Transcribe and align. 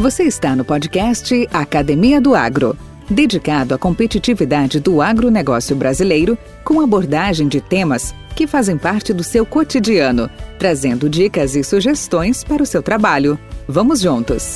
Você 0.00 0.22
está 0.22 0.56
no 0.56 0.64
podcast 0.64 1.46
Academia 1.52 2.22
do 2.22 2.34
Agro, 2.34 2.74
dedicado 3.10 3.74
à 3.74 3.78
competitividade 3.78 4.80
do 4.80 5.02
agronegócio 5.02 5.76
brasileiro, 5.76 6.38
com 6.64 6.80
abordagem 6.80 7.46
de 7.46 7.60
temas 7.60 8.14
que 8.34 8.46
fazem 8.46 8.78
parte 8.78 9.12
do 9.12 9.22
seu 9.22 9.44
cotidiano, 9.44 10.30
trazendo 10.58 11.06
dicas 11.06 11.54
e 11.54 11.62
sugestões 11.62 12.42
para 12.42 12.62
o 12.62 12.66
seu 12.66 12.82
trabalho. 12.82 13.38
Vamos 13.68 14.00
juntos! 14.00 14.54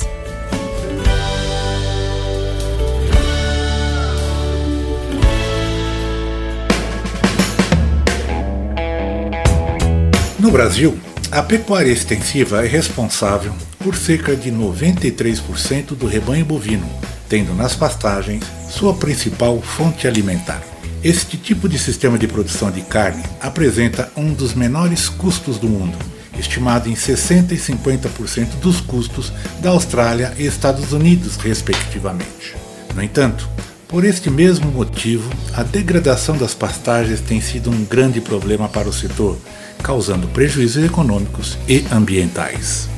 No 10.39 10.49
Brasil, 10.49 10.97
a 11.31 11.43
pecuária 11.43 11.91
extensiva 11.91 12.65
é 12.65 12.67
responsável 12.67 13.53
por 13.85 13.95
cerca 13.95 14.35
de 14.35 14.51
93% 14.51 15.95
do 15.95 16.07
rebanho 16.07 16.43
bovino, 16.43 16.89
tendo 17.29 17.53
nas 17.53 17.75
pastagens 17.75 18.43
sua 18.67 18.95
principal 18.95 19.61
fonte 19.61 20.07
alimentar. 20.07 20.59
Este 21.03 21.37
tipo 21.37 21.69
de 21.69 21.77
sistema 21.77 22.17
de 22.17 22.27
produção 22.27 22.71
de 22.71 22.81
carne 22.81 23.21
apresenta 23.39 24.11
um 24.17 24.33
dos 24.33 24.55
menores 24.55 25.07
custos 25.07 25.59
do 25.59 25.69
mundo, 25.69 25.95
estimado 26.35 26.89
em 26.89 26.95
60% 26.95 27.51
e 27.51 27.57
50% 27.57 28.59
dos 28.59 28.81
custos 28.81 29.31
da 29.61 29.69
Austrália 29.69 30.33
e 30.35 30.47
Estados 30.47 30.91
Unidos, 30.91 31.35
respectivamente. 31.35 32.55
No 32.95 33.03
entanto, 33.03 33.47
por 33.87 34.03
este 34.03 34.31
mesmo 34.31 34.71
motivo, 34.71 35.29
a 35.53 35.61
degradação 35.61 36.35
das 36.35 36.55
pastagens 36.55 37.21
tem 37.21 37.39
sido 37.39 37.69
um 37.69 37.85
grande 37.85 38.19
problema 38.19 38.67
para 38.67 38.89
o 38.89 38.93
setor, 38.93 39.37
causando 39.83 40.27
prejuízos 40.29 40.83
econômicos 40.83 41.55
e 41.67 41.85
ambientais. 41.91 42.94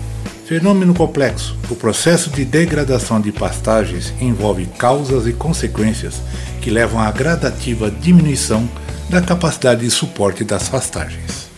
Fenômeno 0.47 0.93
complexo. 0.93 1.57
O 1.69 1.75
processo 1.75 2.29
de 2.29 2.45
degradação 2.45 3.19
de 3.19 3.33
pastagens 3.33 4.13
envolve 4.21 4.65
causas 4.65 5.27
e 5.27 5.33
consequências 5.33 6.21
que 6.61 6.69
levam 6.69 7.01
à 7.01 7.11
gradativa 7.11 7.91
diminuição 7.91 8.65
da 9.09 9.21
capacidade 9.21 9.81
de 9.81 9.91
suporte 9.91 10.45
das 10.45 10.69
pastagens. 10.69 11.49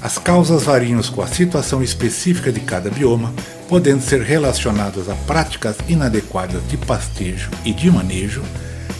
As 0.00 0.18
causas 0.18 0.64
variam 0.64 1.00
com 1.02 1.22
a 1.22 1.28
situação 1.28 1.84
específica 1.84 2.50
de 2.50 2.58
cada 2.58 2.90
bioma, 2.90 3.32
podendo 3.68 4.02
ser 4.02 4.22
relacionadas 4.22 5.08
a 5.08 5.14
práticas 5.14 5.76
inadequadas 5.88 6.66
de 6.68 6.76
pastejo 6.76 7.48
e 7.64 7.72
de 7.72 7.88
manejo, 7.92 8.42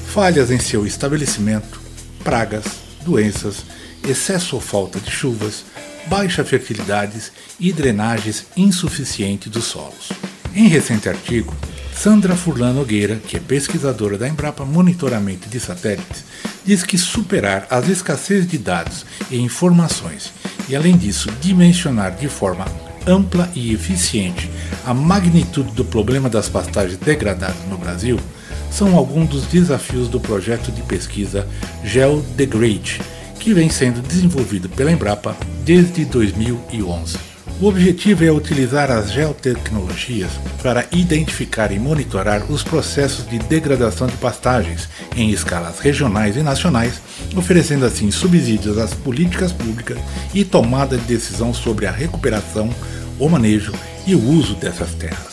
falhas 0.06 0.53
em 0.53 0.61
seu 0.61 0.87
estabelecimento, 0.87 1.81
pragas, 2.23 2.65
doenças, 3.05 3.65
excesso 4.09 4.55
ou 4.55 4.62
falta 4.62 5.01
de 5.01 5.11
chuvas, 5.11 5.65
baixa 6.06 6.45
fertilidade 6.45 7.33
e 7.58 7.72
drenagens 7.72 8.47
insuficientes 8.56 9.50
dos 9.50 9.64
solos. 9.64 10.11
Em 10.55 10.69
recente 10.69 11.09
artigo, 11.09 11.55
Sandra 11.94 12.34
Furlan 12.34 12.72
Nogueira, 12.72 13.17
que 13.17 13.36
é 13.36 13.41
pesquisadora 13.41 14.19
da 14.19 14.28
Embrapa 14.28 14.64
Monitoramento 14.64 15.48
de 15.48 15.61
Satélites, 15.61 16.25
diz 16.64 16.83
que 16.83 16.98
superar 16.98 17.67
as 17.70 17.89
escassez 17.89 18.47
de 18.47 18.59
dados 18.59 19.05
e 19.31 19.39
informações 19.39 20.33
e, 20.69 20.77
além 20.77 20.97
disso, 20.97 21.31
dimensionar 21.41 22.16
de 22.16 22.28
forma 22.28 22.64
ampla 23.06 23.50
e 23.55 23.72
eficiente 23.72 24.50
a 24.84 24.94
magnitude 24.94 25.72
do 25.72 25.84
problema 25.84 26.28
das 26.28 26.48
pastagens 26.48 26.98
degradadas 26.98 27.64
no 27.69 27.77
Brasil 27.77 28.19
são 28.70 28.97
alguns 28.97 29.28
dos 29.28 29.47
desafios 29.47 30.09
do 30.09 30.19
projeto 30.19 30.72
de 30.72 30.83
pesquisa 30.83 31.47
GeoDegrade, 31.84 33.00
que 33.43 33.53
vem 33.53 33.69
sendo 33.69 34.01
desenvolvido 34.01 34.69
pela 34.69 34.93
Embrapa 34.93 35.37
desde 35.65 36.05
2011. 36.05 37.19
O 37.61 37.67
objetivo 37.67 38.25
é 38.25 38.31
utilizar 38.31 38.89
as 38.89 39.11
geotecnologias 39.11 40.31
para 40.62 40.87
identificar 40.93 41.73
e 41.73 41.79
monitorar 41.79 42.49
os 42.49 42.62
processos 42.62 43.29
de 43.29 43.41
degradação 43.41 44.07
de 44.07 44.17
pastagens 44.17 44.89
em 45.17 45.31
escalas 45.31 45.81
regionais 45.81 46.37
e 46.37 46.43
nacionais, 46.43 47.03
oferecendo 47.37 47.84
assim 47.84 48.12
subsídios 48.12 48.78
às 48.78 48.94
políticas 48.94 49.50
públicas 49.50 49.99
e 50.33 50.45
tomada 50.45 50.97
de 50.97 51.05
decisão 51.05 51.53
sobre 51.53 51.87
a 51.87 51.91
recuperação, 51.91 52.71
o 53.19 53.28
manejo 53.28 53.72
e 54.06 54.15
o 54.15 54.25
uso 54.25 54.55
dessas 54.55 54.95
terras. 54.95 55.31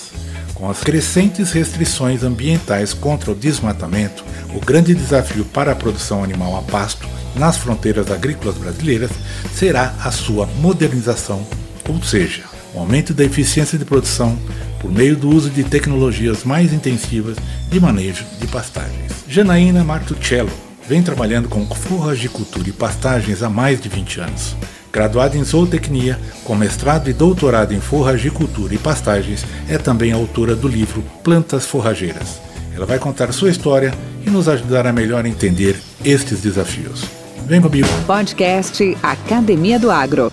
Com 0.60 0.70
as 0.70 0.82
crescentes 0.82 1.54
restrições 1.54 2.22
ambientais 2.22 2.94
contra 2.94 3.32
o 3.32 3.36
desmatamento, 3.36 4.26
o 4.54 4.60
grande 4.60 4.94
desafio 4.94 5.46
para 5.46 5.72
a 5.72 5.76
produção 5.76 6.22
animal 6.22 6.58
a 6.58 6.62
pasto 6.62 7.08
nas 7.34 7.56
fronteiras 7.56 8.12
agrícolas 8.12 8.58
brasileiras 8.58 9.10
será 9.54 9.96
a 10.04 10.12
sua 10.12 10.46
modernização, 10.58 11.48
ou 11.88 12.04
seja, 12.04 12.44
o 12.74 12.80
aumento 12.80 13.14
da 13.14 13.24
eficiência 13.24 13.78
de 13.78 13.86
produção 13.86 14.38
por 14.82 14.92
meio 14.92 15.16
do 15.16 15.30
uso 15.30 15.50
de 15.50 15.64
tecnologias 15.64 16.44
mais 16.44 16.74
intensivas 16.74 17.38
de 17.70 17.80
manejo 17.80 18.26
de 18.38 18.48
pastagens. 18.48 19.14
Janaína 19.30 19.86
Martuccello 19.86 20.52
vem 20.86 21.02
trabalhando 21.02 21.48
com 21.48 21.66
forragicultura 21.68 22.68
e 22.68 22.74
pastagens 22.74 23.42
há 23.42 23.50
mais 23.50 23.80
de 23.80 23.88
20 23.88 24.20
anos. 24.20 24.58
Graduada 24.92 25.38
em 25.38 25.44
zootecnia, 25.44 26.20
com 26.44 26.56
mestrado 26.56 27.10
e 27.10 27.14
doutorado 27.14 27.74
em 27.74 27.80
forragicultura 27.80 28.74
e 28.74 28.78
pastagens, 28.78 29.46
é 29.68 29.78
também 29.78 30.12
autora 30.12 30.56
do 30.56 30.68
livro 30.68 31.04
Plantas 31.24 31.66
Forrageiras. 31.66 32.42
Ela 32.76 32.88
vai 32.88 32.98
contar 32.98 33.32
sua 33.32 33.52
história 33.52 33.94
e 34.26 34.30
nos 34.30 34.48
ajudar 34.48 34.88
a 34.88 34.94
melhor 34.94 35.26
entender 35.26 35.80
estes 36.04 36.42
desafios. 36.42 37.04
Vem 37.46 37.62
comigo. 37.62 37.88
Podcast 38.08 38.98
Academia 39.04 39.78
do 39.78 39.92
Agro. 39.92 40.32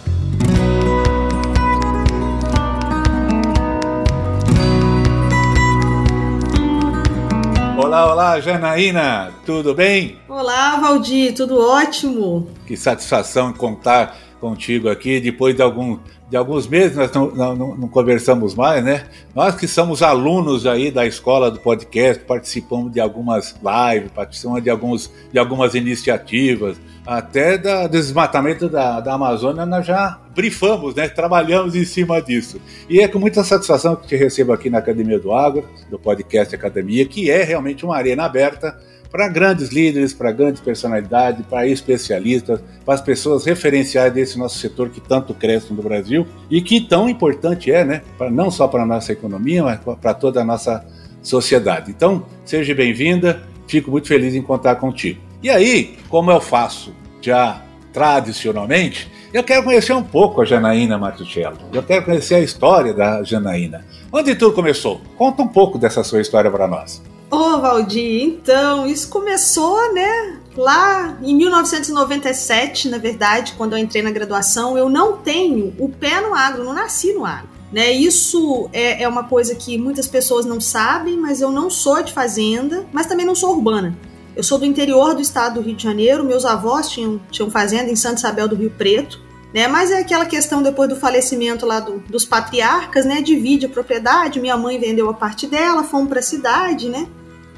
Olá, 7.77 8.13
olá, 8.13 8.41
Janaína, 8.41 9.33
tudo 9.45 9.75
bem? 9.75 10.19
Olá, 10.29 10.77
Valdir, 10.81 11.35
tudo 11.35 11.59
ótimo. 11.59 12.49
Que 12.67 12.77
satisfação 12.77 13.53
contar 13.53 14.17
contigo 14.47 14.89
aqui 14.89 15.19
depois 15.19 15.57
de 15.57 15.63
algum 15.63 15.99
de 16.29 16.37
alguns 16.37 16.67
meses 16.67 16.97
nós 16.97 17.13
não, 17.13 17.31
não, 17.31 17.57
não, 17.77 17.89
conversamos 17.89 18.55
mais, 18.55 18.85
né? 18.85 19.07
Nós 19.35 19.55
que 19.55 19.69
somos 19.69 20.03
alunos 20.03 20.67
aí 20.67 20.91
da 20.91 21.07
escola 21.07 21.53
do 21.53 21.61
podcast, 21.61 22.25
participamos 22.25 22.93
de 22.93 22.99
algumas 23.01 23.55
lives, 23.55 24.11
participamos 24.13 24.63
de, 24.63 24.69
alguns, 24.69 25.11
de 25.33 25.39
algumas 25.39 25.77
iniciativas, 25.77 26.77
até 27.07 27.57
do 27.57 27.89
desmatamento 27.89 28.69
da, 28.69 29.01
da 29.01 29.15
Amazônia 29.15 29.65
nós 29.65 29.87
já 29.87 30.19
brifamos, 30.35 30.97
né? 30.97 31.09
Trabalhamos 31.09 31.77
em 31.77 31.85
cima 31.85 32.21
disso. 32.21 32.61
E 32.91 32.99
é 32.99 33.07
com 33.07 33.21
muita 33.21 33.45
satisfação 33.45 33.95
que 33.95 34.09
te 34.09 34.17
recebo 34.17 34.53
aqui 34.53 34.69
na 34.69 34.79
Academia 34.79 35.21
do 35.21 35.33
Agro, 35.33 35.65
do 35.89 35.97
podcast 35.97 36.53
Academia, 36.53 37.07
que 37.07 37.31
é 37.31 37.45
realmente 37.45 37.85
uma 37.85 37.97
arena 37.97 38.25
aberta 38.25 38.77
para 39.17 39.29
grandes 39.29 39.71
líderes, 39.71 40.13
para 40.13 40.31
grandes 40.31 40.61
personalidades, 40.61 41.43
para 41.47 41.67
especialistas, 41.67 42.61
para 42.85 42.93
as 42.93 43.01
pessoas 43.01 43.47
referenciais 43.47 44.13
desse 44.13 44.39
nosso 44.39 44.59
setor 44.59 44.91
que 44.91 45.01
tanto 45.01 45.33
cresce 45.33 45.73
no 45.73 45.83
Brasil 45.83 46.27
e 46.51 46.61
que 46.61 46.83
tão 46.83 47.09
importante 47.09 47.73
é, 47.73 47.83
né? 47.83 48.03
Pra, 48.19 48.31
não 48.31 48.51
só 48.51 48.69
para 48.69 48.83
a 48.83 48.87
nossa 48.87 49.13
economia, 49.13 49.63
mas 49.63 49.81
para 49.81 50.13
toda 50.13 50.43
a 50.43 50.45
nossa 50.45 50.85
sociedade. 51.23 51.91
Então, 51.91 52.27
seja 52.45 52.75
bem-vinda, 52.75 53.43
fico 53.67 53.91
muito 53.91 54.07
feliz 54.07 54.35
em 54.35 54.43
contar 54.43 54.77
contigo. 54.77 55.19
E 55.43 55.49
aí, 55.49 55.97
como 56.11 56.31
eu 56.31 56.39
faço 56.39 56.93
já 57.23 57.63
tradicionalmente, 57.95 59.11
eu 59.33 59.43
quero 59.43 59.65
conhecer 59.65 59.95
um 59.95 60.05
pouco 60.05 60.43
a 60.43 60.45
Janaína 60.45 60.99
Martuccello. 60.99 61.57
Eu 61.73 61.83
quero 61.83 62.05
conhecer 62.05 62.35
a 62.35 62.41
história 62.41 62.93
da 62.93 63.23
Janaína. 63.23 63.83
Onde 64.13 64.35
tudo 64.35 64.55
começou? 64.55 65.01
Conta 65.17 65.43
um 65.43 65.49
pouco 65.49 65.79
dessa 65.79 66.05
sua 66.05 66.21
história 66.21 66.51
para 66.51 66.69
nós. 66.69 67.03
Ô, 67.29 67.37
oh, 67.37 67.61
Valdir, 67.61 68.23
então, 68.23 68.87
isso 68.87 69.09
começou, 69.09 69.93
né, 69.93 70.39
lá 70.57 71.19
em 71.23 71.35
1997, 71.35 72.89
na 72.89 72.99
verdade, 72.99 73.55
quando 73.57 73.73
eu 73.73 73.79
entrei 73.79 74.01
na 74.01 74.13
graduação. 74.13 74.79
Eu 74.79 74.89
não 74.89 75.17
tenho 75.19 75.75
o 75.79 75.89
pé 75.89 76.21
no 76.21 76.35
agro, 76.35 76.63
não 76.63 76.73
nasci 76.73 77.13
no 77.13 77.25
agro. 77.25 77.49
Né, 77.73 77.91
isso 77.91 78.71
é, 78.73 79.03
é 79.03 79.09
uma 79.09 79.25
coisa 79.25 79.55
que 79.57 79.77
muitas 79.77 80.07
pessoas 80.07 80.47
não 80.47 80.61
sabem, 80.61 81.19
mas 81.19 81.41
eu 81.41 81.51
não 81.51 81.69
sou 81.69 82.01
de 82.01 82.13
fazenda, 82.13 82.87
mas 82.93 83.07
também 83.07 83.27
não 83.27 83.35
sou 83.35 83.57
urbana. 83.57 83.97
Eu 84.37 84.43
sou 84.45 84.57
do 84.59 84.65
interior 84.65 85.15
do 85.15 85.21
estado 85.21 85.55
do 85.55 85.67
Rio 85.67 85.75
de 85.75 85.83
Janeiro, 85.83 86.23
meus 86.23 86.45
avós 86.45 86.89
tinham, 86.91 87.21
tinham 87.31 87.51
fazenda 87.51 87.91
em 87.91 87.97
Santa 87.97 88.21
Isabel 88.21 88.47
do 88.47 88.55
Rio 88.55 88.71
Preto, 88.71 89.21
né? 89.57 89.67
Mas 89.67 89.91
é 89.91 90.01
aquela 90.01 90.27
questão 90.27 90.63
depois 90.63 90.87
do 90.87 90.97
falecimento 90.97 91.65
lá 91.65 91.81
do, 91.81 92.01
dos 92.01 92.27
patriarcas, 92.27 93.07
né? 93.07 93.23
Divide 93.23 93.65
a 93.65 93.69
propriedade, 93.71 94.39
minha 94.39 94.55
mãe 94.55 94.79
vendeu 94.79 95.09
a 95.09 95.15
parte 95.15 95.47
dela, 95.47 95.83
fomos 95.83 96.11
para 96.11 96.21
a 96.21 96.23
cidade, 96.23 96.91
né? 96.91 97.09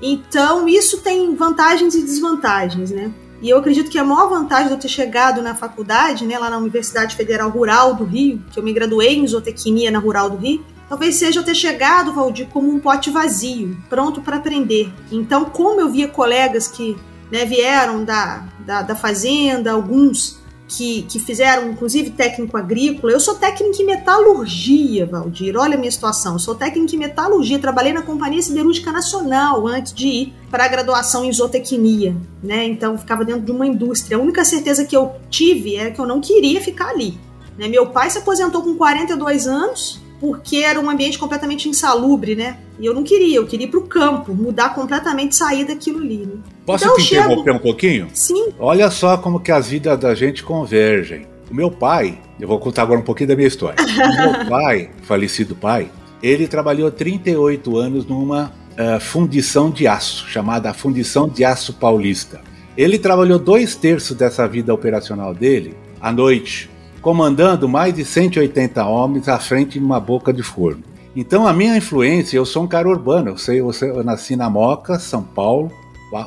Então 0.01 0.69
isso 0.69 1.01
tem 1.01 1.35
vantagens 1.35 1.97
e 1.97 2.03
desvantagens, 2.03 2.93
né? 2.93 3.11
E 3.43 3.51
eu 3.51 3.59
acredito 3.59 3.91
que 3.91 3.99
a 3.99 4.05
maior 4.05 4.29
vantagem 4.29 4.69
de 4.69 4.75
eu 4.75 4.79
ter 4.79 4.89
chegado 4.89 5.43
na 5.43 5.57
faculdade, 5.57 6.25
né, 6.25 6.39
lá 6.39 6.49
na 6.49 6.59
Universidade 6.59 7.17
Federal 7.17 7.51
Rural 7.51 7.95
do 7.95 8.05
Rio, 8.05 8.41
que 8.53 8.61
eu 8.61 8.63
me 8.63 8.73
graduei 8.73 9.17
em 9.17 9.27
zootecnia 9.27 9.91
na 9.91 9.99
Rural 9.99 10.31
do 10.31 10.37
Rio, 10.37 10.65
talvez 10.89 11.17
seja 11.17 11.41
eu 11.41 11.45
ter 11.45 11.55
chegado, 11.55 12.13
Valdir, 12.13 12.47
como 12.49 12.69
um 12.69 12.79
pote 12.79 13.11
vazio, 13.11 13.77
pronto 13.89 14.21
para 14.21 14.37
aprender. 14.37 14.93
Então, 15.11 15.47
como 15.47 15.81
eu 15.81 15.89
via 15.89 16.07
colegas 16.07 16.69
que 16.69 16.97
né, 17.31 17.45
vieram 17.45 18.05
da, 18.05 18.45
da, 18.65 18.83
da 18.83 18.95
fazenda, 18.97 19.73
alguns 19.73 20.38
que, 20.69 21.03
que 21.03 21.19
fizeram, 21.19 21.71
inclusive, 21.71 22.11
técnico 22.11 22.57
agrícola. 22.57 23.13
Eu 23.13 23.19
sou 23.19 23.35
técnico 23.35 23.81
em 23.81 23.87
metalurgia, 23.87 25.07
Valdir. 25.07 25.57
Olha 25.57 25.75
a 25.75 25.79
minha 25.79 25.91
situação. 25.91 26.35
Eu 26.35 26.39
sou 26.39 26.55
técnico 26.55 26.95
em 26.95 26.99
metalurgia. 26.99 27.59
Trabalhei 27.59 27.93
na 27.93 28.03
Companhia 28.03 28.43
Siderúrgica 28.43 28.93
Nacional 28.93 29.67
antes 29.67 29.95
de 29.95 30.07
ir 30.07 30.35
para 30.51 30.67
a 30.67 30.69
graduação 30.69 31.25
em 31.25 31.33
zootecnia, 31.33 32.15
né? 32.43 32.67
Então, 32.67 32.99
ficava 32.99 33.25
dentro 33.25 33.43
de 33.43 33.51
uma 33.51 33.67
indústria. 33.67 34.19
A 34.19 34.21
única 34.21 34.45
certeza 34.45 34.85
que 34.85 34.97
eu 34.97 35.13
tive 35.31 35.77
era 35.77 35.91
que 35.91 36.01
eu 36.01 36.07
não 36.07 36.21
queria 36.21 36.61
ficar 36.61 36.91
ali. 36.91 37.19
Né? 37.59 37.67
Meu 37.69 37.87
pai 37.87 38.11
se 38.11 38.19
aposentou 38.19 38.63
com 38.63 38.77
42 38.77 39.47
anos 39.47 40.01
porque 40.21 40.59
era 40.59 40.81
um 40.81 40.91
ambiente 40.91 41.19
completamente 41.19 41.69
insalubre, 41.69 42.35
né? 42.35 42.59
E 42.79 42.87
eu 42.87 42.95
não 42.95 43.03
queria, 43.03 43.37
eu 43.37 43.47
queria 43.47 43.67
ir 43.67 43.71
para 43.71 43.81
o 43.81 43.85
campo, 43.85 44.35
mudar 44.35 44.75
completamente, 44.75 45.35
sair 45.35 45.65
daquilo 45.65 45.99
ali. 45.99 46.27
Né? 46.27 46.35
Posso 46.67 46.85
então, 46.85 46.97
te 46.97 47.03
interromper 47.15 47.45
chego... 47.45 47.57
um 47.57 47.59
pouquinho? 47.59 48.09
Sim. 48.13 48.49
Olha 48.59 48.91
só 48.91 49.17
como 49.17 49.41
que 49.41 49.51
as 49.51 49.69
vidas 49.69 49.99
da 49.99 50.15
gente 50.15 50.43
convergem. 50.43 51.27
O 51.51 51.55
meu 51.55 51.71
pai, 51.71 52.19
eu 52.39 52.47
vou 52.47 52.59
contar 52.59 52.83
agora 52.83 53.01
um 53.01 53.05
pouquinho 53.05 53.29
da 53.29 53.37
minha 53.37 53.49
história. 53.49 53.77
o 53.83 54.33
meu 54.33 54.49
pai, 54.49 54.91
falecido 55.03 55.57
pai, 55.57 55.91
ele 56.23 56.47
trabalhou 56.47 56.91
38 56.91 57.77
anos 57.77 58.07
numa 58.07 58.53
uh, 58.73 59.01
fundição 59.01 59.71
de 59.71 59.87
aço, 59.87 60.29
chamada 60.29 60.75
Fundição 60.75 61.29
de 61.29 61.45
Aço 61.45 61.73
Paulista. 61.75 62.41
Ele 62.77 62.99
trabalhou 62.99 63.39
dois 63.39 63.75
terços 63.75 64.17
dessa 64.17 64.47
vida 64.47 64.73
operacional 64.73 65.35
dele 65.35 65.77
à 66.01 66.13
noite, 66.13 66.71
comandando 67.01 67.69
mais 67.69 67.95
de 67.95 68.05
180 68.05 68.85
homens 68.85 69.29
à 69.29 69.39
frente 69.39 69.79
de 69.79 69.85
uma 69.85 70.01
boca 70.01 70.33
de 70.33 70.43
forno. 70.43 70.83
Então 71.15 71.47
a 71.47 71.53
minha 71.53 71.77
influência, 71.77 72.37
eu 72.37 72.45
sou 72.45 72.65
um 72.65 72.69
cara 72.69 72.89
urbano, 72.89 73.31
eu, 73.31 73.39
sei, 73.39 73.61
eu, 73.61 73.73
sei, 73.73 73.91
eu 73.91 74.05
nasci 74.05 74.37
na 74.37 74.49
Moca, 74.49 74.99
São 74.99 75.23
Paulo, 75.23 75.73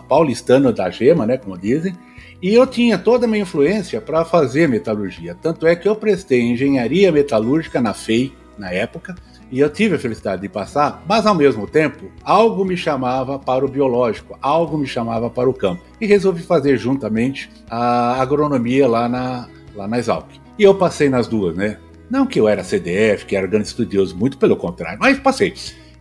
paulistano 0.08 0.72
da 0.74 0.90
gema, 0.90 1.26
né, 1.26 1.38
como 1.38 1.58
dizem, 1.58 1.96
e 2.42 2.54
eu 2.54 2.66
tinha 2.66 2.98
toda 2.98 3.26
a 3.26 3.28
minha 3.28 3.44
influência 3.44 4.02
para 4.02 4.26
fazer 4.26 4.68
metalurgia. 4.68 5.38
Tanto 5.40 5.68
é 5.68 5.76
que 5.76 5.88
eu 5.88 5.96
prestei 5.96 6.42
engenharia 6.42 7.12
metalúrgica 7.12 7.80
na 7.80 7.94
FEI, 7.94 8.34
na 8.58 8.72
época, 8.72 9.16
e 9.52 9.60
eu 9.60 9.70
tive 9.70 9.96
a 9.96 10.00
felicidade 10.00 10.42
de 10.42 10.50
passar, 10.50 11.04
mas 11.08 11.26
ao 11.26 11.36
mesmo 11.36 11.68
tempo, 11.68 12.06
algo 12.24 12.64
me 12.64 12.78
chamava 12.78 13.38
para 13.38 13.66
o 13.66 13.68
biológico, 13.68 14.38
algo 14.42 14.78
me 14.78 14.88
chamava 14.88 15.30
para 15.30 15.50
o 15.50 15.54
campo. 15.54 15.84
E 16.00 16.06
resolvi 16.06 16.42
fazer 16.42 16.78
juntamente 16.78 17.50
a 17.70 18.22
agronomia 18.22 18.88
lá 18.88 19.10
na, 19.10 19.48
lá 19.76 19.88
na 19.88 20.00
Exalc. 20.00 20.26
E 20.62 20.64
eu 20.64 20.76
passei 20.76 21.10
nas 21.10 21.28
duas, 21.28 21.56
né? 21.56 21.80
Não 22.08 22.28
que 22.28 22.40
eu 22.40 22.48
era 22.48 22.64
CDF, 22.64 23.26
que 23.26 23.36
era 23.36 23.48
grande 23.48 23.66
estudioso, 23.66 24.16
muito 24.16 24.38
pelo 24.38 24.56
contrário, 24.56 25.00
mas 25.02 25.18
passei. 25.18 25.56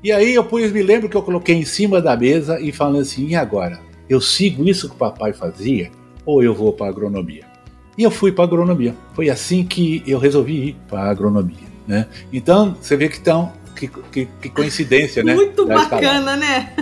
E 0.04 0.12
aí 0.12 0.34
eu 0.34 0.46
me 0.52 0.82
lembro 0.82 1.08
que 1.08 1.16
eu 1.16 1.22
coloquei 1.22 1.54
em 1.54 1.64
cima 1.64 1.98
da 1.98 2.14
mesa 2.14 2.60
e 2.60 2.70
falando 2.70 3.00
assim, 3.00 3.28
e 3.28 3.34
agora? 3.34 3.80
Eu 4.06 4.20
sigo 4.20 4.68
isso 4.68 4.86
que 4.86 4.94
o 4.94 4.98
papai 4.98 5.32
fazia 5.32 5.90
ou 6.26 6.42
eu 6.42 6.54
vou 6.54 6.74
para 6.74 6.88
agronomia? 6.88 7.46
E 7.96 8.02
eu 8.02 8.10
fui 8.10 8.32
para 8.32 8.44
agronomia. 8.44 8.94
Foi 9.14 9.30
assim 9.30 9.64
que 9.64 10.02
eu 10.06 10.18
resolvi 10.18 10.68
ir 10.68 10.76
para 10.86 11.04
agronomia, 11.04 11.66
né? 11.88 12.06
Então, 12.30 12.76
você 12.78 12.98
vê 12.98 13.08
que 13.08 13.16
estão 13.16 13.54
que, 13.88 14.00
que, 14.12 14.28
que, 14.42 14.48
coincidência, 14.50 15.22
né? 15.22 15.34
Muito 15.34 15.66
bacana, 15.66 16.36
né? 16.36 16.74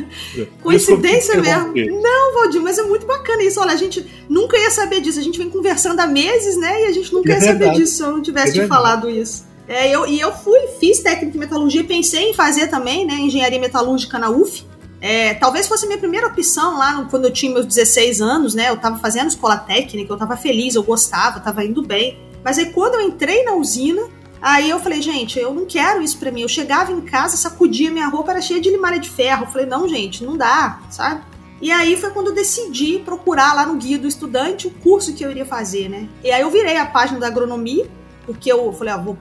Coincidência 0.62 1.40
mesmo. 1.40 1.72
Não, 2.02 2.34
Valdir, 2.34 2.60
mas 2.60 2.78
é 2.78 2.82
muito 2.82 3.06
bacana 3.06 3.42
isso. 3.42 3.60
Olha, 3.60 3.72
a 3.72 3.76
gente 3.76 4.04
nunca 4.28 4.58
ia 4.58 4.70
saber 4.70 5.00
disso. 5.00 5.18
A 5.18 5.22
gente 5.22 5.38
vem 5.38 5.48
conversando 5.48 6.00
há 6.00 6.06
meses, 6.06 6.56
né? 6.56 6.82
E 6.82 6.84
a 6.86 6.92
gente 6.92 7.12
nunca 7.12 7.30
é 7.30 7.34
ia 7.34 7.40
verdade. 7.40 7.64
saber 7.64 7.78
disso 7.78 7.96
se 7.96 8.02
eu 8.02 8.10
não 8.10 8.22
tivesse 8.22 8.58
é 8.58 8.62
te 8.62 8.68
falado 8.68 9.08
isso. 9.08 9.46
É, 9.68 9.94
eu, 9.94 10.06
e 10.06 10.18
eu 10.18 10.32
fui, 10.32 10.58
fiz 10.80 11.00
técnica 11.00 11.36
em 11.36 11.40
metalurgia, 11.40 11.84
pensei 11.84 12.30
em 12.30 12.34
fazer 12.34 12.68
também, 12.68 13.06
né, 13.06 13.14
engenharia 13.16 13.60
metalúrgica 13.60 14.18
na 14.18 14.30
UF. 14.30 14.64
É, 14.98 15.34
talvez 15.34 15.68
fosse 15.68 15.84
a 15.84 15.86
minha 15.86 15.98
primeira 15.98 16.26
opção 16.26 16.78
lá 16.78 17.06
quando 17.10 17.26
eu 17.26 17.30
tinha 17.30 17.52
meus 17.52 17.66
16 17.66 18.20
anos, 18.20 18.54
né? 18.54 18.70
Eu 18.70 18.78
tava 18.78 18.98
fazendo 18.98 19.28
escola 19.28 19.56
técnica, 19.56 20.12
eu 20.12 20.16
tava 20.16 20.36
feliz, 20.36 20.74
eu 20.74 20.82
gostava, 20.82 21.38
tava 21.38 21.64
indo 21.64 21.82
bem. 21.82 22.18
Mas 22.42 22.58
aí 22.58 22.72
quando 22.72 22.94
eu 22.94 23.02
entrei 23.02 23.44
na 23.44 23.54
usina, 23.54 24.02
aí 24.40 24.70
eu 24.70 24.78
falei, 24.80 25.00
gente, 25.02 25.38
eu 25.38 25.52
não 25.54 25.66
quero 25.66 26.02
isso 26.02 26.18
pra 26.18 26.30
mim. 26.30 26.42
Eu 26.42 26.48
chegava 26.48 26.92
em 26.92 27.00
casa, 27.00 27.36
sacudia 27.36 27.90
minha 27.90 28.08
roupa, 28.08 28.32
era 28.32 28.40
cheia 28.40 28.60
de 28.60 28.70
limalha 28.70 28.98
de 28.98 29.10
ferro. 29.10 29.44
Eu 29.44 29.48
falei, 29.48 29.66
não, 29.66 29.88
gente, 29.88 30.24
não 30.24 30.36
dá, 30.36 30.80
sabe? 30.90 31.22
E 31.60 31.72
aí 31.72 31.96
foi 31.96 32.10
quando 32.10 32.28
eu 32.28 32.34
decidi 32.34 33.00
procurar 33.00 33.52
lá 33.52 33.66
no 33.66 33.74
guia 33.74 33.98
do 33.98 34.06
estudante 34.06 34.68
o 34.68 34.70
curso 34.70 35.12
que 35.12 35.24
eu 35.24 35.30
iria 35.30 35.44
fazer, 35.44 35.88
né? 35.88 36.08
E 36.22 36.30
aí 36.30 36.40
eu 36.40 36.50
virei 36.50 36.76
a 36.76 36.86
página 36.86 37.18
da 37.18 37.26
agronomia 37.26 37.88
porque 38.28 38.52
eu 38.52 38.72
falei, 38.74 38.92
ó, 38.92 38.98
vou, 38.98 39.16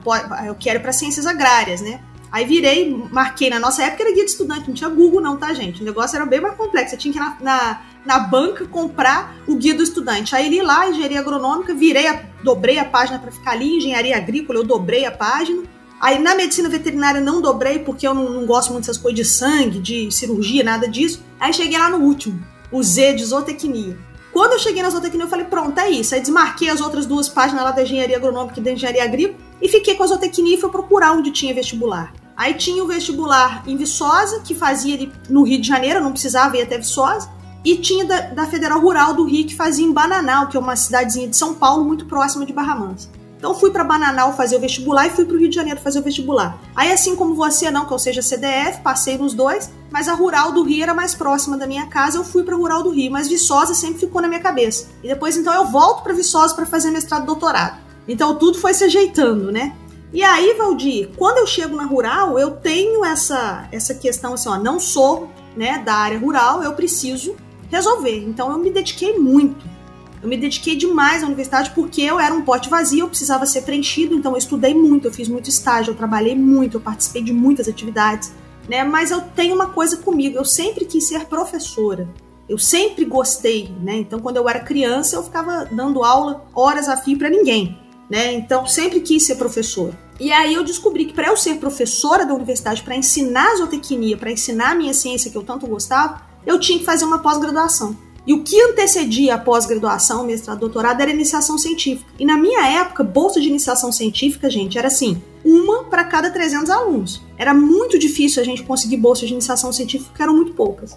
eu 0.46 0.54
quero 0.54 0.80
para 0.80 0.92
ciências 0.92 1.24
agrárias, 1.24 1.80
né? 1.80 1.98
Aí 2.30 2.44
virei, 2.44 2.94
marquei, 3.10 3.48
na 3.48 3.58
nossa 3.58 3.82
época 3.82 4.02
era 4.02 4.12
guia 4.12 4.24
de 4.24 4.30
estudante, 4.30 4.68
não 4.68 4.74
tinha 4.74 4.90
Google 4.90 5.22
não, 5.22 5.38
tá, 5.38 5.54
gente? 5.54 5.80
O 5.80 5.84
negócio 5.84 6.14
era 6.14 6.26
bem 6.26 6.42
mais 6.42 6.54
complexo, 6.56 6.90
você 6.90 6.98
tinha 6.98 7.12
que 7.12 7.18
ir 7.18 7.22
na, 7.22 7.36
na, 7.40 7.80
na 8.08 8.18
banca 8.18 8.64
comprar 8.64 9.36
o 9.46 9.54
guia 9.54 9.74
do 9.74 9.82
estudante. 9.82 10.34
Aí 10.34 10.48
li 10.48 10.62
lá, 10.62 10.88
engenharia 10.88 11.20
agronômica, 11.20 11.74
virei, 11.74 12.06
a, 12.06 12.22
dobrei 12.42 12.78
a 12.78 12.84
página 12.86 13.18
para 13.18 13.30
ficar 13.30 13.50
ali, 13.50 13.76
engenharia 13.76 14.16
agrícola, 14.16 14.60
eu 14.60 14.64
dobrei 14.64 15.04
a 15.04 15.10
página. 15.10 15.64
Aí 16.00 16.18
na 16.18 16.34
medicina 16.34 16.70
veterinária 16.70 17.20
não 17.20 17.42
dobrei, 17.42 17.80
porque 17.80 18.08
eu 18.08 18.14
não, 18.14 18.30
não 18.30 18.46
gosto 18.46 18.72
muito 18.72 18.86
dessas 18.86 18.96
coisas 18.96 19.14
de 19.14 19.26
sangue, 19.26 19.78
de 19.78 20.10
cirurgia, 20.10 20.64
nada 20.64 20.88
disso. 20.88 21.22
Aí 21.38 21.52
cheguei 21.52 21.76
lá 21.78 21.90
no 21.90 21.98
último, 21.98 22.42
o 22.72 22.82
Z 22.82 23.12
de 23.12 23.26
zootecnia. 23.26 23.98
Quando 24.32 24.52
eu 24.52 24.58
cheguei 24.58 24.82
na 24.82 24.88
zootecnia, 24.88 25.24
eu 25.24 25.28
falei, 25.28 25.44
pronto, 25.44 25.78
é 25.78 25.90
isso. 25.90 26.14
Aí 26.14 26.22
desmarquei 26.22 26.70
as 26.70 26.80
outras 26.80 27.04
duas 27.04 27.28
páginas 27.28 27.62
lá 27.62 27.72
da 27.72 27.82
engenharia 27.82 28.16
agronômica 28.16 28.58
e 28.58 28.62
da 28.62 28.72
engenharia 28.72 29.04
agrícola 29.04 29.38
e 29.60 29.68
fiquei 29.68 29.96
com 29.96 30.02
a 30.04 30.06
zootecnia 30.06 30.56
e 30.56 30.58
fui 30.58 30.70
procurar 30.70 31.12
onde 31.12 31.30
tinha 31.30 31.52
vestibular. 31.52 32.14
Aí 32.34 32.54
tinha 32.54 32.82
o 32.82 32.86
vestibular 32.86 33.64
em 33.66 33.76
Viçosa, 33.76 34.40
que 34.40 34.54
fazia 34.54 35.10
no 35.28 35.42
Rio 35.42 35.60
de 35.60 35.68
Janeiro, 35.68 36.00
não 36.00 36.12
precisava 36.12 36.56
ir 36.56 36.62
até 36.62 36.78
Viçosa. 36.78 37.36
E 37.64 37.76
tinha 37.76 38.04
da, 38.04 38.20
da 38.20 38.46
Federal 38.46 38.80
Rural 38.80 39.14
do 39.14 39.24
Rio, 39.24 39.46
que 39.46 39.54
fazia 39.54 39.84
em 39.84 39.92
Bananal, 39.92 40.48
que 40.48 40.56
é 40.56 40.60
uma 40.60 40.76
cidadezinha 40.76 41.28
de 41.28 41.36
São 41.36 41.54
Paulo, 41.54 41.84
muito 41.84 42.06
próxima 42.06 42.46
de 42.46 42.52
Barra 42.52 42.76
Mansa. 42.76 43.08
Então 43.38 43.54
fui 43.54 43.70
para 43.70 43.84
Bananal 43.84 44.36
fazer 44.36 44.56
o 44.56 44.60
vestibular 44.60 45.06
e 45.06 45.10
fui 45.10 45.24
para 45.24 45.36
o 45.36 45.38
Rio 45.38 45.48
de 45.48 45.54
Janeiro 45.54 45.80
fazer 45.80 46.00
o 46.00 46.02
vestibular. 46.02 46.58
Aí 46.74 46.90
assim 46.90 47.14
como 47.14 47.34
você 47.34 47.70
não, 47.70 47.86
que 47.86 47.92
eu 47.92 47.98
seja 47.98 48.20
CDF, 48.20 48.80
passei 48.82 49.16
nos 49.16 49.32
dois, 49.32 49.70
mas 49.92 50.08
a 50.08 50.14
Rural 50.14 50.50
do 50.50 50.64
Rio 50.64 50.82
era 50.82 50.92
mais 50.92 51.14
próxima 51.14 51.56
da 51.56 51.64
minha 51.64 51.86
casa, 51.86 52.18
eu 52.18 52.24
fui 52.24 52.42
para 52.42 52.56
Rural 52.56 52.82
do 52.82 52.90
Rio, 52.90 53.12
mas 53.12 53.28
Viçosa 53.28 53.74
sempre 53.74 54.00
ficou 54.00 54.20
na 54.20 54.26
minha 54.26 54.40
cabeça. 54.40 54.88
E 55.04 55.08
depois 55.08 55.36
então 55.36 55.54
eu 55.54 55.66
volto 55.66 56.02
para 56.02 56.12
Viçosa 56.12 56.52
para 56.54 56.66
fazer 56.66 56.90
mestrado 56.90 57.22
e 57.22 57.26
doutorado. 57.26 57.78
Então 58.08 58.34
tudo 58.34 58.58
foi 58.58 58.74
se 58.74 58.82
ajeitando, 58.82 59.52
né? 59.52 59.72
E 60.12 60.24
aí, 60.24 60.54
Valdir, 60.54 61.10
quando 61.16 61.38
eu 61.38 61.46
chego 61.46 61.76
na 61.76 61.84
rural, 61.84 62.38
eu 62.38 62.52
tenho 62.52 63.04
essa 63.04 63.68
essa 63.70 63.94
questão 63.94 64.34
assim, 64.34 64.48
ó, 64.48 64.58
não 64.58 64.80
sou, 64.80 65.30
né, 65.56 65.78
da 65.84 65.94
área 65.94 66.18
rural, 66.18 66.62
eu 66.62 66.72
preciso 66.72 67.36
resolver. 67.70 68.24
Então 68.26 68.50
eu 68.50 68.58
me 68.58 68.70
dediquei 68.70 69.18
muito 69.18 69.78
eu 70.22 70.28
me 70.28 70.36
dediquei 70.36 70.74
demais 70.74 71.22
à 71.22 71.26
universidade 71.26 71.70
porque 71.70 72.02
eu 72.02 72.18
era 72.18 72.34
um 72.34 72.42
pote 72.42 72.68
vazio, 72.68 73.00
eu 73.00 73.08
precisava 73.08 73.46
ser 73.46 73.62
preenchido, 73.62 74.14
então 74.14 74.32
eu 74.32 74.38
estudei 74.38 74.74
muito, 74.74 75.06
eu 75.06 75.12
fiz 75.12 75.28
muito 75.28 75.48
estágio, 75.48 75.92
eu 75.92 75.96
trabalhei 75.96 76.34
muito, 76.34 76.76
eu 76.76 76.80
participei 76.80 77.22
de 77.22 77.32
muitas 77.32 77.68
atividades, 77.68 78.32
né? 78.68 78.82
Mas 78.82 79.10
eu 79.10 79.20
tenho 79.20 79.54
uma 79.54 79.68
coisa 79.68 79.96
comigo, 79.98 80.36
eu 80.36 80.44
sempre 80.44 80.84
quis 80.84 81.06
ser 81.06 81.26
professora. 81.26 82.08
Eu 82.48 82.58
sempre 82.58 83.04
gostei, 83.04 83.70
né? 83.80 83.96
Então 83.98 84.18
quando 84.18 84.38
eu 84.38 84.48
era 84.48 84.60
criança, 84.60 85.16
eu 85.16 85.22
ficava 85.22 85.66
dando 85.66 86.02
aula 86.02 86.46
horas 86.54 86.88
a 86.88 86.96
fio 86.96 87.16
para 87.16 87.30
ninguém, 87.30 87.78
né? 88.10 88.32
Então 88.32 88.66
sempre 88.66 89.00
quis 89.00 89.24
ser 89.24 89.36
professora. 89.36 89.96
E 90.18 90.32
aí 90.32 90.54
eu 90.54 90.64
descobri 90.64 91.04
que 91.04 91.12
para 91.12 91.28
eu 91.28 91.36
ser 91.36 91.58
professora 91.58 92.26
da 92.26 92.34
universidade, 92.34 92.82
para 92.82 92.96
ensinar 92.96 93.54
zootecnia, 93.56 94.16
para 94.16 94.32
ensinar 94.32 94.72
a 94.72 94.74
minha 94.74 94.92
ciência 94.92 95.30
que 95.30 95.38
eu 95.38 95.44
tanto 95.44 95.64
gostava, 95.66 96.26
eu 96.46 96.58
tinha 96.58 96.78
que 96.78 96.84
fazer 96.84 97.04
uma 97.04 97.18
pós-graduação. 97.18 97.96
E 98.26 98.34
o 98.34 98.42
que 98.42 98.60
antecedia 98.60 99.36
a 99.36 99.38
pós-graduação, 99.38 100.26
mestrado, 100.26 100.60
doutorado 100.60 101.00
era 101.00 101.10
iniciação 101.10 101.56
científica. 101.56 102.10
E 102.18 102.26
na 102.26 102.36
minha 102.36 102.66
época, 102.66 103.02
bolsa 103.02 103.40
de 103.40 103.48
iniciação 103.48 103.90
científica, 103.90 104.50
gente, 104.50 104.76
era 104.76 104.88
assim, 104.88 105.22
uma 105.42 105.84
para 105.84 106.04
cada 106.04 106.30
300 106.30 106.68
alunos. 106.68 107.22
Era 107.38 107.54
muito 107.54 107.98
difícil 107.98 108.42
a 108.42 108.44
gente 108.44 108.62
conseguir 108.62 108.98
bolsa 108.98 109.26
de 109.26 109.32
iniciação 109.32 109.72
científica, 109.72 110.10
porque 110.10 110.22
eram 110.22 110.36
muito 110.36 110.52
poucas. 110.52 110.94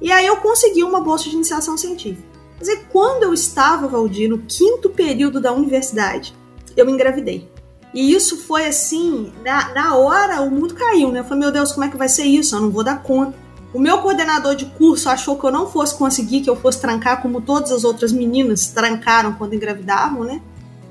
E 0.00 0.12
aí 0.12 0.26
eu 0.26 0.36
consegui 0.36 0.84
uma 0.84 1.00
bolsa 1.00 1.28
de 1.28 1.34
iniciação 1.34 1.76
científica. 1.76 2.22
Mas 2.56 2.68
aí, 2.68 2.78
quando 2.90 3.24
eu 3.24 3.34
estava, 3.34 3.88
Valdir, 3.88 4.30
no 4.30 4.38
quinto 4.38 4.90
período 4.90 5.40
da 5.40 5.52
universidade, 5.52 6.34
eu 6.76 6.88
engravidei. 6.88 7.48
E 7.92 8.12
isso 8.12 8.36
foi 8.36 8.66
assim, 8.66 9.32
na, 9.44 9.74
na 9.74 9.96
hora 9.96 10.40
o 10.42 10.50
mundo 10.50 10.74
caiu, 10.74 11.10
né? 11.10 11.20
Eu 11.20 11.24
falei, 11.24 11.40
meu 11.40 11.52
Deus, 11.52 11.72
como 11.72 11.84
é 11.84 11.88
que 11.88 11.96
vai 11.96 12.08
ser 12.08 12.24
isso? 12.24 12.54
Eu 12.54 12.60
não 12.60 12.70
vou 12.70 12.84
dar 12.84 13.02
conta. 13.02 13.36
O 13.72 13.78
meu 13.78 13.98
coordenador 13.98 14.56
de 14.56 14.66
curso 14.66 15.08
achou 15.08 15.38
que 15.38 15.44
eu 15.44 15.52
não 15.52 15.68
fosse 15.70 15.94
conseguir, 15.96 16.40
que 16.40 16.50
eu 16.50 16.56
fosse 16.56 16.80
trancar 16.80 17.22
como 17.22 17.40
todas 17.40 17.70
as 17.70 17.84
outras 17.84 18.12
meninas 18.12 18.68
trancaram 18.68 19.34
quando 19.34 19.54
engravidavam, 19.54 20.24
né? 20.24 20.42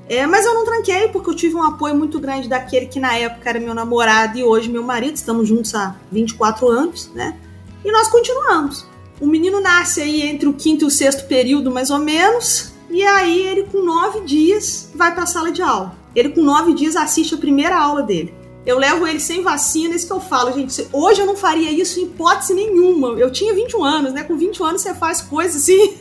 É, 0.08 0.26
mas 0.26 0.44
eu 0.44 0.54
não 0.54 0.64
tranquei 0.64 1.08
porque 1.08 1.30
eu 1.30 1.34
tive 1.34 1.54
um 1.54 1.62
apoio 1.62 1.94
muito 1.94 2.18
grande 2.18 2.48
daquele 2.48 2.86
que 2.86 2.98
na 2.98 3.14
época 3.16 3.48
era 3.48 3.60
meu 3.60 3.74
namorado 3.74 4.38
e 4.38 4.42
hoje 4.42 4.68
meu 4.68 4.82
marido, 4.82 5.14
estamos 5.14 5.46
juntos 5.46 5.74
há 5.74 5.94
24 6.10 6.68
anos, 6.68 7.10
né? 7.14 7.38
E 7.84 7.92
nós 7.92 8.08
continuamos. 8.08 8.86
O 9.20 9.26
menino 9.26 9.60
nasce 9.60 10.00
aí 10.00 10.22
entre 10.22 10.48
o 10.48 10.54
quinto 10.54 10.84
e 10.84 10.88
o 10.88 10.90
sexto 10.90 11.28
período, 11.28 11.70
mais 11.70 11.90
ou 11.90 11.98
menos, 11.98 12.72
e 12.88 13.04
aí 13.04 13.46
ele 13.46 13.64
com 13.64 13.84
nove 13.84 14.22
dias 14.22 14.90
vai 14.94 15.14
para 15.14 15.24
a 15.24 15.26
sala 15.26 15.52
de 15.52 15.62
aula. 15.62 15.94
Ele 16.14 16.30
com 16.30 16.40
nove 16.40 16.74
dias 16.74 16.96
assiste 16.96 17.34
a 17.34 17.38
primeira 17.38 17.78
aula 17.78 18.02
dele. 18.02 18.34
Eu 18.64 18.78
levo 18.78 19.06
ele 19.06 19.20
sem 19.20 19.42
vacina, 19.42 19.94
isso 19.94 20.06
que 20.06 20.12
eu 20.12 20.20
falo, 20.20 20.52
gente. 20.52 20.86
Hoje 20.92 21.20
eu 21.20 21.26
não 21.26 21.36
faria 21.36 21.70
isso 21.70 21.98
em 21.98 22.04
hipótese 22.04 22.52
nenhuma. 22.52 23.18
Eu 23.18 23.30
tinha 23.30 23.54
21 23.54 23.84
anos, 23.84 24.12
né? 24.12 24.22
Com 24.22 24.36
21 24.36 24.64
anos 24.64 24.82
você 24.82 24.94
faz 24.94 25.22
coisas 25.22 25.62
assim. 25.62 25.96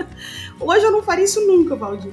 hoje 0.60 0.84
eu 0.84 0.92
não 0.92 1.02
faria 1.02 1.24
isso 1.24 1.40
nunca, 1.46 1.74
Valdir. 1.74 2.12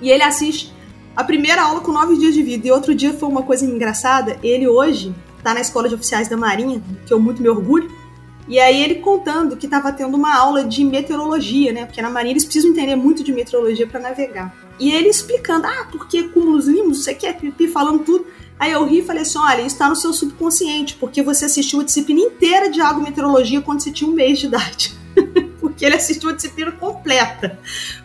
E 0.00 0.10
ele 0.10 0.22
assiste 0.22 0.72
a 1.16 1.24
primeira 1.24 1.62
aula 1.62 1.80
com 1.80 1.92
nove 1.92 2.16
dias 2.18 2.34
de 2.34 2.42
vida. 2.42 2.68
E 2.68 2.70
outro 2.70 2.94
dia 2.94 3.14
foi 3.14 3.28
uma 3.28 3.42
coisa 3.42 3.64
engraçada. 3.64 4.38
Ele 4.42 4.68
hoje 4.68 5.14
tá 5.42 5.54
na 5.54 5.60
escola 5.60 5.88
de 5.88 5.94
oficiais 5.94 6.28
da 6.28 6.36
Marinha, 6.36 6.82
que 7.06 7.12
eu 7.12 7.18
muito 7.18 7.42
me 7.42 7.48
orgulho. 7.48 7.90
E 8.46 8.58
aí 8.58 8.82
ele 8.82 8.96
contando 8.96 9.56
que 9.56 9.66
estava 9.66 9.92
tendo 9.92 10.16
uma 10.16 10.36
aula 10.36 10.64
de 10.64 10.84
meteorologia, 10.84 11.72
né? 11.72 11.86
Porque 11.86 12.02
na 12.02 12.10
Marinha 12.10 12.32
eles 12.32 12.44
precisam 12.44 12.70
entender 12.70 12.96
muito 12.96 13.22
de 13.22 13.32
meteorologia 13.32 13.86
para 13.86 14.00
navegar. 14.00 14.54
E 14.78 14.90
ele 14.90 15.08
explicando, 15.08 15.66
ah, 15.66 15.86
porque 15.90 16.24
cúmulos 16.24 16.66
limos, 16.66 17.04
você 17.04 17.14
quer 17.14 17.38
pipi 17.38 17.68
falando 17.68 18.00
tudo. 18.00 18.26
Aí 18.58 18.72
eu 18.72 18.86
ri 18.86 18.98
e 18.98 19.04
falei 19.04 19.22
assim: 19.22 19.38
olha, 19.38 19.60
isso 19.60 19.74
está 19.74 19.88
no 19.88 19.96
seu 19.96 20.12
subconsciente, 20.12 20.96
porque 20.96 21.22
você 21.22 21.46
assistiu 21.46 21.80
a 21.80 21.84
disciplina 21.84 22.20
inteira 22.20 22.70
de 22.70 22.80
agrometeorologia 22.80 23.60
quando 23.60 23.80
você 23.80 23.90
tinha 23.90 24.08
um 24.08 24.14
mês 24.14 24.38
de 24.38 24.46
idade. 24.46 24.96
porque 25.60 25.84
ele 25.84 25.96
assistiu 25.96 26.30
a 26.30 26.32
disciplina 26.32 26.72
completa. 26.72 27.58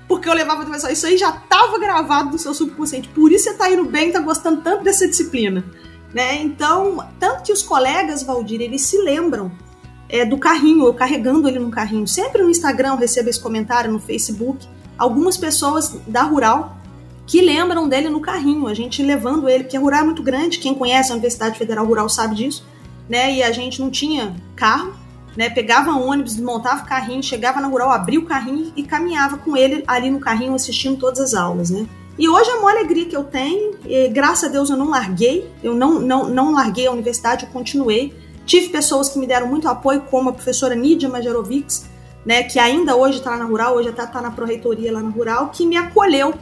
Porque 0.08 0.28
eu 0.28 0.34
levava 0.34 0.64
a 0.64 0.92
isso 0.92 1.06
aí 1.06 1.18
já 1.18 1.30
estava 1.30 1.78
gravado 1.80 2.32
no 2.32 2.40
seu 2.40 2.54
subconsciente. 2.54 3.10
Por 3.10 3.32
isso 3.32 3.46
você 3.46 3.50
está 3.52 3.72
indo 3.72 3.86
bem, 3.86 4.08
está 4.08 4.20
gostando 4.20 4.62
tanto 4.62 4.84
dessa 4.84 5.08
disciplina. 5.08 5.64
Né? 6.14 6.42
Então, 6.42 7.06
tanto 7.20 7.44
que 7.44 7.52
os 7.52 7.62
colegas, 7.62 8.24
Valdir, 8.24 8.62
eles 8.62 8.82
se 8.82 8.98
lembram 8.98 9.52
é, 10.10 10.26
do 10.26 10.38
carrinho, 10.38 10.86
eu 10.86 10.94
carregando 10.94 11.48
ele 11.48 11.60
no 11.60 11.70
carrinho. 11.70 12.08
Sempre 12.08 12.42
no 12.42 12.50
Instagram 12.50 12.94
eu 12.94 12.98
recebo 12.98 13.30
esse 13.30 13.40
comentário, 13.40 13.92
no 13.92 14.00
Facebook. 14.00 14.68
Algumas 14.98 15.38
pessoas 15.38 15.96
da 16.08 16.24
Rural 16.24 16.78
que 17.28 17.42
lembram 17.42 17.90
dele 17.90 18.08
no 18.08 18.22
carrinho, 18.22 18.68
a 18.68 18.74
gente 18.74 19.04
levando 19.04 19.50
ele, 19.50 19.66
porque 19.66 19.76
a 19.76 19.80
Rural 19.82 20.00
é 20.00 20.04
muito 20.06 20.24
grande, 20.24 20.60
quem 20.60 20.74
conhece 20.74 21.12
a 21.12 21.14
Universidade 21.14 21.60
Federal 21.60 21.86
Rural 21.86 22.08
sabe 22.08 22.36
disso, 22.36 22.66
né? 23.10 23.34
E 23.34 23.44
a 23.44 23.52
gente 23.52 23.82
não 23.82 23.92
tinha 23.92 24.34
carro, 24.56 24.94
né? 25.36 25.50
Pegava 25.50 25.92
ônibus, 25.92 26.40
montava 26.40 26.84
o 26.84 26.88
carrinho, 26.88 27.22
chegava 27.22 27.60
na 27.60 27.68
Rural, 27.68 27.92
abria 27.92 28.18
o 28.18 28.26
carrinho 28.26 28.72
e 28.78 28.82
caminhava 28.82 29.38
com 29.38 29.58
ele 29.58 29.84
ali 29.86 30.10
no 30.10 30.22
carrinho 30.22 30.56
assistindo 30.56 30.98
todas 30.98 31.20
as 31.20 31.34
aulas, 31.34 31.70
né? 31.70 31.86
E 32.18 32.30
hoje 32.30 32.50
a 32.50 32.56
maior 32.56 32.78
alegria 32.78 33.06
que 33.06 33.16
eu 33.16 33.26
tenho, 33.26 33.78
graças 34.12 34.50
a 34.50 34.52
Deus 34.52 34.70
eu 34.70 34.78
não 34.78 34.90
larguei, 34.90 35.52
eu 35.62 35.76
não, 35.76 36.00
não, 36.00 36.30
não 36.30 36.54
larguei 36.54 36.88
a 36.88 36.92
universidade, 36.92 37.46
eu 37.46 37.52
continuei. 37.52 38.16
Tive 38.46 38.70
pessoas 38.70 39.10
que 39.10 39.20
me 39.20 39.28
deram 39.28 39.48
muito 39.48 39.68
apoio, 39.68 40.02
como 40.10 40.30
a 40.30 40.34
professora 40.34 40.74
Nídia 40.74 41.10
Majerovics, 41.10 41.86
né, 42.26 42.44
que 42.44 42.58
ainda 42.58 42.96
hoje 42.96 43.18
está 43.18 43.36
na 43.36 43.44
Rural, 43.44 43.76
hoje 43.76 43.90
está 43.90 44.22
na 44.22 44.32
Proreitoria 44.32 44.92
lá 44.92 45.02
na 45.02 45.10
Rural, 45.10 45.50
que 45.50 45.66
me 45.66 45.76
acolheu 45.76 46.34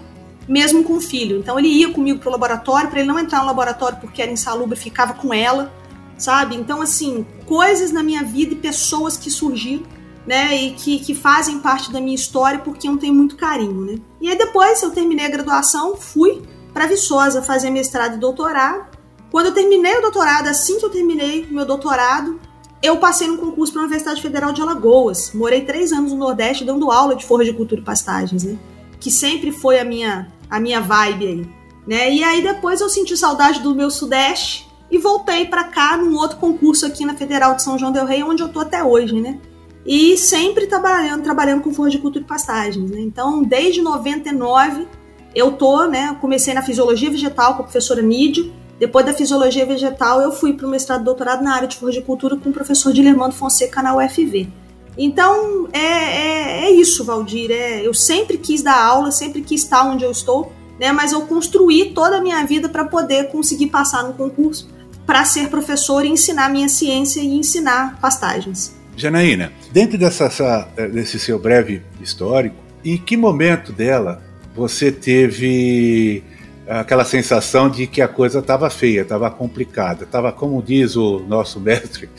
mesmo 0.47 0.83
com 0.83 0.93
o 0.93 1.01
filho. 1.01 1.37
Então 1.37 1.57
ele 1.57 1.67
ia 1.67 1.91
comigo 1.91 2.19
pro 2.19 2.31
laboratório, 2.31 2.89
para 2.89 2.99
ele 2.99 3.07
não 3.07 3.19
entrar 3.19 3.39
no 3.39 3.45
laboratório 3.45 3.97
porque 3.99 4.21
era 4.21 4.31
insalubre, 4.31 4.77
ficava 4.77 5.13
com 5.13 5.33
ela, 5.33 5.73
sabe? 6.17 6.55
Então, 6.55 6.81
assim, 6.81 7.25
coisas 7.45 7.91
na 7.91 8.03
minha 8.03 8.23
vida 8.23 8.53
e 8.53 8.57
pessoas 8.57 9.17
que 9.17 9.29
surgiram, 9.29 9.83
né, 10.25 10.55
e 10.55 10.71
que, 10.71 10.99
que 10.99 11.13
fazem 11.13 11.59
parte 11.59 11.91
da 11.91 12.01
minha 12.01 12.15
história 12.15 12.59
porque 12.59 12.89
eu 12.89 12.97
tenho 12.97 13.13
muito 13.13 13.35
carinho, 13.35 13.85
né? 13.85 13.99
E 14.19 14.27
aí 14.27 14.35
depois 14.35 14.81
eu 14.81 14.89
terminei 14.89 15.27
a 15.27 15.29
graduação, 15.29 15.95
fui 15.95 16.41
para 16.73 16.87
Viçosa 16.87 17.43
fazer 17.43 17.69
mestrado 17.69 18.15
e 18.15 18.19
doutorado, 18.19 18.95
quando 19.31 19.47
eu 19.47 19.53
terminei 19.53 19.97
o 19.97 20.01
doutorado, 20.01 20.47
assim 20.47 20.79
que 20.79 20.85
eu 20.85 20.89
terminei 20.89 21.45
meu 21.49 21.65
doutorado, 21.65 22.39
eu 22.81 22.97
passei 22.97 23.27
num 23.27 23.37
concurso 23.37 23.73
para 23.73 23.81
a 23.81 23.85
Universidade 23.85 24.21
Federal 24.21 24.53
de 24.53 24.61
Alagoas. 24.61 25.31
Morei 25.33 25.61
três 25.61 25.91
anos 25.91 26.11
no 26.11 26.17
Nordeste 26.19 26.63
dando 26.63 26.91
aula 26.91 27.15
de 27.15 27.25
cultura 27.53 27.81
e 27.81 27.83
pastagens, 27.83 28.43
né? 28.43 28.57
Que 28.99 29.11
sempre 29.11 29.51
foi 29.51 29.79
a 29.79 29.85
minha, 29.85 30.31
a 30.49 30.59
minha 30.59 30.81
vibe 30.81 31.27
aí. 31.27 31.49
Né? 31.87 32.13
E 32.13 32.23
aí 32.23 32.41
depois 32.41 32.81
eu 32.81 32.89
senti 32.89 33.15
saudade 33.15 33.61
do 33.61 33.75
meu 33.75 33.91
Sudeste 33.91 34.67
e 34.89 34.97
voltei 34.97 35.45
para 35.45 35.65
cá 35.65 35.97
num 35.97 36.15
outro 36.15 36.37
concurso 36.37 36.85
aqui 36.85 37.05
na 37.05 37.15
Federal 37.15 37.55
de 37.55 37.63
São 37.63 37.77
João 37.77 37.91
del 37.91 38.05
Rei, 38.05 38.23
onde 38.23 38.41
eu 38.41 38.49
tô 38.49 38.59
até 38.59 38.83
hoje, 38.83 39.19
né? 39.19 39.39
E 39.85 40.17
sempre 40.17 40.65
trabalhando, 40.65 41.23
trabalhando 41.23 41.61
com 41.61 41.71
cultura 41.71 42.19
e 42.19 42.27
pastagens, 42.27 42.89
né? 42.89 42.99
Então, 43.01 43.43
desde 43.43 43.81
99 43.81 44.87
eu 45.35 45.51
tô, 45.51 45.85
né? 45.85 46.17
Comecei 46.19 46.53
na 46.53 46.63
fisiologia 46.63 47.11
vegetal 47.11 47.55
com 47.55 47.61
a 47.61 47.65
professora 47.65 48.01
Nídio, 48.01 48.51
depois 48.79 49.05
da 49.05 49.13
fisiologia 49.13 49.65
vegetal, 49.65 50.21
eu 50.21 50.31
fui 50.31 50.53
para 50.53 50.67
o 50.67 50.69
mestrado 50.69 51.01
e 51.01 51.05
doutorado 51.05 51.41
na 51.41 51.55
área 51.55 51.67
de 51.67 51.77
floricultura 51.77 52.35
com 52.35 52.49
o 52.49 52.53
professor 52.53 52.91
Dilermando 52.91 53.33
Fonseca 53.33 53.81
na 53.81 53.95
UFV. 53.95 54.49
Então, 54.97 55.67
é, 55.73 55.79
é, 55.79 56.65
é 56.65 56.71
isso, 56.71 57.03
Valdir. 57.03 57.51
É, 57.51 57.85
eu 57.85 57.93
sempre 57.93 58.37
quis 58.37 58.61
dar 58.61 58.81
aula, 58.81 59.11
sempre 59.11 59.41
quis 59.41 59.63
estar 59.63 59.83
onde 59.83 60.03
eu 60.03 60.11
estou, 60.11 60.51
né, 60.79 60.91
mas 60.91 61.11
eu 61.11 61.21
construí 61.21 61.91
toda 61.93 62.17
a 62.17 62.21
minha 62.21 62.45
vida 62.45 62.69
para 62.69 62.85
poder 62.85 63.29
conseguir 63.29 63.67
passar 63.67 64.03
no 64.03 64.13
concurso, 64.13 64.69
para 65.05 65.23
ser 65.25 65.49
professor 65.49 66.05
e 66.05 66.09
ensinar 66.09 66.49
minha 66.49 66.69
ciência 66.69 67.21
e 67.21 67.27
ensinar 67.27 67.99
pastagens. 67.99 68.75
Janaína, 68.97 69.51
dentro 69.71 69.97
dessa, 69.97 70.67
desse 70.91 71.19
seu 71.19 71.37
breve 71.37 71.81
histórico, 72.01 72.55
em 72.83 72.97
que 72.97 73.17
momento 73.17 73.73
dela 73.73 74.23
você 74.55 74.91
teve 74.91 76.23
aquela 76.67 77.03
sensação 77.03 77.69
de 77.69 77.87
que 77.87 78.01
a 78.01 78.07
coisa 78.07 78.39
estava 78.39 78.69
feia, 78.69 79.01
estava 79.01 79.29
complicada, 79.29 80.03
estava, 80.03 80.31
como 80.31 80.61
diz 80.61 80.95
o 80.95 81.19
nosso 81.19 81.59
mestre, 81.59 82.09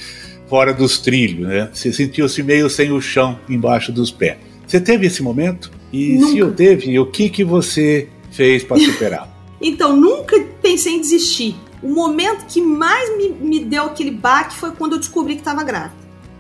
fora 0.48 0.72
dos 0.72 0.98
trilhos, 0.98 1.46
né? 1.46 1.70
Você 1.72 1.92
sentiu-se 1.92 2.42
meio 2.42 2.68
sem 2.70 2.92
o 2.92 3.00
chão 3.00 3.38
embaixo 3.48 3.92
dos 3.92 4.10
pés. 4.10 4.36
Você 4.66 4.80
teve 4.80 5.06
esse 5.06 5.22
momento? 5.22 5.70
E 5.92 6.18
nunca. 6.18 6.32
se 6.32 6.38
eu 6.38 6.52
teve, 6.52 6.98
o 6.98 7.06
que, 7.06 7.28
que 7.28 7.44
você 7.44 8.08
fez 8.30 8.64
para 8.64 8.78
superar? 8.78 9.28
então, 9.60 9.96
nunca 9.96 10.38
pensei 10.60 10.94
em 10.94 11.00
desistir. 11.00 11.54
O 11.82 11.88
momento 11.88 12.46
que 12.46 12.60
mais 12.60 13.16
me, 13.16 13.28
me 13.30 13.64
deu 13.64 13.84
aquele 13.84 14.10
baque 14.10 14.54
foi 14.54 14.72
quando 14.72 14.92
eu 14.92 14.98
descobri 14.98 15.34
que 15.34 15.40
estava 15.40 15.62
grávida. 15.62 15.94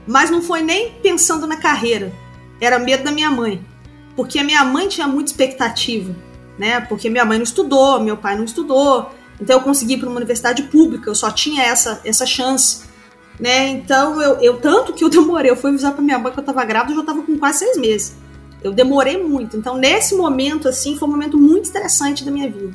Mas 0.06 0.30
não 0.30 0.42
foi 0.42 0.62
nem 0.62 0.92
pensando 1.02 1.46
na 1.46 1.56
carreira, 1.56 2.12
era 2.60 2.78
medo 2.78 3.04
da 3.04 3.12
minha 3.12 3.30
mãe. 3.30 3.60
Porque 4.14 4.38
a 4.38 4.44
minha 4.44 4.64
mãe 4.64 4.88
tinha 4.88 5.06
muita 5.06 5.30
expectativa 5.30 6.14
né? 6.58 6.80
Porque 6.80 7.10
minha 7.10 7.24
mãe 7.24 7.38
não 7.38 7.44
estudou, 7.44 8.00
meu 8.00 8.16
pai 8.16 8.36
não 8.36 8.44
estudou, 8.44 9.10
então 9.40 9.56
eu 9.56 9.62
consegui 9.62 9.94
ir 9.94 9.98
para 9.98 10.08
uma 10.08 10.16
universidade 10.16 10.62
pública, 10.64 11.10
eu 11.10 11.14
só 11.14 11.30
tinha 11.30 11.62
essa, 11.62 12.00
essa 12.04 12.24
chance, 12.24 12.84
né? 13.38 13.68
Então 13.68 14.20
eu, 14.20 14.40
eu 14.40 14.56
tanto 14.58 14.92
que 14.92 15.04
eu 15.04 15.08
demorei, 15.10 15.50
eu 15.50 15.56
fui 15.56 15.70
avisar 15.70 15.92
para 15.92 16.02
minha 16.02 16.18
mãe 16.18 16.32
que 16.32 16.38
eu 16.38 16.42
estava 16.42 16.64
grávida, 16.64 16.92
eu 16.92 16.96
já 16.96 17.02
estava 17.02 17.22
com 17.22 17.38
quase 17.38 17.60
seis 17.60 17.76
meses. 17.76 18.16
Eu 18.62 18.72
demorei 18.72 19.22
muito. 19.22 19.56
Então 19.56 19.76
nesse 19.76 20.14
momento 20.14 20.68
assim 20.68 20.96
foi 20.96 21.08
um 21.08 21.12
momento 21.12 21.38
muito 21.38 21.64
estressante 21.64 22.24
da 22.24 22.30
minha 22.30 22.50
vida. 22.50 22.74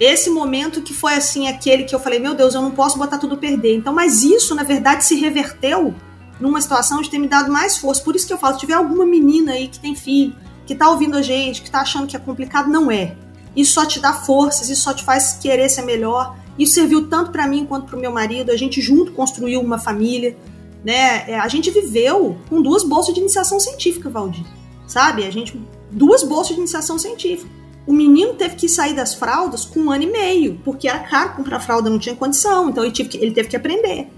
Esse 0.00 0.30
momento 0.30 0.80
que 0.80 0.94
foi 0.94 1.14
assim 1.14 1.48
aquele 1.48 1.82
que 1.82 1.94
eu 1.94 1.98
falei, 1.98 2.20
meu 2.20 2.34
Deus, 2.34 2.54
eu 2.54 2.62
não 2.62 2.70
posso 2.70 2.96
botar 2.96 3.18
tudo 3.18 3.36
perder. 3.36 3.74
Então, 3.74 3.92
mas 3.92 4.22
isso 4.22 4.54
na 4.54 4.62
verdade 4.62 5.04
se 5.04 5.16
reverteu 5.16 5.92
numa 6.38 6.60
situação 6.60 7.02
de 7.02 7.10
ter 7.10 7.18
me 7.18 7.26
dado 7.26 7.50
mais 7.50 7.78
força. 7.78 8.02
Por 8.02 8.14
isso 8.14 8.26
que 8.26 8.32
eu 8.32 8.38
falo, 8.38 8.54
se 8.54 8.60
tiver 8.60 8.74
alguma 8.74 9.04
menina 9.04 9.52
aí 9.52 9.66
que 9.66 9.80
tem 9.80 9.96
filho, 9.96 10.34
que 10.64 10.74
tá 10.74 10.88
ouvindo 10.88 11.16
a 11.16 11.22
gente, 11.22 11.62
que 11.62 11.70
tá 11.70 11.80
achando 11.80 12.06
que 12.06 12.16
é 12.16 12.20
complicado, 12.20 12.70
não 12.70 12.90
é. 12.90 13.16
Isso 13.56 13.72
só 13.72 13.84
te 13.84 13.98
dá 13.98 14.12
forças, 14.12 14.68
isso 14.68 14.82
só 14.82 14.94
te 14.94 15.04
faz 15.04 15.32
querer 15.32 15.68
ser 15.68 15.82
melhor. 15.82 16.36
Isso 16.58 16.74
serviu 16.74 17.08
tanto 17.08 17.30
para 17.30 17.46
mim 17.46 17.64
quanto 17.64 17.86
para 17.86 17.96
o 17.96 18.00
meu 18.00 18.10
marido. 18.10 18.50
A 18.50 18.56
gente 18.56 18.80
junto 18.80 19.12
construiu 19.12 19.60
uma 19.60 19.78
família, 19.78 20.36
né? 20.84 21.30
É, 21.30 21.38
a 21.38 21.48
gente 21.48 21.70
viveu 21.70 22.36
com 22.48 22.60
duas 22.60 22.82
bolsas 22.82 23.14
de 23.14 23.20
iniciação 23.20 23.60
científica, 23.60 24.10
Valdir. 24.10 24.44
Sabe? 24.86 25.24
A 25.24 25.30
gente 25.30 25.60
duas 25.90 26.22
bolsas 26.22 26.54
de 26.54 26.60
iniciação 26.60 26.98
científica. 26.98 27.50
O 27.86 27.92
menino 27.92 28.34
teve 28.34 28.56
que 28.56 28.68
sair 28.68 28.94
das 28.94 29.14
fraldas 29.14 29.64
com 29.64 29.80
um 29.80 29.90
ano 29.90 30.04
e 30.04 30.06
meio, 30.06 30.60
porque 30.64 30.88
era 30.88 30.98
caro 30.98 31.36
comprar 31.36 31.60
fralda, 31.60 31.88
não 31.88 31.98
tinha 31.98 32.14
condição, 32.14 32.68
então 32.68 32.84
ele, 32.84 32.92
que, 32.92 33.16
ele 33.16 33.30
teve 33.30 33.48
que 33.48 33.56
aprender 33.56 34.08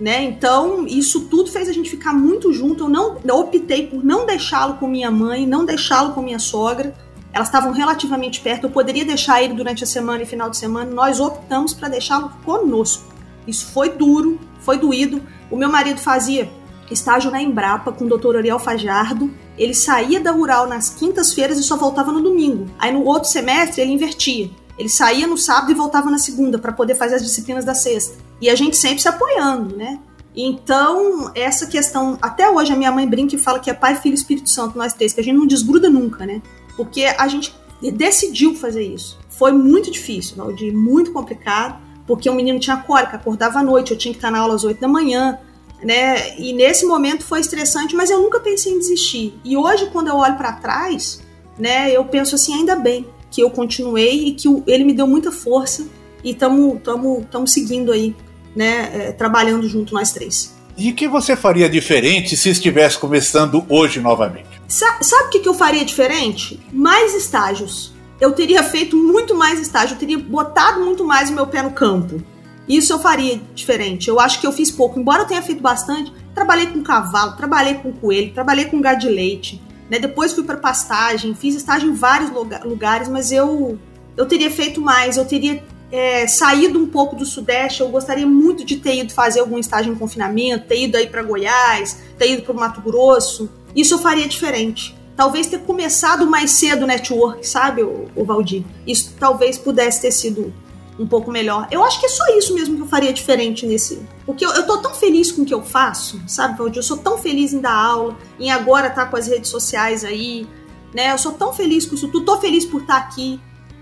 né? 0.00 0.24
Então, 0.24 0.86
isso 0.86 1.26
tudo 1.26 1.50
fez 1.50 1.68
a 1.68 1.72
gente 1.72 1.90
ficar 1.90 2.14
muito 2.14 2.52
junto. 2.52 2.84
Eu 2.84 2.88
não 2.88 3.18
eu 3.22 3.36
optei 3.36 3.86
por 3.86 4.02
não 4.02 4.24
deixá-lo 4.24 4.74
com 4.74 4.88
minha 4.88 5.10
mãe, 5.10 5.46
não 5.46 5.64
deixá-lo 5.64 6.14
com 6.14 6.22
minha 6.22 6.38
sogra. 6.38 6.94
Elas 7.32 7.48
estavam 7.48 7.72
relativamente 7.72 8.40
perto. 8.40 8.64
Eu 8.64 8.70
poderia 8.70 9.04
deixar 9.04 9.42
ele 9.42 9.54
durante 9.54 9.84
a 9.84 9.86
semana 9.86 10.22
e 10.22 10.26
final 10.26 10.50
de 10.50 10.56
semana. 10.56 10.90
Nós 10.90 11.20
optamos 11.20 11.72
para 11.72 11.88
deixá-lo 11.88 12.30
conosco. 12.44 13.04
Isso 13.46 13.66
foi 13.72 13.90
duro, 13.90 14.38
foi 14.60 14.78
doído. 14.78 15.22
O 15.50 15.56
meu 15.56 15.70
marido 15.70 16.00
fazia 16.00 16.50
estágio 16.90 17.30
na 17.30 17.40
Embrapa 17.40 17.92
com 17.92 18.04
o 18.04 18.18
Dr. 18.18 18.36
Ariel 18.36 18.58
Fajardo. 18.58 19.30
Ele 19.56 19.74
saía 19.74 20.20
da 20.20 20.32
rural 20.32 20.66
nas 20.66 20.90
quintas-feiras 20.90 21.58
e 21.58 21.62
só 21.62 21.76
voltava 21.76 22.10
no 22.10 22.20
domingo. 22.20 22.66
Aí 22.78 22.92
no 22.92 23.04
outro 23.04 23.28
semestre 23.28 23.82
ele 23.82 23.92
invertia. 23.92 24.50
Ele 24.78 24.88
saía 24.88 25.26
no 25.26 25.36
sábado 25.36 25.70
e 25.70 25.74
voltava 25.74 26.10
na 26.10 26.18
segunda 26.18 26.58
para 26.58 26.72
poder 26.72 26.94
fazer 26.94 27.16
as 27.16 27.22
disciplinas 27.22 27.64
da 27.64 27.74
sexta. 27.74 28.16
E 28.40 28.48
a 28.48 28.54
gente 28.54 28.76
sempre 28.76 29.00
se 29.00 29.08
apoiando, 29.08 29.76
né? 29.76 30.00
Então, 30.34 31.30
essa 31.34 31.66
questão, 31.66 32.16
até 32.22 32.48
hoje 32.48 32.72
a 32.72 32.76
minha 32.76 32.90
mãe 32.92 33.06
brinca 33.06 33.34
e 33.34 33.38
fala 33.38 33.58
que 33.58 33.68
é 33.68 33.74
Pai, 33.74 33.96
Filho 33.96 34.14
e 34.14 34.16
Espírito 34.16 34.48
Santo, 34.48 34.78
nós 34.78 34.92
três, 34.92 35.12
que 35.12 35.20
a 35.20 35.24
gente 35.24 35.36
não 35.36 35.46
desgruda 35.46 35.90
nunca, 35.90 36.24
né? 36.24 36.40
Porque 36.84 37.04
a 37.04 37.28
gente 37.28 37.52
decidiu 37.92 38.54
fazer 38.54 38.82
isso. 38.82 39.18
Foi 39.28 39.52
muito 39.52 39.90
difícil, 39.90 40.36
Valdir, 40.36 40.74
muito 40.74 41.12
complicado, 41.12 41.78
porque 42.06 42.28
o 42.28 42.34
menino 42.34 42.58
tinha 42.58 42.78
cólica, 42.78 43.16
acordava 43.16 43.58
à 43.58 43.62
noite, 43.62 43.90
eu 43.90 43.98
tinha 43.98 44.12
que 44.12 44.18
estar 44.18 44.30
na 44.30 44.38
aula 44.38 44.54
às 44.54 44.64
oito 44.64 44.80
da 44.80 44.88
manhã, 44.88 45.38
né? 45.82 46.38
E 46.38 46.54
nesse 46.54 46.86
momento 46.86 47.22
foi 47.22 47.40
estressante, 47.40 47.94
mas 47.94 48.10
eu 48.10 48.22
nunca 48.22 48.40
pensei 48.40 48.72
em 48.72 48.78
desistir. 48.78 49.34
E 49.44 49.58
hoje, 49.58 49.90
quando 49.92 50.08
eu 50.08 50.16
olho 50.16 50.36
para 50.36 50.52
trás, 50.52 51.22
né, 51.58 51.94
eu 51.94 52.02
penso 52.04 52.34
assim, 52.34 52.54
ainda 52.54 52.76
bem, 52.76 53.06
que 53.30 53.42
eu 53.42 53.50
continuei 53.50 54.28
e 54.28 54.32
que 54.32 54.48
ele 54.66 54.84
me 54.84 54.94
deu 54.94 55.06
muita 55.06 55.30
força 55.30 55.86
e 56.24 56.30
estamos 56.30 56.80
tamo, 56.82 57.26
tamo 57.30 57.46
seguindo 57.46 57.92
aí, 57.92 58.16
né, 58.56 58.90
é, 58.94 59.12
trabalhando 59.12 59.68
junto 59.68 59.92
nós 59.92 60.12
três. 60.12 60.54
E 60.76 60.90
o 60.90 60.94
que 60.94 61.06
você 61.06 61.36
faria 61.36 61.68
diferente 61.68 62.36
se 62.36 62.48
estivesse 62.48 62.98
começando 62.98 63.64
hoje 63.68 64.00
novamente? 64.00 64.59
Sa 64.70 65.02
sabe 65.02 65.24
o 65.24 65.30
que, 65.30 65.40
que 65.40 65.48
eu 65.48 65.54
faria 65.54 65.84
diferente? 65.84 66.60
Mais 66.72 67.12
estágios. 67.12 67.92
eu 68.20 68.30
teria 68.32 68.62
feito 68.62 68.96
muito 68.96 69.34
mais 69.34 69.58
estágio, 69.58 69.94
eu 69.94 69.98
teria 69.98 70.18
botado 70.18 70.80
muito 70.84 71.04
mais 71.04 71.28
o 71.28 71.32
meu 71.32 71.46
pé 71.46 71.60
no 71.60 71.72
campo. 71.72 72.22
Isso 72.68 72.92
eu 72.92 73.00
faria 73.00 73.40
diferente. 73.52 74.08
Eu 74.08 74.20
acho 74.20 74.40
que 74.40 74.46
eu 74.46 74.52
fiz 74.52 74.70
pouco. 74.70 75.00
Embora 75.00 75.22
eu 75.22 75.26
tenha 75.26 75.42
feito 75.42 75.60
bastante, 75.60 76.12
trabalhei 76.32 76.66
com 76.66 76.84
cavalo, 76.84 77.36
trabalhei 77.36 77.74
com 77.74 77.90
coelho, 77.92 78.32
trabalhei 78.32 78.66
com 78.66 78.80
gado 78.80 79.00
de 79.00 79.08
leite. 79.08 79.60
Né? 79.90 79.98
Depois 79.98 80.32
fui 80.32 80.44
para 80.44 80.56
pastagem, 80.56 81.34
fiz 81.34 81.56
estágio 81.56 81.90
em 81.90 81.94
vários 81.94 82.30
lugares, 82.64 83.08
mas 83.08 83.32
eu, 83.32 83.76
eu 84.16 84.24
teria 84.26 84.50
feito 84.52 84.80
mais. 84.80 85.16
Eu 85.16 85.24
teria 85.24 85.64
é, 85.90 86.28
saído 86.28 86.78
um 86.78 86.86
pouco 86.86 87.16
do 87.16 87.26
Sudeste. 87.26 87.80
Eu 87.80 87.88
gostaria 87.88 88.26
muito 88.26 88.64
de 88.64 88.76
ter 88.76 88.98
ido 88.98 89.12
fazer 89.12 89.40
algum 89.40 89.58
estágio 89.58 89.92
em 89.92 89.96
confinamento, 89.96 90.68
ter 90.68 90.84
ido 90.84 90.96
aí 90.96 91.08
para 91.08 91.24
Goiás, 91.24 91.98
ter 92.16 92.30
ido 92.34 92.42
para 92.42 92.52
o 92.52 92.56
Mato 92.56 92.80
Grosso. 92.80 93.50
Isso 93.74 93.94
eu 93.94 93.98
faria 93.98 94.26
diferente 94.26 94.98
talvez 95.20 95.48
ter 95.48 95.58
começado 95.58 96.26
mais 96.26 96.50
cedo 96.50 96.84
o 96.84 96.86
network, 96.86 97.46
sabe, 97.46 97.82
o, 97.82 98.24
Valdir? 98.24 98.64
Isso 98.86 99.14
talvez 99.20 99.58
pudesse 99.58 100.00
ter 100.00 100.12
sido 100.12 100.50
um 100.98 101.06
pouco 101.06 101.30
melhor. 101.30 101.68
Eu 101.70 101.84
acho 101.84 102.00
que 102.00 102.06
é 102.06 102.08
só 102.08 102.24
isso 102.38 102.54
mesmo 102.54 102.76
que 102.76 102.80
eu 102.80 102.86
faria 102.86 103.12
diferente 103.12 103.66
nesse. 103.66 104.00
Porque 104.24 104.46
eu, 104.46 104.50
eu 104.52 104.66
tô 104.66 104.78
tão 104.78 104.94
feliz 104.94 105.30
com 105.30 105.42
o 105.42 105.44
que 105.44 105.52
eu 105.52 105.62
faço, 105.62 106.18
sabe, 106.26 106.56
Valdir? 106.56 106.78
Eu 106.78 106.82
sou 106.82 106.96
tão 106.96 107.18
feliz 107.18 107.52
em 107.52 107.60
dar 107.60 107.74
aula, 107.74 108.16
em 108.38 108.50
agora 108.50 108.86
estar 108.86 109.04
tá 109.04 109.10
com 109.10 109.16
as 109.18 109.26
redes 109.26 109.50
sociais 109.50 110.06
aí, 110.06 110.48
né? 110.94 111.12
Eu 111.12 111.18
sou 111.18 111.32
tão 111.32 111.52
feliz 111.52 111.84
com 111.84 111.94
isso, 111.94 112.08
tu 112.08 112.22
tô 112.22 112.38
feliz 112.38 112.64
por 112.64 112.80
estar 112.80 113.00
tá 113.00 113.06
aqui, 113.06 113.38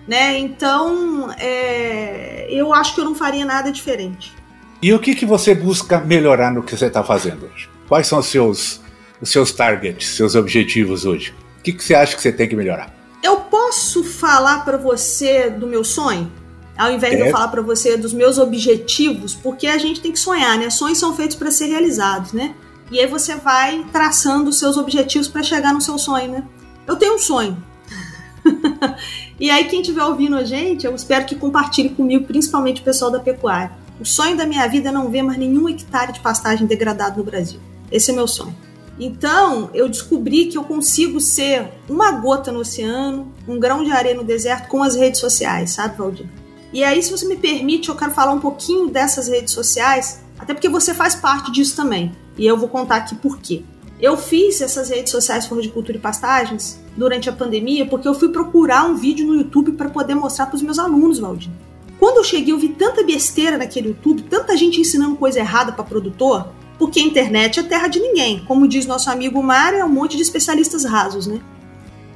né? 0.08 0.36
Então, 0.40 1.30
é, 1.38 2.48
eu 2.50 2.74
acho 2.74 2.96
que 2.96 3.00
eu 3.00 3.04
não 3.04 3.14
faria 3.14 3.44
nada 3.44 3.70
diferente. 3.70 4.34
E 4.82 4.92
o 4.92 4.98
que, 4.98 5.14
que 5.14 5.24
você 5.24 5.54
busca 5.54 6.00
melhorar 6.00 6.52
no 6.52 6.64
que 6.64 6.76
você 6.76 6.86
está 6.86 7.04
fazendo 7.04 7.46
hoje? 7.46 7.68
Quais 7.86 8.08
são 8.08 8.18
os 8.18 8.26
seus 8.26 8.80
os 9.20 9.30
seus 9.30 9.52
targets, 9.52 10.08
seus 10.08 10.34
objetivos 10.34 11.04
hoje? 11.04 11.34
O 11.58 11.62
que, 11.62 11.72
que 11.72 11.82
você 11.82 11.94
acha 11.94 12.14
que 12.14 12.22
você 12.22 12.32
tem 12.32 12.48
que 12.48 12.56
melhorar? 12.56 12.94
Eu 13.22 13.36
posso 13.40 14.04
falar 14.04 14.64
para 14.64 14.76
você 14.76 15.50
do 15.50 15.66
meu 15.66 15.84
sonho? 15.84 16.30
Ao 16.76 16.92
invés 16.92 17.14
é. 17.14 17.16
de 17.16 17.22
eu 17.22 17.26
é. 17.26 17.30
falar 17.30 17.48
para 17.48 17.60
você 17.60 17.96
dos 17.96 18.12
meus 18.12 18.38
objetivos, 18.38 19.34
porque 19.34 19.66
a 19.66 19.78
gente 19.78 20.00
tem 20.00 20.12
que 20.12 20.18
sonhar, 20.18 20.56
né? 20.56 20.70
Sonhos 20.70 20.98
são 20.98 21.14
feitos 21.14 21.36
para 21.36 21.50
ser 21.50 21.66
realizados, 21.66 22.32
né? 22.32 22.54
E 22.90 23.00
aí 23.00 23.06
você 23.06 23.34
vai 23.34 23.84
traçando 23.92 24.48
os 24.48 24.58
seus 24.58 24.76
objetivos 24.76 25.28
para 25.28 25.42
chegar 25.42 25.74
no 25.74 25.80
seu 25.80 25.98
sonho, 25.98 26.30
né? 26.30 26.44
Eu 26.86 26.96
tenho 26.96 27.16
um 27.16 27.18
sonho. 27.18 27.62
e 29.38 29.50
aí 29.50 29.64
quem 29.64 29.80
estiver 29.80 30.04
ouvindo 30.04 30.36
a 30.36 30.44
gente, 30.44 30.86
eu 30.86 30.94
espero 30.94 31.26
que 31.26 31.34
compartilhe 31.34 31.90
comigo, 31.90 32.24
principalmente 32.24 32.80
o 32.80 32.84
pessoal 32.84 33.10
da 33.10 33.18
pecuária. 33.18 33.72
O 34.00 34.04
sonho 34.04 34.36
da 34.36 34.46
minha 34.46 34.66
vida 34.68 34.90
é 34.90 34.92
não 34.92 35.10
ver 35.10 35.22
mais 35.22 35.38
nenhum 35.38 35.68
hectare 35.68 36.12
de 36.12 36.20
pastagem 36.20 36.66
degradado 36.66 37.18
no 37.18 37.24
Brasil. 37.24 37.60
Esse 37.90 38.12
é 38.12 38.14
meu 38.14 38.28
sonho. 38.28 38.54
Então, 38.98 39.70
eu 39.72 39.88
descobri 39.88 40.46
que 40.46 40.58
eu 40.58 40.64
consigo 40.64 41.20
ser 41.20 41.68
uma 41.88 42.12
gota 42.12 42.50
no 42.50 42.60
oceano, 42.60 43.32
um 43.46 43.58
grão 43.58 43.84
de 43.84 43.92
areia 43.92 44.14
no 44.14 44.24
deserto 44.24 44.68
com 44.68 44.82
as 44.82 44.96
redes 44.96 45.20
sociais, 45.20 45.70
sabe, 45.70 45.96
Valdir? 45.96 46.26
E 46.72 46.82
aí, 46.82 47.02
se 47.02 47.10
você 47.10 47.26
me 47.26 47.36
permite, 47.36 47.88
eu 47.88 47.94
quero 47.94 48.12
falar 48.12 48.32
um 48.32 48.40
pouquinho 48.40 48.88
dessas 48.88 49.28
redes 49.28 49.54
sociais, 49.54 50.20
até 50.38 50.52
porque 50.52 50.68
você 50.68 50.92
faz 50.92 51.14
parte 51.14 51.52
disso 51.52 51.76
também. 51.76 52.12
E 52.36 52.46
eu 52.46 52.56
vou 52.56 52.68
contar 52.68 52.96
aqui 52.96 53.14
por 53.14 53.38
quê. 53.38 53.62
Eu 54.00 54.16
fiz 54.16 54.60
essas 54.60 54.90
redes 54.90 55.10
sociais 55.10 55.46
Fórum 55.46 55.60
de 55.60 55.70
Cultura 55.70 55.98
e 55.98 56.00
Pastagens 56.00 56.78
durante 56.96 57.28
a 57.28 57.32
pandemia 57.32 57.84
porque 57.84 58.06
eu 58.06 58.14
fui 58.14 58.28
procurar 58.28 58.84
um 58.84 58.94
vídeo 58.94 59.26
no 59.26 59.34
YouTube 59.34 59.72
para 59.72 59.88
poder 59.88 60.14
mostrar 60.14 60.46
para 60.46 60.54
os 60.54 60.62
meus 60.62 60.78
alunos, 60.78 61.18
Valdir. 61.18 61.50
Quando 61.98 62.18
eu 62.18 62.24
cheguei, 62.24 62.54
eu 62.54 62.58
vi 62.58 62.68
tanta 62.68 63.02
besteira 63.02 63.58
naquele 63.58 63.88
YouTube, 63.88 64.22
tanta 64.22 64.56
gente 64.56 64.80
ensinando 64.80 65.16
coisa 65.16 65.40
errada 65.40 65.72
para 65.72 65.82
produtor, 65.82 66.48
porque 66.78 67.00
a 67.00 67.02
internet 67.02 67.60
é 67.60 67.62
terra 67.62 67.88
de 67.88 68.00
ninguém. 68.00 68.44
Como 68.46 68.68
diz 68.68 68.86
nosso 68.86 69.10
amigo 69.10 69.42
Mário, 69.42 69.80
é 69.80 69.84
um 69.84 69.88
monte 69.88 70.16
de 70.16 70.22
especialistas 70.22 70.84
rasos, 70.84 71.26
né? 71.26 71.40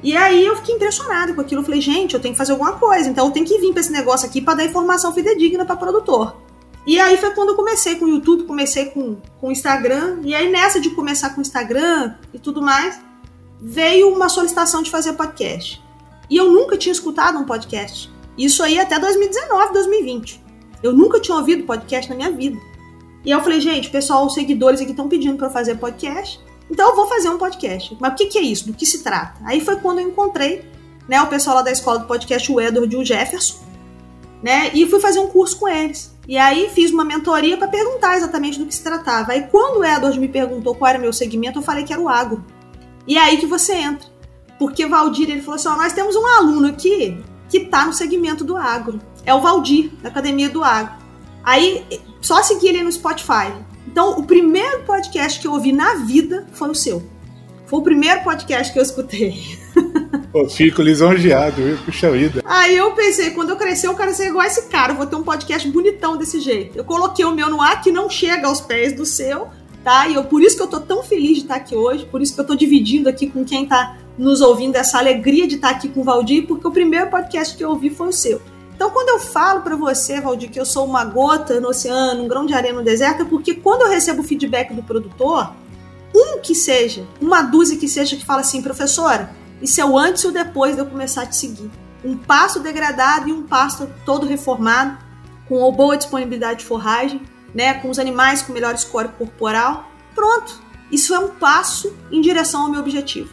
E 0.01 0.17
aí 0.17 0.45
eu 0.45 0.55
fiquei 0.57 0.75
impressionado 0.75 1.33
com 1.33 1.41
aquilo. 1.41 1.61
Eu 1.61 1.65
falei, 1.65 1.81
gente, 1.81 2.13
eu 2.13 2.19
tenho 2.19 2.33
que 2.33 2.37
fazer 2.37 2.51
alguma 2.51 2.73
coisa. 2.73 3.09
Então 3.09 3.25
eu 3.25 3.31
tenho 3.31 3.45
que 3.45 3.57
vir 3.59 3.71
para 3.71 3.81
esse 3.81 3.91
negócio 3.91 4.27
aqui 4.27 4.41
para 4.41 4.55
dar 4.55 4.65
informação 4.65 5.13
fidedigna 5.13 5.65
para 5.65 5.75
produtor. 5.75 6.35
E 6.85 6.99
aí 6.99 7.17
foi 7.17 7.31
quando 7.31 7.49
eu 7.49 7.55
comecei 7.55 7.95
com 7.95 8.05
o 8.05 8.09
YouTube, 8.09 8.43
comecei 8.43 8.87
com, 8.87 9.17
com 9.39 9.47
o 9.47 9.51
Instagram. 9.51 10.19
E 10.23 10.35
aí 10.35 10.51
nessa 10.51 10.79
de 10.79 10.89
começar 10.89 11.29
com 11.29 11.39
o 11.39 11.41
Instagram 11.41 12.15
e 12.33 12.39
tudo 12.39 12.61
mais, 12.61 12.99
veio 13.61 14.09
uma 14.13 14.27
solicitação 14.27 14.83
de 14.83 14.91
fazer 14.91 15.13
podcast. 15.13 15.81
E 16.29 16.35
eu 16.35 16.51
nunca 16.51 16.77
tinha 16.77 16.91
escutado 16.91 17.37
um 17.37 17.45
podcast. 17.45 18.11
Isso 18.37 18.61
aí 18.61 18.79
até 18.79 18.99
2019, 18.99 19.73
2020. 19.73 20.43
Eu 20.81 20.91
nunca 20.91 21.19
tinha 21.19 21.37
ouvido 21.37 21.63
podcast 21.63 22.09
na 22.09 22.15
minha 22.17 22.31
vida. 22.31 22.59
E 23.25 23.31
eu 23.31 23.41
falei, 23.41 23.61
gente, 23.61 23.89
pessoal, 23.89 24.25
os 24.25 24.33
seguidores 24.33 24.81
aqui 24.81 24.91
estão 24.91 25.07
pedindo 25.07 25.37
para 25.37 25.47
eu 25.47 25.51
fazer 25.51 25.75
podcast, 25.75 26.39
então 26.69 26.89
eu 26.89 26.95
vou 26.95 27.07
fazer 27.07 27.29
um 27.29 27.37
podcast. 27.37 27.95
Mas 27.99 28.13
o 28.13 28.15
que, 28.15 28.25
que, 28.25 28.37
é 28.37 28.41
isso? 28.41 28.67
Do 28.67 28.73
que 28.73 28.85
se 28.85 29.03
trata? 29.03 29.39
Aí 29.45 29.61
foi 29.61 29.77
quando 29.77 29.99
eu 29.99 30.07
encontrei 30.07 30.65
né, 31.07 31.21
o 31.21 31.27
pessoal 31.27 31.57
lá 31.57 31.61
da 31.61 31.71
escola 31.71 31.99
do 31.99 32.07
podcast, 32.07 32.51
o 32.51 32.59
Edward 32.59 32.93
e 32.93 32.97
o 32.97 33.05
Jefferson, 33.05 33.59
né? 34.41 34.71
E 34.73 34.85
fui 34.87 34.99
fazer 34.99 35.19
um 35.19 35.27
curso 35.27 35.57
com 35.57 35.67
eles. 35.67 36.13
E 36.27 36.37
aí 36.37 36.69
fiz 36.69 36.91
uma 36.91 37.03
mentoria 37.03 37.57
para 37.57 37.67
perguntar 37.67 38.17
exatamente 38.17 38.57
do 38.57 38.65
que 38.65 38.73
se 38.73 38.83
tratava. 38.83 39.33
Aí 39.33 39.47
quando 39.49 39.79
o 39.79 39.85
Edward 39.85 40.19
me 40.19 40.27
perguntou 40.27 40.75
qual 40.75 40.89
era 40.89 40.97
o 40.97 41.01
meu 41.01 41.13
segmento, 41.13 41.59
eu 41.59 41.63
falei 41.63 41.83
que 41.83 41.93
era 41.93 42.01
o 42.01 42.09
agro. 42.09 42.43
E 43.05 43.17
é 43.17 43.21
aí 43.21 43.37
que 43.37 43.45
você 43.45 43.73
entra. 43.73 44.07
Porque 44.57 44.85
Valdir, 44.85 45.29
ele 45.29 45.41
falou 45.41 45.55
assim: 45.55 45.67
nós 45.69 45.93
temos 45.93 46.15
um 46.15 46.25
aluno 46.25 46.67
aqui 46.67 47.21
que 47.49 47.57
está 47.57 47.85
no 47.85 47.93
segmento 47.93 48.43
do 48.43 48.55
agro. 48.55 48.99
É 49.25 49.33
o 49.33 49.41
Valdir, 49.41 49.91
da 50.01 50.09
Academia 50.09 50.49
do 50.49 50.63
Agro. 50.63 51.02
Aí, 51.43 51.85
só 52.21 52.41
seguir 52.41 52.69
ele 52.69 52.83
no 52.83 52.91
Spotify. 52.91 53.51
Então, 53.87 54.17
o 54.17 54.23
primeiro 54.23 54.83
podcast 54.83 55.39
que 55.39 55.47
eu 55.47 55.51
ouvi 55.51 55.71
na 55.71 55.95
vida 55.95 56.47
foi 56.53 56.69
o 56.69 56.75
seu. 56.75 57.03
Foi 57.65 57.79
o 57.79 57.83
primeiro 57.83 58.21
podcast 58.23 58.71
que 58.71 58.79
eu 58.79 58.83
escutei. 58.83 59.35
Eu 60.33 60.49
fico 60.49 60.81
lisonjeado, 60.81 61.61
viu? 61.61 61.77
Puxa 61.85 62.09
vida. 62.09 62.41
Aí 62.43 62.75
eu 62.75 62.91
pensei, 62.93 63.29
quando 63.31 63.51
eu 63.51 63.55
crescer, 63.55 63.85
eu 63.85 63.95
quero 63.95 64.11
ser 64.15 64.29
igual 64.29 64.41
a 64.43 64.47
esse 64.47 64.63
cara. 64.63 64.91
Eu 64.91 64.97
vou 64.97 65.05
ter 65.05 65.15
um 65.15 65.21
podcast 65.21 65.69
bonitão 65.69 66.17
desse 66.17 66.39
jeito. 66.39 66.75
Eu 66.75 66.83
coloquei 66.83 67.23
o 67.23 67.31
meu 67.31 67.51
no 67.51 67.61
ar 67.61 67.81
que 67.81 67.91
não 67.91 68.09
chega 68.09 68.47
aos 68.47 68.59
pés 68.59 68.93
do 68.93 69.05
seu, 69.05 69.49
tá? 69.83 70.07
E 70.07 70.15
eu, 70.15 70.23
por 70.23 70.41
isso 70.41 70.57
que 70.57 70.63
eu 70.63 70.67
tô 70.67 70.79
tão 70.79 71.03
feliz 71.03 71.37
de 71.37 71.43
estar 71.43 71.55
aqui 71.55 71.75
hoje, 71.75 72.07
por 72.07 72.19
isso 72.19 72.33
que 72.33 72.41
eu 72.41 72.45
tô 72.45 72.55
dividindo 72.55 73.07
aqui 73.07 73.27
com 73.27 73.45
quem 73.45 73.67
tá 73.67 73.95
nos 74.17 74.41
ouvindo 74.41 74.75
essa 74.75 74.97
alegria 74.97 75.47
de 75.47 75.55
estar 75.55 75.69
aqui 75.69 75.87
com 75.87 76.01
o 76.01 76.03
Valdir, 76.03 76.47
porque 76.47 76.67
o 76.67 76.71
primeiro 76.71 77.11
podcast 77.11 77.55
que 77.55 77.63
eu 77.63 77.69
ouvi 77.69 77.91
foi 77.91 78.07
o 78.07 78.13
seu. 78.13 78.41
Então, 78.83 78.91
quando 78.91 79.07
eu 79.07 79.19
falo 79.19 79.61
para 79.61 79.77
você, 79.77 80.19
Valdir, 80.19 80.51
que 80.51 80.59
eu 80.59 80.65
sou 80.65 80.85
uma 80.85 81.05
gota 81.05 81.57
no 81.61 81.69
oceano, 81.69 82.21
um 82.21 82.27
grão 82.27 82.45
de 82.45 82.53
areia 82.53 82.73
no 82.73 82.83
deserto, 82.83 83.21
é 83.21 83.25
porque 83.25 83.53
quando 83.53 83.83
eu 83.83 83.89
recebo 83.89 84.21
feedback 84.21 84.73
do 84.73 84.83
produtor, 84.83 85.53
um 86.13 86.39
que 86.41 86.53
seja, 86.53 87.07
uma 87.21 87.41
dúzia 87.41 87.77
que 87.77 87.87
seja, 87.87 88.17
que 88.17 88.25
fala 88.25 88.41
assim, 88.41 88.61
professora, 88.61 89.33
isso 89.61 89.79
é 89.79 89.85
o 89.85 89.97
antes 89.97 90.23
e 90.23 90.27
o 90.27 90.33
depois 90.33 90.75
de 90.75 90.81
eu 90.81 90.85
começar 90.85 91.21
a 91.21 91.25
te 91.25 91.37
seguir. 91.37 91.71
Um 92.03 92.17
pasto 92.17 92.59
degradado 92.59 93.29
e 93.29 93.31
um 93.31 93.43
pasto 93.43 93.89
todo 94.05 94.27
reformado, 94.27 94.97
com 95.47 95.71
boa 95.71 95.95
disponibilidade 95.95 96.59
de 96.59 96.65
forragem, 96.65 97.21
né, 97.55 97.75
com 97.75 97.89
os 97.89 97.97
animais 97.97 98.41
com 98.41 98.51
melhor 98.51 98.77
score 98.77 99.07
corporal. 99.17 99.89
Pronto. 100.13 100.61
Isso 100.91 101.15
é 101.15 101.19
um 101.19 101.29
passo 101.29 101.95
em 102.11 102.19
direção 102.19 102.63
ao 102.63 102.69
meu 102.69 102.81
objetivo. 102.81 103.29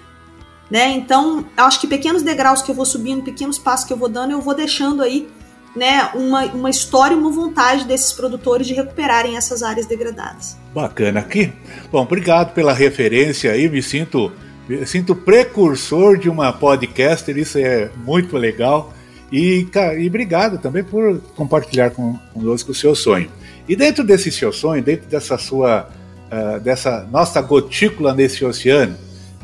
Né? 0.70 0.90
Então, 0.90 1.44
acho 1.56 1.80
que 1.80 1.88
pequenos 1.88 2.22
degraus 2.22 2.62
que 2.62 2.70
eu 2.70 2.74
vou 2.76 2.86
subindo, 2.86 3.24
pequenos 3.24 3.58
passos 3.58 3.84
que 3.84 3.92
eu 3.92 3.96
vou 3.96 4.08
dando, 4.08 4.30
eu 4.30 4.40
vou 4.40 4.54
deixando 4.54 5.02
aí 5.02 5.28
né, 5.74 6.10
uma, 6.14 6.44
uma 6.46 6.70
história 6.70 7.14
e 7.14 7.18
uma 7.18 7.30
vontade 7.30 7.84
desses 7.84 8.12
produtores 8.12 8.66
de 8.66 8.74
recuperarem 8.74 9.36
essas 9.36 9.62
áreas 9.62 9.86
degradadas. 9.86 10.56
Bacana 10.74 11.20
aqui. 11.20 11.52
Bom, 11.90 12.02
obrigado 12.02 12.52
pela 12.52 12.72
referência 12.72 13.52
aí, 13.52 13.68
me 13.68 13.82
sinto 13.82 14.32
me 14.70 14.86
sinto 14.86 15.16
precursor 15.16 16.16
de 16.16 16.30
uma 16.30 16.52
podcaster, 16.52 17.36
isso 17.36 17.58
é 17.58 17.90
muito 18.04 18.36
legal. 18.36 18.94
E, 19.32 19.66
e 19.98 20.06
obrigado 20.06 20.58
também 20.58 20.84
por 20.84 21.20
compartilhar 21.34 21.90
com, 21.90 22.16
conosco 22.32 22.70
o 22.70 22.74
seu 22.74 22.94
sonho. 22.94 23.28
E 23.68 23.74
dentro 23.74 24.04
desse 24.04 24.30
seu 24.30 24.52
sonho, 24.52 24.80
dentro 24.80 25.08
dessa 25.08 25.36
sua, 25.38 25.88
uh, 26.30 26.60
dessa 26.60 27.04
nossa 27.10 27.40
gotícula 27.40 28.14
nesse 28.14 28.44
oceano, 28.44 28.96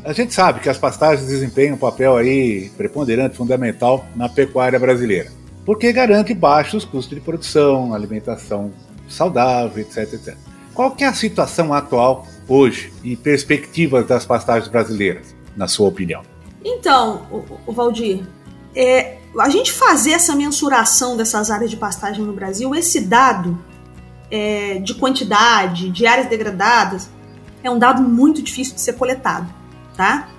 a 0.03 0.13
gente 0.13 0.33
sabe 0.33 0.61
que 0.61 0.69
as 0.69 0.77
pastagens 0.77 1.27
desempenham 1.27 1.75
um 1.75 1.77
papel 1.77 2.15
aí 2.15 2.71
preponderante, 2.77 3.35
fundamental 3.35 4.05
na 4.15 4.29
pecuária 4.29 4.79
brasileira, 4.79 5.29
porque 5.67 5.91
garante 5.91 6.33
baixos 6.33 6.85
custos 6.85 7.13
de 7.13 7.21
produção, 7.21 7.93
alimentação 7.93 8.71
saudável, 9.07 9.81
etc, 9.81 10.13
etc. 10.13 10.37
Qual 10.73 10.91
que 10.91 11.03
é 11.03 11.07
a 11.07 11.13
situação 11.13 11.73
atual 11.73 12.25
hoje 12.47 12.93
e 13.03 13.15
perspectivas 13.15 14.07
das 14.07 14.25
pastagens 14.25 14.69
brasileiras, 14.69 15.35
na 15.57 15.67
sua 15.67 15.89
opinião? 15.89 16.23
Então, 16.63 17.27
o, 17.65 17.73
Valdir, 17.73 18.25
é, 18.73 19.17
a 19.37 19.49
gente 19.49 19.71
fazer 19.71 20.11
essa 20.11 20.35
mensuração 20.35 21.17
dessas 21.17 21.51
áreas 21.51 21.69
de 21.69 21.77
pastagem 21.77 22.23
no 22.23 22.31
Brasil, 22.31 22.73
esse 22.73 23.01
dado 23.01 23.59
é, 24.31 24.79
de 24.79 24.95
quantidade, 24.95 25.91
de 25.91 26.07
áreas 26.07 26.27
degradadas, 26.27 27.09
é 27.61 27.69
um 27.69 27.77
dado 27.77 28.01
muito 28.01 28.41
difícil 28.41 28.73
de 28.73 28.81
ser 28.81 28.93
coletado 28.93 29.57
tá? 29.97 30.29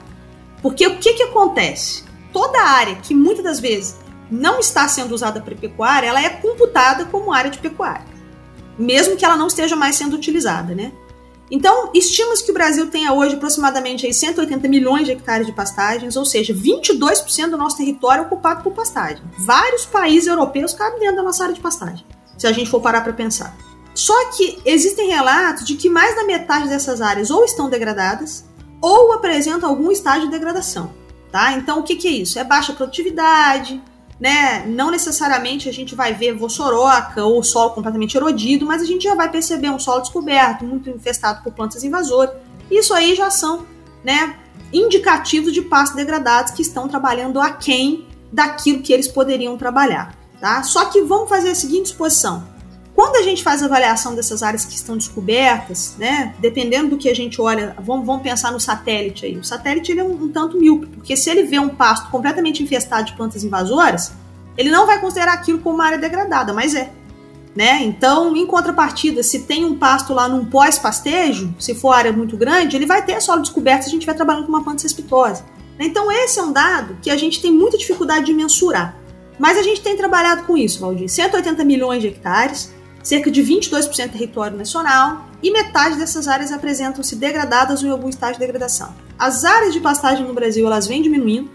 Porque 0.63 0.87
o 0.87 0.99
que, 0.99 1.15
que 1.15 1.25
acontece? 1.25 2.05
Toda 2.33 2.63
área 2.63 2.95
que 2.95 3.15
muitas 3.15 3.45
das 3.45 3.61
vezes 3.61 3.99
não 4.31 4.61
está 4.61 4.87
sendo 4.89 5.15
usada 5.15 5.41
para 5.41 5.55
pecuária, 5.55 6.09
ela 6.09 6.23
é 6.23 6.29
computada 6.29 7.05
como 7.05 7.33
área 7.33 7.51
de 7.51 7.59
pecuária, 7.59 8.05
mesmo 8.79 9.17
que 9.17 9.25
ela 9.25 9.37
não 9.37 9.47
esteja 9.47 9.77
mais 9.77 9.97
sendo 9.97 10.15
utilizada, 10.15 10.75
né? 10.75 10.93
Então, 11.51 11.91
estima-se 11.95 12.45
que 12.45 12.51
o 12.51 12.55
Brasil 12.55 12.91
tenha 12.91 13.13
hoje 13.13 13.35
aproximadamente 13.35 14.05
aí 14.05 14.13
180 14.13 14.69
milhões 14.69 15.07
de 15.07 15.13
hectares 15.13 15.47
de 15.47 15.53
pastagens, 15.53 16.15
ou 16.15 16.25
seja, 16.25 16.53
22% 16.53 17.51
do 17.51 17.57
nosso 17.57 17.79
território 17.79 18.25
é 18.25 18.27
ocupado 18.27 18.63
por 18.63 18.73
pastagem. 18.75 19.23
Vários 19.39 19.87
países 19.87 20.29
europeus 20.29 20.75
cabem 20.75 21.01
dentro 21.01 21.17
da 21.17 21.23
nossa 21.23 21.45
área 21.45 21.55
de 21.55 21.61
pastagem, 21.61 22.05
se 22.37 22.47
a 22.47 22.53
gente 22.53 22.69
for 22.69 22.83
parar 22.83 23.01
para 23.01 23.15
pensar. 23.15 23.57
Só 23.95 24.31
que 24.33 24.59
existem 24.65 25.09
relatos 25.09 25.65
de 25.65 25.75
que 25.75 25.89
mais 25.89 26.15
da 26.15 26.25
metade 26.25 26.69
dessas 26.69 27.01
áreas 27.01 27.31
ou 27.31 27.45
estão 27.45 27.69
degradadas 27.71 28.45
ou 28.81 29.13
apresentam 29.13 29.69
algum 29.69 29.91
estágio 29.91 30.27
de 30.27 30.31
degradação. 30.31 30.93
Tá? 31.33 31.53
Então, 31.53 31.81
o 31.81 31.83
que, 31.83 31.97
que 31.97 32.09
é 32.09 32.13
isso? 32.13 32.39
É 32.39 32.45
baixa 32.45 32.73
produtividade, 32.73 33.83
né? 34.21 34.65
Não 34.67 34.91
necessariamente 34.91 35.69
a 35.69 35.73
gente 35.73 35.95
vai 35.95 36.13
ver 36.13 36.35
vossoroca 36.35 37.25
ou 37.25 37.43
solo 37.43 37.71
completamente 37.71 38.17
erodido, 38.17 38.67
mas 38.67 38.83
a 38.83 38.85
gente 38.85 39.05
já 39.05 39.15
vai 39.15 39.31
perceber 39.31 39.71
um 39.71 39.79
solo 39.79 40.01
descoberto, 40.01 40.65
muito 40.65 40.91
infestado 40.91 41.43
por 41.43 41.53
plantas 41.53 41.85
invasoras. 41.85 42.35
Isso 42.71 42.93
aí 42.93 43.15
já 43.15 43.31
são, 43.31 43.65
né, 44.03 44.37
indicativos 44.73 45.53
de 45.53 45.63
pastos 45.63 45.97
degradados 45.97 46.53
que 46.53 46.63
estão 46.63 46.89
trabalhando 46.89 47.41
aquém 47.41 48.07
daquilo 48.33 48.83
que 48.83 48.93
eles 48.93 49.09
poderiam 49.09 49.57
trabalhar, 49.57 50.15
tá? 50.41 50.63
Só 50.63 50.85
que 50.87 51.01
vamos 51.03 51.29
fazer 51.29 51.51
a 51.51 51.55
seguinte 51.55 51.87
exposição. 51.87 52.58
Quando 52.99 53.15
a 53.15 53.23
gente 53.23 53.45
faz 53.45 53.63
a 53.63 53.67
avaliação 53.67 54.17
dessas 54.17 54.43
áreas 54.43 54.65
que 54.65 54.75
estão 54.75 54.97
descobertas, 54.97 55.95
né, 55.97 56.35
dependendo 56.41 56.89
do 56.89 56.97
que 56.97 57.09
a 57.09 57.15
gente 57.15 57.41
olha, 57.41 57.77
vamos, 57.79 58.05
vamos 58.05 58.23
pensar 58.23 58.51
no 58.51 58.59
satélite 58.59 59.25
aí. 59.25 59.39
O 59.39 59.45
satélite 59.45 59.93
ele 59.93 60.01
é 60.01 60.03
um, 60.03 60.25
um 60.25 60.29
tanto 60.29 60.59
míope, 60.59 60.89
porque 60.89 61.17
se 61.17 61.31
ele 61.31 61.45
vê 61.45 61.61
um 61.61 61.69
pasto 61.69 62.11
completamente 62.11 62.61
infestado 62.61 63.05
de 63.05 63.13
plantas 63.13 63.45
invasoras, 63.45 64.15
ele 64.57 64.69
não 64.69 64.85
vai 64.85 65.01
considerar 65.01 65.35
aquilo 65.35 65.61
como 65.61 65.77
uma 65.77 65.85
área 65.85 65.99
degradada, 65.99 66.53
mas 66.53 66.75
é. 66.75 66.91
Né? 67.55 67.85
Então, 67.85 68.37
em 68.37 68.45
contrapartida, 68.45 69.23
se 69.23 69.45
tem 69.45 69.65
um 69.65 69.79
pasto 69.79 70.13
lá 70.13 70.29
num 70.29 70.45
pós-pastejo, 70.47 71.55
se 71.57 71.77
for 71.77 71.93
área 71.93 72.13
muito 72.13 72.37
grande, 72.37 72.75
ele 72.75 72.85
vai 72.85 73.05
ter 73.05 73.23
solo 73.23 73.43
descoberto 73.43 73.83
se 73.83 73.91
a 73.91 73.93
gente 73.93 74.01
estiver 74.01 74.17
trabalhando 74.17 74.47
com 74.47 74.51
uma 74.51 74.65
planta 74.65 74.83
cespitosa. 74.83 75.45
Então, 75.79 76.11
esse 76.11 76.41
é 76.41 76.43
um 76.43 76.51
dado 76.51 76.99
que 77.01 77.11
a 77.13 77.17
gente 77.17 77.41
tem 77.41 77.53
muita 77.53 77.79
dificuldade 77.79 78.27
de 78.27 78.35
mensurar. 78.35 78.97
Mas 79.39 79.57
a 79.57 79.63
gente 79.63 79.81
tem 79.83 79.97
trabalhado 79.97 80.43
com 80.43 80.57
isso, 80.57 80.81
Valdir. 80.81 81.09
180 81.09 81.65
milhões 81.65 82.03
de 82.03 82.09
hectares, 82.09 82.77
cerca 83.09 83.31
de 83.31 83.43
22% 83.43 84.09
do 84.09 84.13
território 84.13 84.55
nacional, 84.55 85.25
e 85.43 85.51
metade 85.51 85.97
dessas 85.97 86.29
áreas 86.29 86.53
apresentam-se 86.53 87.17
degradadas 87.17 87.81
ou 87.81 87.89
em 87.89 87.91
algum 87.91 88.11
estágio 88.11 88.35
de 88.35 88.41
degradação. 88.41 88.95
As 89.19 89.47
áreas 89.47 89.73
de 89.73 89.81
pastagem 89.81 90.27
no 90.27 90.35
Brasil 90.35 90.67
elas 90.67 90.87
vêm 90.87 91.01
diminuindo. 91.01 91.51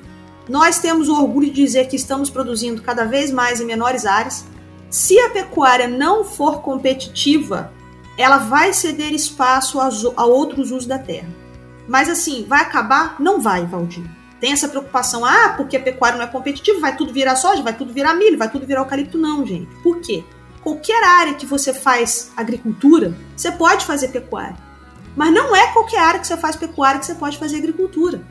Nós 0.50 0.80
temos 0.80 1.10
o 1.10 1.14
orgulho 1.14 1.52
de 1.52 1.64
dizer 1.64 1.88
que 1.88 1.96
estamos 1.96 2.32
produzindo 2.32 2.82
cada 2.82 3.06
vez 3.06 3.30
mais 3.30 3.62
em 3.62 3.66
menores 3.66 4.04
áreas. 4.04 4.46
Se 4.90 5.20
a 5.20 5.30
pecuária 5.30 5.88
não 5.88 6.24
for 6.24 6.64
competitiva, 6.64 7.72
ela 8.18 8.38
vai 8.38 8.74
ceder 8.74 9.14
espaço 9.14 9.80
a 9.80 10.26
outros 10.26 10.72
usos 10.72 10.88
da 10.88 10.98
terra. 10.98 11.30
Mas 11.88 12.10
assim, 12.10 12.48
vai 12.50 12.62
acabar? 12.62 13.18
Não 13.20 13.40
vai, 13.40 13.64
Valdir. 13.64 14.04
Tem 14.40 14.54
essa 14.54 14.68
preocupação, 14.68 15.24
ah, 15.24 15.54
porque 15.56 15.78
a 15.78 15.80
pecuária 15.80 16.18
não 16.18 16.26
é 16.26 16.28
competitiva, 16.28 16.80
vai 16.80 16.98
tudo 16.98 17.14
virar 17.14 17.36
soja, 17.36 17.62
vai 17.62 17.78
tudo 17.78 17.94
virar 17.94 18.16
milho, 18.16 18.40
vai 18.40 18.50
tudo 18.50 18.66
virar 18.66 18.82
eucalipto. 18.82 19.20
Não, 19.20 19.46
gente. 19.46 19.68
Por 19.84 20.00
quê? 20.00 20.24
Qualquer 20.64 21.04
área 21.04 21.34
que 21.34 21.46
você 21.46 21.74
faz 21.74 22.32
agricultura, 22.36 23.16
você 23.36 23.52
pode 23.52 23.86
fazer 23.86 24.08
pecuária. 24.08 24.58
Mas 25.16 25.32
não 25.32 25.56
é 25.56 25.72
qualquer 25.72 26.00
área 26.00 26.20
que 26.20 26.28
você 26.28 26.38
faz 26.38 26.56
pecuária 26.56 27.00
que 27.00 27.06
você 27.06 27.16
pode 27.16 27.38
fazer 27.38 27.58
agricultura. 27.58 28.22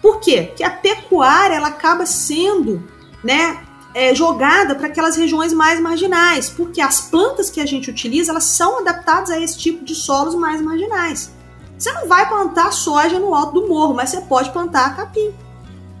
Por 0.00 0.20
quê? 0.20 0.42
Porque 0.48 0.64
a 0.64 0.70
pecuária 0.70 1.54
ela 1.54 1.68
acaba 1.68 2.06
sendo 2.06 2.88
né, 3.22 3.60
é, 3.94 4.14
jogada 4.14 4.74
para 4.74 4.88
aquelas 4.88 5.16
regiões 5.16 5.52
mais 5.52 5.80
marginais, 5.80 6.48
porque 6.50 6.80
as 6.80 7.00
plantas 7.00 7.50
que 7.50 7.60
a 7.60 7.66
gente 7.66 7.90
utiliza 7.90 8.32
elas 8.32 8.44
são 8.44 8.78
adaptadas 8.80 9.30
a 9.30 9.40
esse 9.40 9.58
tipo 9.58 9.84
de 9.84 9.94
solos 9.94 10.34
mais 10.34 10.60
marginais. 10.60 11.32
Você 11.78 11.92
não 11.92 12.06
vai 12.06 12.28
plantar 12.28 12.72
soja 12.72 13.18
no 13.18 13.34
alto 13.34 13.60
do 13.60 13.68
morro, 13.68 13.94
mas 13.94 14.10
você 14.10 14.20
pode 14.20 14.50
plantar 14.50 14.96
capim. 14.96 15.32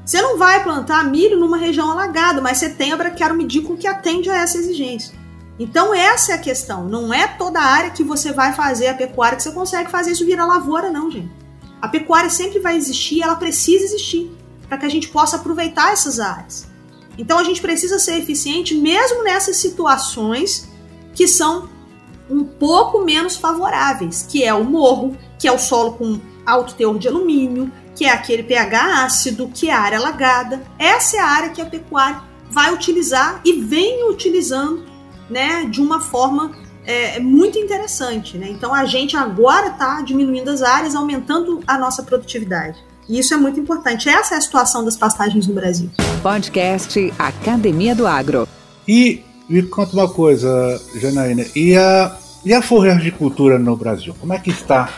Você 0.04 0.20
não 0.20 0.36
vai 0.36 0.62
plantar 0.62 1.04
milho 1.04 1.38
numa 1.38 1.56
região 1.56 1.90
alagada, 1.90 2.40
mas 2.40 2.58
você 2.58 2.68
tem 2.68 2.92
a 2.92 2.96
braquiária 2.96 3.34
medículo 3.34 3.78
que 3.78 3.86
atende 3.86 4.28
a 4.30 4.36
essa 4.36 4.58
exigência. 4.58 5.21
Então 5.62 5.94
essa 5.94 6.32
é 6.32 6.34
a 6.34 6.38
questão. 6.38 6.88
Não 6.88 7.14
é 7.14 7.28
toda 7.28 7.60
área 7.60 7.90
que 7.92 8.02
você 8.02 8.32
vai 8.32 8.52
fazer 8.52 8.88
a 8.88 8.94
pecuária 8.94 9.36
que 9.36 9.44
você 9.44 9.52
consegue 9.52 9.92
fazer 9.92 10.10
isso 10.10 10.26
virar 10.26 10.44
lavoura, 10.44 10.90
não, 10.90 11.08
gente. 11.08 11.30
A 11.80 11.86
pecuária 11.86 12.28
sempre 12.28 12.58
vai 12.58 12.76
existir, 12.76 13.22
ela 13.22 13.36
precisa 13.36 13.84
existir 13.84 14.28
para 14.68 14.76
que 14.76 14.86
a 14.86 14.88
gente 14.88 15.06
possa 15.06 15.36
aproveitar 15.36 15.92
essas 15.92 16.18
áreas. 16.18 16.66
Então 17.16 17.38
a 17.38 17.44
gente 17.44 17.60
precisa 17.60 18.00
ser 18.00 18.16
eficiente 18.16 18.74
mesmo 18.74 19.22
nessas 19.22 19.58
situações 19.58 20.68
que 21.14 21.28
são 21.28 21.68
um 22.28 22.42
pouco 22.42 23.04
menos 23.04 23.36
favoráveis, 23.36 24.26
que 24.28 24.42
é 24.42 24.52
o 24.52 24.64
morro, 24.64 25.16
que 25.38 25.46
é 25.46 25.52
o 25.52 25.58
solo 25.60 25.92
com 25.92 26.20
alto 26.44 26.74
teor 26.74 26.98
de 26.98 27.06
alumínio, 27.06 27.70
que 27.94 28.04
é 28.04 28.10
aquele 28.10 28.42
pH 28.42 29.04
ácido, 29.04 29.48
que 29.54 29.68
é 29.68 29.72
a 29.72 29.80
área 29.80 29.98
alagada. 29.98 30.60
Essa 30.76 31.18
é 31.18 31.20
a 31.20 31.26
área 31.28 31.50
que 31.50 31.62
a 31.62 31.66
pecuária 31.66 32.20
vai 32.50 32.74
utilizar 32.74 33.40
e 33.44 33.52
vem 33.52 34.10
utilizando 34.10 34.90
né, 35.32 35.64
de 35.64 35.80
uma 35.80 36.00
forma 36.00 36.52
é, 36.84 37.18
muito 37.18 37.58
interessante. 37.58 38.36
Né? 38.36 38.48
Então 38.50 38.74
a 38.74 38.84
gente 38.84 39.16
agora 39.16 39.68
está 39.68 40.02
diminuindo 40.02 40.50
as 40.50 40.62
áreas, 40.62 40.94
aumentando 40.94 41.60
a 41.66 41.78
nossa 41.78 42.02
produtividade. 42.02 42.78
E 43.08 43.18
isso 43.18 43.34
é 43.34 43.36
muito 43.36 43.58
importante. 43.58 44.08
Essa 44.08 44.34
é 44.34 44.38
a 44.38 44.40
situação 44.40 44.84
das 44.84 44.96
pastagens 44.96 45.46
no 45.46 45.54
Brasil. 45.54 45.90
Podcast 46.22 47.12
Academia 47.18 47.94
do 47.94 48.06
Agro. 48.06 48.46
E 48.86 49.22
me 49.48 49.62
conta 49.62 49.94
uma 49.94 50.08
coisa, 50.08 50.80
Janaína, 50.94 51.44
e 51.54 51.76
a, 51.76 52.16
e 52.44 52.54
a 52.54 52.62
forragicultura 52.62 53.58
no 53.58 53.76
Brasil? 53.76 54.14
Como 54.20 54.32
é 54.32 54.38
que 54.38 54.50
está 54.50 54.92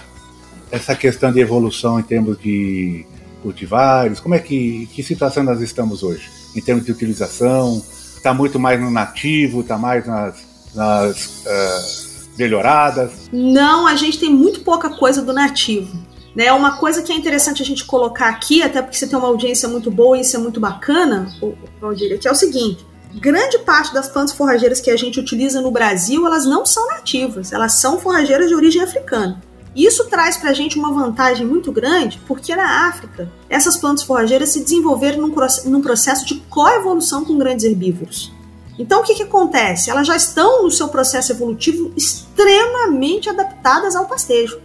essa 0.70 0.94
questão 0.94 1.32
de 1.32 1.40
evolução 1.40 1.98
em 1.98 2.02
termos 2.02 2.38
de 2.38 3.06
cultivares? 3.42 4.20
Como 4.20 4.34
é 4.34 4.38
que, 4.38 4.86
que 4.92 5.02
situação 5.02 5.42
nós 5.42 5.60
estamos 5.60 6.02
hoje? 6.02 6.30
Em 6.54 6.60
termos 6.60 6.84
de 6.84 6.92
utilização, 6.92 7.82
está 8.24 8.32
muito 8.32 8.58
mais 8.58 8.80
no 8.80 8.90
nativo, 8.90 9.60
está 9.60 9.76
mais 9.76 10.06
nas, 10.06 10.34
nas 10.74 11.44
uh, 11.44 12.28
melhoradas? 12.38 13.28
Não, 13.30 13.86
a 13.86 13.94
gente 13.96 14.18
tem 14.18 14.30
muito 14.30 14.62
pouca 14.62 14.88
coisa 14.88 15.20
do 15.20 15.34
nativo. 15.34 15.94
Né? 16.34 16.50
Uma 16.50 16.78
coisa 16.78 17.02
que 17.02 17.12
é 17.12 17.14
interessante 17.14 17.62
a 17.62 17.66
gente 17.66 17.84
colocar 17.84 18.30
aqui, 18.30 18.62
até 18.62 18.80
porque 18.80 18.96
você 18.96 19.06
tem 19.06 19.18
uma 19.18 19.28
audiência 19.28 19.68
muito 19.68 19.90
boa 19.90 20.16
e 20.16 20.22
isso 20.22 20.36
é 20.36 20.38
muito 20.38 20.58
bacana, 20.58 21.30
Valdir, 21.78 22.18
que 22.18 22.26
é 22.26 22.32
o 22.32 22.34
seguinte: 22.34 22.84
grande 23.20 23.58
parte 23.58 23.92
das 23.92 24.08
plantas 24.08 24.34
forrageiras 24.34 24.80
que 24.80 24.90
a 24.90 24.96
gente 24.96 25.20
utiliza 25.20 25.60
no 25.60 25.70
Brasil, 25.70 26.26
elas 26.26 26.46
não 26.46 26.64
são 26.64 26.86
nativas, 26.88 27.52
elas 27.52 27.74
são 27.74 28.00
forrageiras 28.00 28.48
de 28.48 28.54
origem 28.54 28.82
africana. 28.82 29.40
Isso 29.74 30.04
traz 30.04 30.36
para 30.36 30.50
a 30.50 30.54
gente 30.54 30.78
uma 30.78 30.92
vantagem 30.92 31.46
muito 31.46 31.72
grande, 31.72 32.20
porque 32.28 32.54
na 32.54 32.88
África, 32.88 33.30
essas 33.48 33.76
plantas 33.76 34.04
forrageiras 34.04 34.50
se 34.50 34.60
desenvolveram 34.60 35.26
num, 35.26 35.34
num 35.66 35.82
processo 35.82 36.24
de 36.26 36.36
coevolução 36.48 37.24
com 37.24 37.36
grandes 37.36 37.64
herbívoros. 37.64 38.32
Então, 38.78 39.00
o 39.00 39.04
que, 39.04 39.14
que 39.14 39.22
acontece? 39.22 39.90
Elas 39.90 40.06
já 40.06 40.16
estão 40.16 40.62
no 40.62 40.70
seu 40.70 40.88
processo 40.88 41.32
evolutivo 41.32 41.92
extremamente 41.96 43.28
adaptadas 43.28 43.96
ao 43.96 44.06
pastejo, 44.06 44.60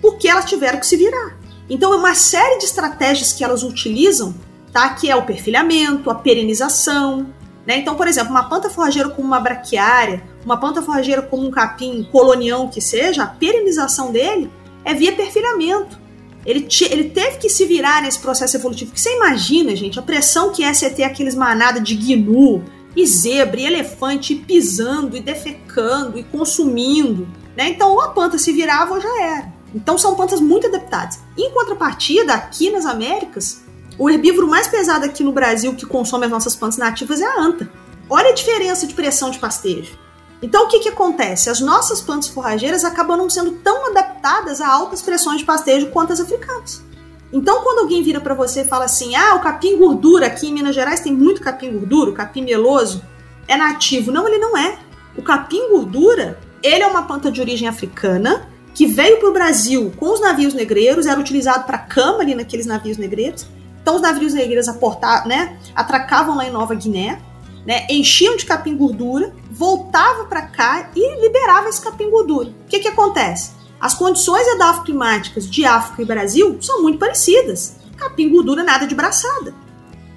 porque 0.00 0.28
elas 0.28 0.44
tiveram 0.44 0.78
que 0.78 0.86
se 0.86 0.96
virar. 0.96 1.36
Então, 1.68 1.92
é 1.92 1.96
uma 1.96 2.14
série 2.14 2.58
de 2.58 2.64
estratégias 2.64 3.32
que 3.32 3.44
elas 3.44 3.62
utilizam, 3.62 4.34
tá? 4.72 4.88
que 4.90 5.08
é 5.10 5.14
o 5.14 5.22
perfilhamento, 5.24 6.10
a 6.10 6.14
perenização, 6.14 7.26
né? 7.70 7.78
Então, 7.78 7.94
por 7.94 8.08
exemplo, 8.08 8.32
uma 8.32 8.48
planta 8.48 8.68
forrageira 8.68 9.08
como 9.08 9.28
uma 9.28 9.38
braquiária, 9.38 10.24
uma 10.44 10.56
planta 10.56 10.82
forrageira 10.82 11.22
como 11.22 11.46
um 11.46 11.52
capim 11.52 12.02
colonião 12.10 12.66
que 12.66 12.80
seja, 12.80 13.22
a 13.22 13.26
perenização 13.28 14.10
dele 14.10 14.50
é 14.84 14.92
via 14.92 15.12
perfilhamento. 15.12 15.96
Ele, 16.44 16.62
te, 16.62 16.82
ele 16.82 17.10
teve 17.10 17.38
que 17.38 17.48
se 17.48 17.64
virar 17.66 18.02
nesse 18.02 18.18
processo 18.18 18.56
evolutivo. 18.56 18.90
Que 18.90 19.00
você 19.00 19.14
imagina, 19.14 19.76
gente, 19.76 20.00
a 20.00 20.02
pressão 20.02 20.50
que 20.50 20.64
é 20.64 20.74
você 20.74 20.90
ter 20.90 21.04
aqueles 21.04 21.36
manadas 21.36 21.84
de 21.84 21.94
gnu, 21.94 22.64
e 22.96 23.06
zebra, 23.06 23.60
e 23.60 23.66
elefante 23.66 24.34
pisando, 24.34 25.16
e 25.16 25.20
defecando, 25.20 26.18
e 26.18 26.24
consumindo. 26.24 27.28
Né? 27.56 27.68
Então, 27.68 27.92
ou 27.92 28.00
a 28.00 28.08
planta 28.08 28.36
se 28.36 28.50
virava 28.52 28.94
ou 28.94 29.00
já 29.00 29.22
era. 29.22 29.52
Então, 29.72 29.96
são 29.96 30.16
plantas 30.16 30.40
muito 30.40 30.66
adaptadas. 30.66 31.20
Em 31.38 31.52
contrapartida, 31.52 32.34
aqui 32.34 32.68
nas 32.68 32.84
Américas, 32.84 33.62
o 34.00 34.08
herbívoro 34.08 34.48
mais 34.48 34.66
pesado 34.66 35.04
aqui 35.04 35.22
no 35.22 35.30
Brasil 35.30 35.74
que 35.74 35.84
consome 35.84 36.24
as 36.24 36.30
nossas 36.30 36.56
plantas 36.56 36.78
nativas 36.78 37.20
é 37.20 37.26
a 37.26 37.38
anta. 37.38 37.70
Olha 38.08 38.30
a 38.30 38.34
diferença 38.34 38.86
de 38.86 38.94
pressão 38.94 39.30
de 39.30 39.38
pastejo. 39.38 39.98
Então, 40.40 40.64
o 40.64 40.68
que, 40.68 40.78
que 40.78 40.88
acontece? 40.88 41.50
As 41.50 41.60
nossas 41.60 42.00
plantas 42.00 42.30
forrageiras 42.30 42.82
acabam 42.82 43.18
não 43.18 43.28
sendo 43.28 43.52
tão 43.58 43.90
adaptadas 43.90 44.62
a 44.62 44.72
altas 44.72 45.02
pressões 45.02 45.40
de 45.40 45.44
pastejo 45.44 45.90
quanto 45.90 46.14
as 46.14 46.20
africanas. 46.20 46.82
Então, 47.30 47.62
quando 47.62 47.80
alguém 47.80 48.02
vira 48.02 48.22
para 48.22 48.32
você 48.32 48.62
e 48.62 48.64
fala 48.64 48.86
assim: 48.86 49.14
ah, 49.14 49.34
o 49.34 49.40
capim 49.40 49.76
gordura 49.76 50.28
aqui 50.28 50.48
em 50.48 50.54
Minas 50.54 50.74
Gerais 50.74 51.00
tem 51.00 51.12
muito 51.12 51.42
capim 51.42 51.70
gordura, 51.70 52.12
capim 52.12 52.42
meloso 52.42 53.04
é 53.46 53.54
nativo. 53.54 54.10
Não, 54.10 54.26
ele 54.26 54.38
não 54.38 54.56
é. 54.56 54.78
O 55.14 55.20
capim 55.20 55.68
gordura, 55.68 56.40
ele 56.62 56.82
é 56.82 56.86
uma 56.86 57.02
planta 57.02 57.30
de 57.30 57.38
origem 57.38 57.68
africana 57.68 58.48
que 58.74 58.86
veio 58.86 59.18
para 59.18 59.28
o 59.28 59.32
Brasil 59.34 59.92
com 59.98 60.10
os 60.10 60.22
navios 60.22 60.54
negreiros, 60.54 61.04
era 61.04 61.20
utilizado 61.20 61.64
para 61.64 61.76
cama 61.76 62.22
ali 62.22 62.34
naqueles 62.34 62.64
navios 62.64 62.96
negreiros 62.96 63.46
então 63.90 63.96
os 63.96 64.02
navios 64.02 64.34
negreiros 64.34 64.68
aportar, 64.68 65.26
né, 65.26 65.58
atracavam 65.74 66.36
lá 66.36 66.46
em 66.46 66.50
Nova 66.52 66.76
Guiné, 66.76 67.20
né, 67.66 67.88
enchiam 67.90 68.36
de 68.36 68.46
capim 68.46 68.76
gordura, 68.76 69.34
voltavam 69.50 70.28
para 70.28 70.42
cá 70.42 70.90
e 70.94 71.20
liberavam 71.20 71.68
esse 71.68 71.82
capim 71.82 72.08
gordura. 72.08 72.50
O 72.50 72.68
que 72.68 72.78
que 72.78 72.86
acontece? 72.86 73.50
As 73.80 73.92
condições 73.92 74.46
edafoclimáticas 74.46 75.50
de 75.50 75.64
África 75.64 76.02
e 76.02 76.04
Brasil 76.04 76.56
são 76.60 76.82
muito 76.82 77.00
parecidas. 77.00 77.78
Capim 77.96 78.28
gordura 78.28 78.62
nada 78.62 78.86
de 78.86 78.94
braçada. 78.94 79.52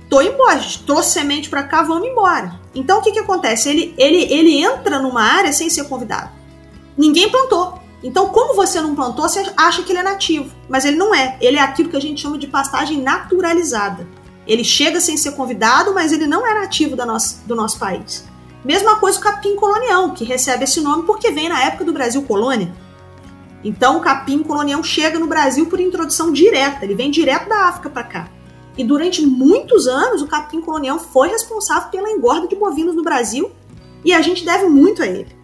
Tô 0.08 0.22
embora, 0.22 0.62
trouxe 0.86 1.10
semente 1.10 1.50
para 1.50 1.64
cá, 1.64 1.82
vamos 1.82 2.08
embora. 2.08 2.60
Então 2.76 3.00
o 3.00 3.02
que 3.02 3.12
que 3.12 3.20
acontece? 3.20 3.70
Ele, 3.70 3.96
ele, 3.98 4.32
ele 4.32 4.64
entra 4.64 5.00
numa 5.00 5.24
área 5.24 5.52
sem 5.52 5.68
ser 5.68 5.86
convidado. 5.86 6.30
Ninguém 6.96 7.28
plantou. 7.28 7.80
Então, 8.04 8.28
como 8.28 8.54
você 8.54 8.82
não 8.82 8.94
plantou, 8.94 9.28
você 9.28 9.44
acha 9.56 9.82
que 9.82 9.92
ele 9.92 10.00
é 10.00 10.04
nativo, 10.04 10.54
mas 10.68 10.84
ele 10.84 10.98
não 10.98 11.16
é. 11.16 11.38
Ele 11.40 11.58
é 11.58 11.62
aquilo 11.62 11.90
que 11.90 11.96
a 11.96 12.02
gente 12.02 12.22
chama 12.22 12.38
de 12.38 12.48
pastagem 12.48 13.02
naturalizada. 13.02 14.06
Ele 14.46 14.64
chega 14.64 15.00
sem 15.00 15.16
ser 15.16 15.32
convidado, 15.32 15.94
mas 15.94 16.12
ele 16.12 16.28
não 16.28 16.46
é 16.46 16.54
nativo 16.54 16.98
da 16.98 17.06
nossa, 17.06 17.42
do 17.46 17.56
nosso 17.56 17.80
país. 17.80 18.26
Mesma 18.64 18.98
coisa 18.98 19.20
o 19.20 19.22
capim 19.22 19.56
colonial, 19.56 20.12
que 20.12 20.26
recebe 20.26 20.66
esse 20.66 20.82
nome 20.82 21.04
porque 21.04 21.32
vem 21.32 21.48
na 21.48 21.64
época 21.64 21.86
do 21.86 21.94
Brasil 21.94 22.22
colônia. 22.24 22.74
Então, 23.64 23.98
o 23.98 24.02
capim 24.02 24.44
colonial 24.44 24.84
chega 24.84 25.18
no 25.18 25.28
Brasil 25.28 25.68
por 25.68 25.80
introdução 25.80 26.34
direta, 26.34 26.84
ele 26.84 26.96
vem 26.96 27.10
direto 27.10 27.48
da 27.48 27.70
África 27.70 27.90
para 27.90 28.04
cá. 28.04 28.30
E 28.78 28.84
durante 28.84 29.26
muitos 29.26 29.88
anos, 29.88 30.22
o 30.22 30.28
capim 30.28 30.60
colonial 30.60 31.00
foi 31.00 31.30
responsável 31.30 31.90
pela 31.90 32.12
engorda 32.12 32.48
de 32.48 32.56
bovinos 32.56 32.96
no 32.96 33.04
Brasil 33.04 33.52
e 34.04 34.12
a 34.14 34.22
gente 34.22 34.44
deve 34.44 34.66
muito 34.66 35.02
a 35.02 35.08
ele. 35.08 35.43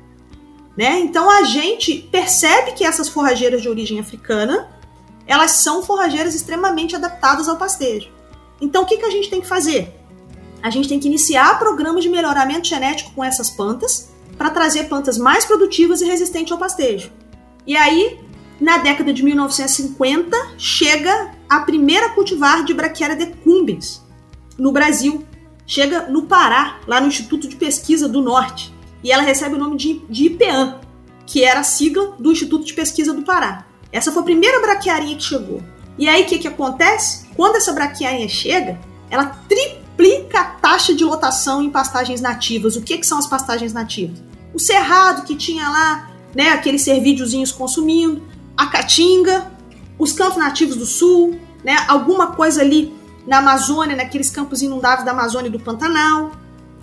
Né? 0.80 1.02
Então, 1.02 1.30
a 1.30 1.44
gente 1.44 2.08
percebe 2.10 2.72
que 2.72 2.86
essas 2.86 3.10
forrageiras 3.10 3.62
de 3.62 3.68
origem 3.68 4.00
africana 4.00 4.70
elas 5.28 5.52
são 5.52 5.84
forrageiras 5.84 6.34
extremamente 6.34 6.96
adaptadas 6.96 7.50
ao 7.50 7.58
pastejo. 7.58 8.10
Então, 8.62 8.84
o 8.84 8.86
que, 8.86 8.96
que 8.96 9.04
a 9.04 9.10
gente 9.10 9.30
tem 9.30 9.42
que 9.42 9.48
fazer? 9.48 9.94
A 10.64 10.70
gente 10.70 10.88
tem 10.88 10.98
que 10.98 11.10
iniciar 11.10 11.60
programas 11.60 12.02
de 12.02 12.10
melhoramento 12.10 12.66
genético 12.66 13.12
com 13.12 13.22
essas 13.22 13.50
plantas 13.50 14.12
para 14.38 14.52
trazer 14.52 14.86
plantas 14.86 15.18
mais 15.18 15.44
produtivas 15.44 16.00
e 16.00 16.06
resistentes 16.06 16.54
ao 16.54 16.58
pastejo. 16.58 17.12
E 17.68 17.76
aí, 17.76 18.18
na 18.58 18.78
década 18.78 19.12
de 19.12 19.22
1950, 19.22 20.54
chega 20.58 21.32
a 21.50 21.60
primeira 21.60 22.12
cultivar 22.12 22.64
de 22.64 22.74
Brachiara 22.74 23.18
decumbens 23.18 24.02
no 24.58 24.72
Brasil. 24.72 25.26
Chega 25.68 26.08
no 26.08 26.24
Pará, 26.24 26.80
lá 26.88 27.02
no 27.02 27.08
Instituto 27.08 27.50
de 27.50 27.58
Pesquisa 27.58 28.08
do 28.08 28.22
Norte. 28.22 28.79
E 29.04 29.12
ela 29.12 29.24
recebe 29.24 29.56
o 29.56 29.58
nome 29.58 29.78
de, 29.78 30.02
de 30.10 30.38
que 31.26 31.44
era 31.44 31.60
a 31.60 31.64
sigla 31.64 32.16
do 32.20 32.32
Instituto 32.32 32.66
de 32.66 32.74
Pesquisa 32.74 33.14
do 33.14 33.22
Pará. 33.22 33.66
Essa 33.92 34.12
foi 34.12 34.22
a 34.22 34.26
primeira 34.26 34.60
braquiarinha 34.62 35.16
que 35.16 35.24
chegou. 35.24 35.62
E 35.98 36.08
aí 36.08 36.24
o 36.24 36.26
que, 36.26 36.40
que 36.40 36.48
acontece? 36.48 37.28
Quando 37.36 37.56
essa 37.56 37.74
braquiarinha 37.74 38.28
chega, 38.28 38.80
ela 39.10 39.26
triplica 39.48 40.40
a 40.40 40.46
taxa 40.46 40.94
de 40.94 41.04
lotação 41.04 41.62
em 41.62 41.70
pastagens 41.70 42.22
nativas. 42.22 42.76
O 42.76 42.82
que, 42.82 42.98
que 42.98 43.06
são 43.06 43.18
as 43.18 43.28
pastagens 43.28 43.74
nativas? 43.74 44.22
O 44.54 44.60
cerrado 44.60 45.24
que 45.24 45.36
tinha 45.36 45.68
lá, 45.70 46.10
né, 46.34 46.50
aqueles 46.50 46.82
servídeozinhos 46.82 47.52
consumindo, 47.52 48.24
a 48.56 48.68
caatinga, 48.68 49.52
os 49.98 50.14
campos 50.14 50.38
nativos 50.38 50.76
do 50.76 50.86
sul, 50.86 51.40
né, 51.64 51.76
alguma 51.88 52.28
coisa 52.28 52.62
ali 52.62 52.94
na 53.28 53.38
Amazônia, 53.40 53.96
naqueles 53.96 54.30
campos 54.30 54.62
inundáveis 54.62 55.06
da 55.06 55.12
Amazônia 55.12 55.50
e 55.50 55.52
do 55.52 55.60
Pantanal, 55.60 56.32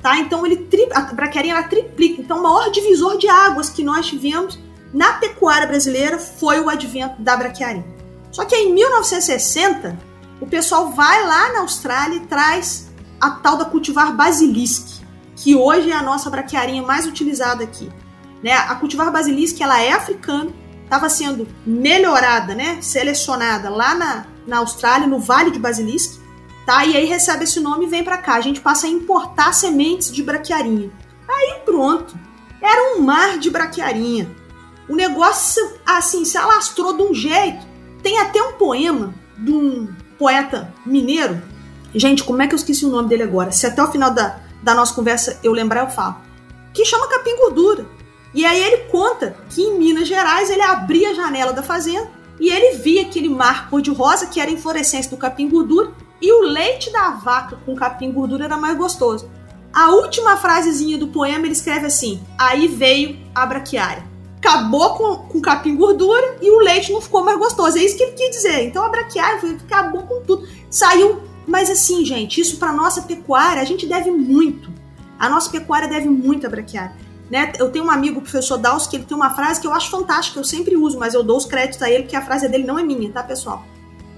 tá? 0.06 0.20
Então 0.20 0.46
ele 0.46 0.56
tri... 0.56 0.88
a 0.94 1.00
braquiarinha 1.00 1.54
ela 1.54 1.64
triplica. 1.64 2.22
Então 2.22 2.38
o 2.38 2.42
maior 2.44 2.70
divisor 2.70 3.18
de 3.18 3.28
águas 3.28 3.68
que 3.68 3.82
nós 3.82 4.06
tivemos 4.06 4.56
na 4.94 5.14
pecuária 5.14 5.66
brasileira 5.66 6.16
foi 6.16 6.60
o 6.60 6.70
advento 6.70 7.20
da 7.20 7.36
braquiarinha. 7.36 7.84
Só 8.30 8.44
que 8.44 8.54
em 8.54 8.72
1960, 8.72 9.98
o 10.40 10.46
pessoal 10.46 10.92
vai 10.92 11.26
lá 11.26 11.54
na 11.54 11.60
Austrália 11.60 12.18
e 12.18 12.20
traz 12.20 12.88
a 13.20 13.30
tal 13.30 13.56
da 13.56 13.64
cultivar 13.64 14.14
basilisque, 14.14 15.04
que 15.34 15.56
hoje 15.56 15.90
é 15.90 15.96
a 15.96 16.02
nossa 16.02 16.30
braquiarinha 16.30 16.82
mais 16.82 17.04
utilizada 17.04 17.64
aqui. 17.64 17.90
Né? 18.40 18.52
A 18.52 18.76
cultivar 18.76 19.10
basilisque 19.10 19.60
ela 19.60 19.82
é 19.82 19.92
africana, 19.92 20.50
estava 20.84 21.08
sendo 21.08 21.48
melhorada, 21.66 22.54
né? 22.54 22.78
selecionada 22.80 23.70
lá 23.70 23.94
na, 23.96 24.26
na 24.46 24.58
Austrália, 24.58 25.08
no 25.08 25.18
Vale 25.18 25.50
de 25.50 25.58
Basilisque, 25.58 26.20
tá? 26.66 26.84
e 26.84 26.96
aí 26.96 27.06
recebe 27.06 27.44
esse 27.44 27.60
nome 27.60 27.86
e 27.86 27.88
vem 27.88 28.04
para 28.04 28.18
cá. 28.18 28.34
A 28.34 28.40
gente 28.40 28.60
passa 28.60 28.86
a 28.86 28.90
importar 28.90 29.54
sementes 29.54 30.12
de 30.12 30.22
braquiarinha. 30.22 30.90
Aí 31.28 31.60
pronto, 31.64 32.14
era 32.60 32.96
um 32.96 33.02
mar 33.02 33.38
de 33.38 33.48
braquiarinha. 33.48 34.28
O 34.88 34.94
negócio, 34.94 35.62
assim, 35.86 36.24
se 36.24 36.36
alastrou 36.36 36.96
de 36.96 37.02
um 37.02 37.14
jeito 37.14 37.66
tem 38.02 38.20
até 38.20 38.40
um 38.40 38.52
poema 38.52 39.12
de 39.36 39.50
um 39.50 39.88
poeta 40.16 40.72
mineiro. 40.84 41.42
Gente, 41.92 42.22
como 42.22 42.40
é 42.40 42.46
que 42.46 42.54
eu 42.54 42.56
esqueci 42.56 42.84
o 42.84 42.90
nome 42.90 43.08
dele 43.08 43.24
agora? 43.24 43.50
Se 43.50 43.66
até 43.66 43.82
o 43.82 43.90
final 43.90 44.12
da, 44.12 44.38
da 44.62 44.74
nossa 44.74 44.94
conversa 44.94 45.40
eu 45.42 45.52
lembrar, 45.52 45.80
eu 45.80 45.90
falo. 45.90 46.16
Que 46.72 46.84
chama 46.84 47.08
Capim 47.08 47.36
Gordura. 47.36 47.84
E 48.32 48.44
aí 48.44 48.62
ele 48.62 48.84
conta 48.92 49.36
que 49.50 49.60
em 49.60 49.76
Minas 49.76 50.06
Gerais 50.06 50.50
ele 50.50 50.62
abria 50.62 51.10
a 51.10 51.14
janela 51.14 51.52
da 51.52 51.64
fazenda 51.64 52.08
e 52.38 52.48
ele 52.48 52.76
via 52.76 53.02
aquele 53.02 53.28
mar 53.28 53.68
cor-de-rosa 53.70 54.26
que 54.26 54.38
era 54.38 54.50
a 54.50 54.54
inflorescência 54.54 55.10
do 55.10 55.16
capim 55.16 55.48
gordura 55.48 55.90
e 56.20 56.32
o 56.32 56.42
leite 56.42 56.90
da 56.92 57.10
vaca 57.10 57.58
com 57.64 57.74
capim 57.74 58.12
gordura 58.12 58.44
era 58.44 58.56
mais 58.56 58.76
gostoso. 58.76 59.30
A 59.72 59.90
última 59.90 60.36
frasezinha 60.36 60.96
do 60.96 61.08
poema 61.08 61.44
ele 61.44 61.52
escreve 61.52 61.86
assim: 61.86 62.22
Aí 62.38 62.66
veio 62.68 63.18
a 63.34 63.44
braquiária 63.44 64.16
acabou 64.46 64.90
com, 64.90 65.16
com 65.28 65.40
capim 65.40 65.76
gordura 65.76 66.36
e 66.40 66.50
o 66.50 66.60
leite 66.60 66.92
não 66.92 67.00
ficou 67.00 67.24
mais 67.24 67.38
gostoso. 67.38 67.76
É 67.76 67.82
isso 67.82 67.96
que 67.96 68.02
ele 68.04 68.12
quis 68.12 68.30
dizer. 68.30 68.64
Então 68.64 68.84
a 68.84 68.88
braquiária 68.88 69.40
acabou 69.66 70.02
com 70.02 70.20
tudo. 70.22 70.48
Saiu, 70.70 71.22
mas 71.46 71.68
assim, 71.68 72.04
gente, 72.04 72.40
isso 72.40 72.56
para 72.58 72.72
nossa 72.72 73.02
pecuária, 73.02 73.60
a 73.60 73.64
gente 73.64 73.86
deve 73.86 74.10
muito. 74.10 74.70
A 75.18 75.28
nossa 75.28 75.50
pecuária 75.50 75.88
deve 75.88 76.08
muito 76.08 76.46
à 76.46 76.50
braquiária. 76.50 76.94
Né? 77.28 77.52
Eu 77.58 77.70
tenho 77.70 77.86
um 77.86 77.90
amigo, 77.90 78.20
o 78.20 78.22
professor 78.22 78.56
Daus, 78.56 78.86
que 78.86 78.96
ele 78.96 79.04
tem 79.04 79.16
uma 79.16 79.34
frase 79.34 79.60
que 79.60 79.66
eu 79.66 79.72
acho 79.72 79.90
fantástica, 79.90 80.38
eu 80.38 80.44
sempre 80.44 80.76
uso, 80.76 80.96
mas 80.96 81.12
eu 81.12 81.24
dou 81.24 81.36
os 81.36 81.44
créditos 81.44 81.82
a 81.82 81.90
ele, 81.90 82.04
que 82.04 82.14
a 82.14 82.22
frase 82.22 82.48
dele 82.48 82.64
não 82.64 82.78
é 82.78 82.84
minha, 82.84 83.10
tá, 83.10 83.22
pessoal? 83.22 83.64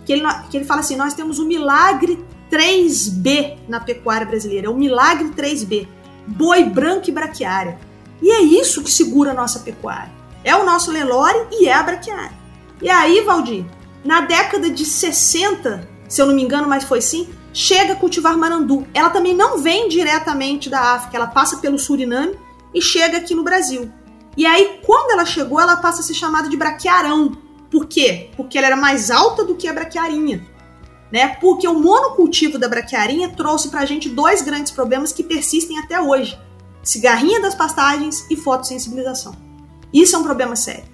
Que 0.09 0.15
ele, 0.15 0.23
que 0.51 0.57
ele 0.57 0.65
fala 0.65 0.81
assim: 0.81 0.97
nós 0.97 1.13
temos 1.13 1.39
o 1.39 1.45
milagre 1.45 2.25
3B 2.51 3.59
na 3.69 3.79
pecuária 3.79 4.27
brasileira, 4.27 4.67
é 4.67 4.71
o 4.71 4.75
milagre 4.75 5.29
3B. 5.37 5.87
Boi 6.27 6.65
branco 6.65 7.11
e 7.11 7.13
braquiária. 7.13 7.79
E 8.23 8.31
é 8.31 8.41
isso 8.41 8.83
que 8.83 8.91
segura 8.91 9.33
a 9.33 9.35
nossa 9.35 9.59
pecuária. 9.59 10.11
É 10.43 10.57
o 10.57 10.65
nosso 10.65 10.91
Lelore 10.91 11.49
e 11.53 11.69
é 11.69 11.75
a 11.75 11.83
braquiária. 11.83 12.33
E 12.81 12.89
aí, 12.89 13.21
Valdir, 13.21 13.67
na 14.03 14.23
década 14.23 14.71
de 14.71 14.87
60, 14.87 15.87
se 16.09 16.23
eu 16.23 16.27
não 16.27 16.35
me 16.35 16.43
engano, 16.43 16.67
mas 16.67 16.85
foi 16.85 17.03
sim, 17.03 17.29
chega 17.53 17.93
a 17.93 17.97
cultivar 17.97 18.35
marandu. 18.39 18.87
Ela 18.95 19.11
também 19.11 19.35
não 19.35 19.59
vem 19.59 19.91
diretamente 19.91 20.71
da 20.71 20.95
África, 20.95 21.19
ela 21.19 21.27
passa 21.27 21.59
pelo 21.59 21.79
Suriname 21.79 22.35
e 22.73 22.81
chega 22.81 23.19
aqui 23.19 23.35
no 23.35 23.45
Brasil. 23.45 23.93
E 24.39 24.47
aí, 24.47 24.81
quando 24.87 25.11
ela 25.11 25.27
chegou, 25.27 25.61
ela 25.61 25.77
passa 25.77 26.01
a 26.01 26.03
ser 26.03 26.15
chamada 26.15 26.49
de 26.49 26.57
braquiarão. 26.57 27.37
Por 27.71 27.87
quê? 27.87 28.31
Porque 28.37 28.57
ela 28.57 28.69
era 28.69 28.77
mais 28.77 29.11
alta 29.11 29.45
do 29.45 29.55
que 29.55 29.69
a 29.69 29.73
braquiarinha. 29.73 30.47
Né? 31.11 31.37
Porque 31.41 31.67
o 31.67 31.79
monocultivo 31.79 32.59
da 32.59 32.69
braquiarinha 32.69 33.31
trouxe 33.31 33.69
pra 33.69 33.87
gente 33.87 34.09
dois 34.09 34.43
grandes 34.43 34.73
problemas 34.73 35.13
que 35.13 35.23
persistem 35.23 35.79
até 35.79 36.01
hoje 36.01 36.39
cigarrinha 36.89 37.41
das 37.41 37.55
pastagens 37.55 38.25
e 38.31 38.37
fotossensibilização. 38.37 39.35
Isso 39.93 40.17
é 40.17 40.19
um 40.19 40.23
problema 40.23 40.57
sério. 40.57 40.85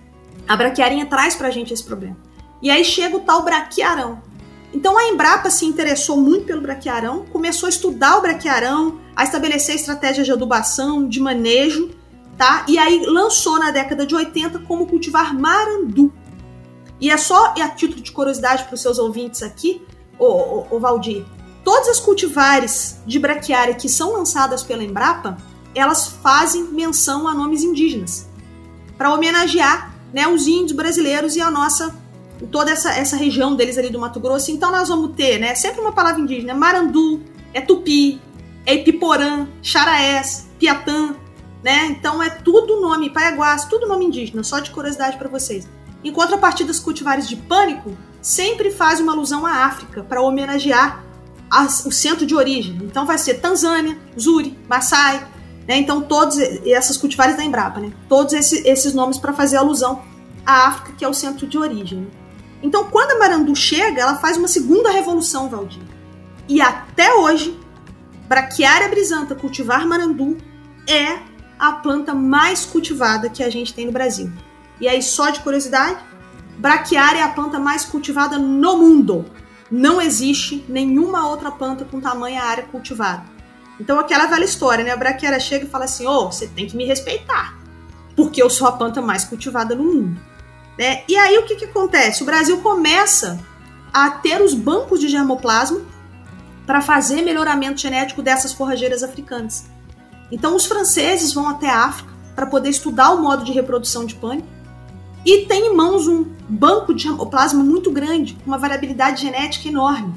A 0.48 0.56
braquiarinha 0.56 1.06
traz 1.06 1.36
pra 1.36 1.50
gente 1.50 1.72
esse 1.72 1.84
problema. 1.84 2.16
E 2.60 2.68
aí 2.68 2.84
chega 2.84 3.16
o 3.16 3.20
tal 3.20 3.42
braquiarão. 3.42 4.20
Então 4.72 4.98
a 4.98 5.04
Embrapa 5.04 5.50
se 5.50 5.64
interessou 5.64 6.16
muito 6.16 6.46
pelo 6.46 6.60
braquiarão, 6.60 7.24
começou 7.26 7.68
a 7.68 7.70
estudar 7.70 8.18
o 8.18 8.22
braquiarão, 8.22 8.98
a 9.14 9.22
estabelecer 9.22 9.76
estratégias 9.76 10.26
de 10.26 10.32
adubação, 10.32 11.08
de 11.08 11.20
manejo, 11.20 11.90
tá? 12.36 12.66
E 12.68 12.76
aí 12.76 13.06
lançou 13.06 13.60
na 13.60 13.70
década 13.70 14.04
de 14.04 14.16
80 14.16 14.58
como 14.60 14.86
cultivar 14.86 15.32
marandu. 15.32 16.12
E 17.00 17.10
é 17.10 17.16
só, 17.16 17.54
e 17.56 17.62
a 17.62 17.68
título 17.68 18.02
de 18.02 18.12
curiosidade 18.12 18.64
para 18.64 18.74
os 18.74 18.82
seus 18.82 18.98
ouvintes 18.98 19.42
aqui, 19.42 19.84
o, 20.18 20.78
Valdir, 20.78 21.24
todas 21.64 21.88
as 21.88 22.00
cultivares 22.00 23.00
de 23.06 23.18
braquiária 23.18 23.74
que 23.74 23.88
são 23.88 24.12
lançadas 24.12 24.62
pela 24.62 24.84
Embrapa, 24.84 25.36
elas 25.74 26.06
fazem 26.06 26.64
menção 26.64 27.26
a 27.26 27.34
nomes 27.34 27.62
indígenas 27.62 28.28
para 28.96 29.12
homenagear 29.12 29.94
né, 30.12 30.28
os 30.28 30.46
índios 30.46 30.72
brasileiros 30.72 31.34
e 31.34 31.40
a 31.40 31.50
nossa 31.50 31.94
toda 32.50 32.70
essa, 32.70 32.92
essa 32.92 33.16
região 33.16 33.56
deles 33.56 33.78
ali 33.78 33.90
do 33.90 33.98
Mato 33.98 34.20
Grosso. 34.20 34.50
Então 34.50 34.70
nós 34.70 34.88
vamos 34.88 35.16
ter, 35.16 35.38
né, 35.38 35.54
sempre 35.54 35.80
uma 35.80 35.92
palavra 35.92 36.20
indígena, 36.20 36.54
Marandu, 36.54 37.22
é 37.52 37.60
Tupi, 37.60 38.20
é 38.66 38.74
Ipiporã, 38.74 39.46
Xaraés, 39.62 40.46
Piatã, 40.58 41.14
né? 41.62 41.86
Então 41.86 42.22
é 42.22 42.30
tudo 42.30 42.80
nome, 42.80 43.10
Paiaguás, 43.10 43.64
tudo 43.64 43.86
nome 43.86 44.04
indígena, 44.04 44.42
só 44.42 44.60
de 44.60 44.70
curiosidade 44.70 45.16
para 45.16 45.28
vocês. 45.28 45.68
Em 46.04 46.12
contrapartida, 46.12 46.70
os 46.70 46.78
cultivares 46.78 47.26
de 47.26 47.36
pânico 47.36 47.96
sempre 48.20 48.70
fazem 48.70 49.02
uma 49.02 49.12
alusão 49.12 49.44
à 49.46 49.64
África 49.64 50.02
para 50.02 50.20
homenagear 50.22 51.02
as, 51.50 51.84
o 51.86 51.90
centro 51.90 52.26
de 52.26 52.34
origem. 52.34 52.78
Então 52.82 53.06
vai 53.06 53.18
ser 53.18 53.34
Tanzânia, 53.34 53.98
Zuri, 54.18 54.58
Maasai, 54.68 55.26
né? 55.66 55.78
Então, 55.78 56.02
todos 56.02 56.38
essas 56.38 56.96
cultivares 56.96 57.36
da 57.36 57.44
Embrapa, 57.44 57.80
né? 57.80 57.92
todos 58.08 58.32
esses, 58.32 58.92
nomes 58.92 59.18
para 59.18 59.32
fazer 59.32 59.56
alusão 59.56 60.02
à 60.44 60.68
África, 60.68 60.92
que 60.92 61.04
é 61.04 61.08
o 61.08 61.14
centro 61.14 61.46
de 61.46 61.56
origem. 61.56 62.06
Então, 62.62 62.84
quando 62.84 63.12
a 63.12 63.18
Marandu 63.18 63.54
chega, 63.54 64.02
ela 64.02 64.16
faz 64.16 64.36
uma 64.36 64.48
segunda 64.48 64.90
revolução, 64.90 65.48
Valdir. 65.48 65.82
E 66.48 66.60
até 66.60 67.14
hoje, 67.14 67.58
Braquiária 68.28 68.88
brisanta 68.88 69.34
cultivar 69.34 69.86
Marandu 69.86 70.36
é 70.88 71.18
a 71.58 71.72
planta 71.72 72.14
mais 72.14 72.64
cultivada 72.64 73.28
que 73.28 73.42
a 73.42 73.50
gente 73.50 73.72
tem 73.72 73.86
no 73.86 73.92
Brasil. 73.92 74.30
E 74.80 74.88
aí, 74.88 75.02
só 75.02 75.30
de 75.30 75.40
curiosidade, 75.40 75.98
Braquiária 76.56 77.18
é 77.18 77.22
a 77.22 77.28
planta 77.28 77.58
mais 77.58 77.84
cultivada 77.84 78.38
no 78.38 78.76
mundo. 78.76 79.26
Não 79.70 80.00
existe 80.00 80.64
nenhuma 80.68 81.28
outra 81.28 81.50
planta 81.50 81.84
com 81.84 82.00
tamanha 82.00 82.42
área 82.42 82.64
cultivada. 82.64 83.24
Então, 83.80 83.98
aquela 83.98 84.26
velha 84.26 84.44
história, 84.44 84.84
né? 84.84 84.92
A 84.92 84.96
braquiária 84.96 85.40
chega 85.40 85.64
e 85.64 85.68
fala 85.68 85.84
assim: 85.84 86.06
ô, 86.06 86.12
oh, 86.12 86.32
você 86.32 86.46
tem 86.46 86.66
que 86.66 86.76
me 86.76 86.84
respeitar, 86.84 87.58
porque 88.14 88.40
eu 88.40 88.48
sou 88.48 88.68
a 88.68 88.72
planta 88.72 89.02
mais 89.02 89.24
cultivada 89.24 89.74
no 89.74 89.84
mundo. 89.84 90.20
Né? 90.78 91.02
E 91.08 91.16
aí, 91.16 91.36
o 91.38 91.44
que, 91.44 91.56
que 91.56 91.64
acontece? 91.64 92.22
O 92.22 92.26
Brasil 92.26 92.58
começa 92.58 93.40
a 93.92 94.10
ter 94.10 94.40
os 94.40 94.54
bancos 94.54 95.00
de 95.00 95.08
germoplasma 95.08 95.80
para 96.66 96.80
fazer 96.80 97.22
melhoramento 97.22 97.80
genético 97.80 98.22
dessas 98.22 98.52
forrageiras 98.52 99.02
africanas. 99.02 99.66
Então, 100.30 100.54
os 100.54 100.66
franceses 100.66 101.32
vão 101.32 101.48
até 101.48 101.68
a 101.68 101.84
África 101.84 102.12
para 102.34 102.46
poder 102.46 102.70
estudar 102.70 103.10
o 103.10 103.20
modo 103.20 103.44
de 103.44 103.52
reprodução 103.52 104.04
de 104.04 104.14
pânico 104.14 104.48
e 105.24 105.46
tem 105.46 105.68
em 105.68 105.74
mãos 105.74 106.06
um 106.06 106.26
banco 106.48 106.92
de 106.92 107.04
germoplasma 107.04 107.62
muito 107.62 107.90
grande, 107.90 108.34
com 108.34 108.46
uma 108.46 108.58
variabilidade 108.58 109.22
genética 109.22 109.68
enorme 109.68 110.14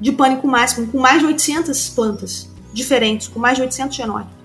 de 0.00 0.10
pânico 0.10 0.48
máximo, 0.48 0.88
com 0.88 0.98
mais 0.98 1.20
de 1.20 1.26
800 1.26 1.88
plantas 1.90 2.48
diferentes, 2.72 3.28
com 3.28 3.38
mais 3.38 3.56
de 3.56 3.62
800 3.62 3.96
genótipos. 3.96 4.42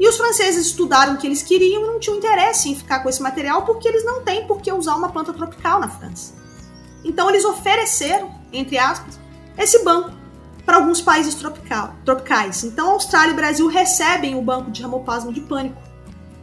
E 0.00 0.08
os 0.08 0.16
franceses 0.16 0.66
estudaram 0.66 1.14
o 1.14 1.18
que 1.18 1.26
eles 1.26 1.42
queriam 1.42 1.82
e 1.82 1.86
não 1.86 2.00
tinham 2.00 2.16
interesse 2.16 2.70
em 2.70 2.74
ficar 2.74 3.00
com 3.00 3.08
esse 3.08 3.22
material 3.22 3.62
porque 3.62 3.86
eles 3.86 4.04
não 4.04 4.22
têm 4.22 4.46
por 4.46 4.60
que 4.60 4.72
usar 4.72 4.94
uma 4.94 5.10
planta 5.10 5.32
tropical 5.32 5.78
na 5.78 5.88
França. 5.88 6.34
Então 7.04 7.28
eles 7.28 7.44
ofereceram, 7.44 8.34
entre 8.52 8.78
aspas, 8.78 9.20
esse 9.58 9.84
banco 9.84 10.10
para 10.64 10.76
alguns 10.76 11.00
países 11.00 11.34
tropical, 11.34 11.94
tropicais. 12.04 12.64
Então 12.64 12.92
Austrália 12.92 13.32
e 13.32 13.36
Brasil 13.36 13.68
recebem 13.68 14.34
o 14.34 14.42
banco 14.42 14.70
de 14.70 14.78
germoplasma 14.78 15.32
de 15.32 15.42
pânico 15.42 15.80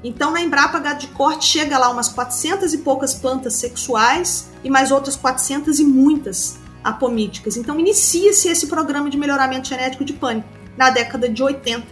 então, 0.04 0.32
na 0.32 0.42
Embrapa 0.42 0.80
Gado 0.80 1.00
de 1.00 1.08
Corte 1.08 1.46
chega 1.46 1.78
lá 1.78 1.90
umas 1.90 2.08
400 2.08 2.74
e 2.74 2.80
poucas 2.80 3.14
plantas 3.14 3.54
sexuais 3.56 4.50
e 4.64 4.70
mais 4.70 4.92
outras 4.92 5.16
400 5.16 5.80
e 5.80 5.84
muitas 5.84 6.60
apomíticas. 6.84 7.56
Então, 7.56 7.80
inicia-se 7.80 8.48
esse 8.48 8.68
programa 8.68 9.10
de 9.10 9.18
melhoramento 9.18 9.68
genético 9.68 10.04
de 10.04 10.14
pânico 10.14 10.48
na 10.76 10.90
década 10.90 11.30
de 11.30 11.44
80 11.44 11.86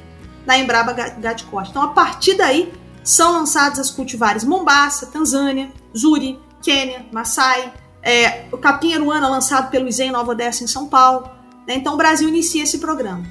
na 0.45 0.57
Embrapa 0.57 0.93
Gado 0.93 1.35
de 1.35 1.43
Corte. 1.43 1.69
Então, 1.69 1.83
a 1.83 1.89
partir 1.89 2.35
daí, 2.35 2.73
são 3.03 3.33
lançadas 3.33 3.77
as 3.77 3.91
cultivares 3.91 4.43
Mombasa, 4.43 5.05
Tanzânia, 5.05 5.71
Zuri, 5.95 6.39
Quênia, 6.61 7.05
Maasai, 7.11 7.71
é, 8.01 8.45
o 8.51 8.57
capim 8.57 8.93
aruana 8.93 9.29
lançado 9.29 9.69
pelo 9.69 9.87
ISEM 9.87 10.11
Nova 10.11 10.31
Odessa 10.31 10.63
em 10.63 10.67
São 10.67 10.87
Paulo. 10.87 11.29
Né? 11.67 11.75
Então, 11.75 11.93
o 11.93 11.97
Brasil 11.97 12.27
inicia 12.27 12.63
esse 12.63 12.79
programa. 12.79 13.23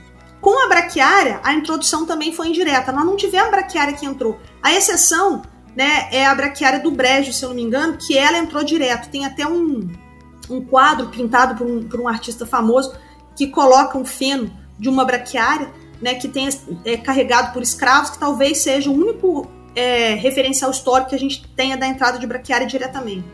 Com 0.48 0.64
a 0.64 0.66
braquiária, 0.66 1.40
a 1.44 1.52
introdução 1.52 2.06
também 2.06 2.32
foi 2.32 2.48
indireta. 2.48 2.90
Nós 2.90 3.04
não 3.04 3.16
tivemos 3.16 3.50
braquiária 3.50 3.92
que 3.92 4.06
entrou. 4.06 4.38
A 4.62 4.72
exceção 4.72 5.42
né, 5.76 6.08
é 6.10 6.24
a 6.24 6.34
braquiária 6.34 6.80
do 6.80 6.90
Brejo, 6.90 7.34
se 7.34 7.44
eu 7.44 7.50
não 7.50 7.56
me 7.56 7.62
engano, 7.62 7.98
que 7.98 8.16
ela 8.16 8.38
entrou 8.38 8.64
direto. 8.64 9.10
Tem 9.10 9.26
até 9.26 9.46
um, 9.46 9.86
um 10.48 10.64
quadro 10.64 11.08
pintado 11.08 11.54
por 11.54 11.66
um, 11.66 11.86
por 11.86 12.00
um 12.00 12.08
artista 12.08 12.46
famoso 12.46 12.96
que 13.36 13.48
coloca 13.48 13.98
um 13.98 14.06
feno 14.06 14.50
de 14.78 14.88
uma 14.88 15.04
braquiária 15.04 15.70
né, 16.00 16.14
que 16.14 16.28
tem, 16.28 16.48
é 16.82 16.96
carregado 16.96 17.52
por 17.52 17.62
escravos, 17.62 18.08
que 18.08 18.18
talvez 18.18 18.56
seja 18.62 18.88
o 18.88 18.94
único 18.94 19.46
é, 19.76 20.14
referencial 20.14 20.70
histórico 20.70 21.10
que 21.10 21.14
a 21.14 21.20
gente 21.20 21.46
tenha 21.48 21.76
da 21.76 21.86
entrada 21.86 22.18
de 22.18 22.26
braquiária 22.26 22.66
diretamente. 22.66 23.26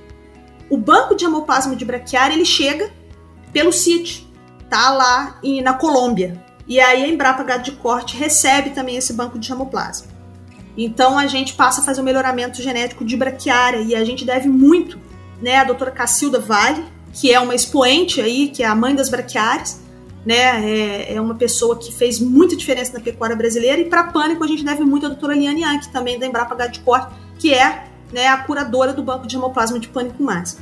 O 0.69 0.77
banco 0.77 1.15
de 1.15 1.25
hemoplasma 1.25 1.77
de 1.77 1.85
braquiária 1.85 2.35
ele 2.35 2.45
chega 2.45 2.93
pelo 3.53 3.73
CIT, 3.73 4.29
tá 4.69 4.91
lá 4.91 5.39
em, 5.45 5.63
na 5.63 5.75
Colômbia, 5.75 6.44
e 6.67 6.81
aí 6.81 7.05
a 7.05 7.09
Embrapa 7.09 7.43
Gado 7.43 7.63
de 7.63 7.73
Corte 7.73 8.17
recebe 8.17 8.71
também 8.71 8.97
esse 8.97 9.13
banco 9.13 9.39
de 9.39 9.47
germoplasma. 9.47 10.09
Então 10.77 11.19
a 11.19 11.27
gente 11.27 11.55
passa 11.55 11.81
a 11.81 11.85
fazer 11.85 12.01
o 12.01 12.05
melhoramento 12.05 12.61
genético 12.63 13.05
de 13.05 13.17
braquiária 13.17 13.81
e 13.81 13.95
a 13.95 14.05
gente 14.05 14.25
deve 14.25 14.49
muito, 14.49 14.99
né, 15.41 15.59
a 15.59 15.65
doutora 15.65 15.91
Cacilda 15.91 16.41
Vale, 16.41 16.85
que 17.13 17.33
é 17.33 17.39
uma 17.39 17.55
expoente 17.55 18.21
aí, 18.21 18.49
que 18.49 18.63
é 18.63 18.67
a 18.67 18.75
mãe 18.75 18.95
das 18.95 19.09
braquiárias, 19.09 19.81
né, 20.27 20.69
é, 20.69 21.15
é 21.15 21.21
uma 21.21 21.35
pessoa 21.35 21.79
que 21.79 21.93
fez 21.93 22.19
muita 22.19 22.57
diferença 22.57 22.93
na 22.95 23.01
pecuária 23.01 23.37
brasileira 23.37 23.81
e 23.81 23.85
para 23.85 24.05
pânico 24.05 24.43
a 24.43 24.47
gente 24.47 24.65
deve 24.65 24.83
muito 24.83 25.07
à 25.07 25.09
doutora 25.09 25.35
Liane 25.35 25.63
Anke, 25.63 25.91
também 25.91 26.19
da 26.19 26.27
Embrapa 26.27 26.55
Gado 26.55 26.73
de 26.73 26.81
Corte, 26.81 27.15
que 27.39 27.53
é 27.53 27.85
né, 28.13 28.27
a 28.27 28.39
curadora 28.39 28.93
do 28.93 29.03
banco 29.03 29.27
de 29.27 29.33
germoplasma 29.33 29.79
de 29.79 29.89
pânico 29.89 30.23
mais. 30.23 30.59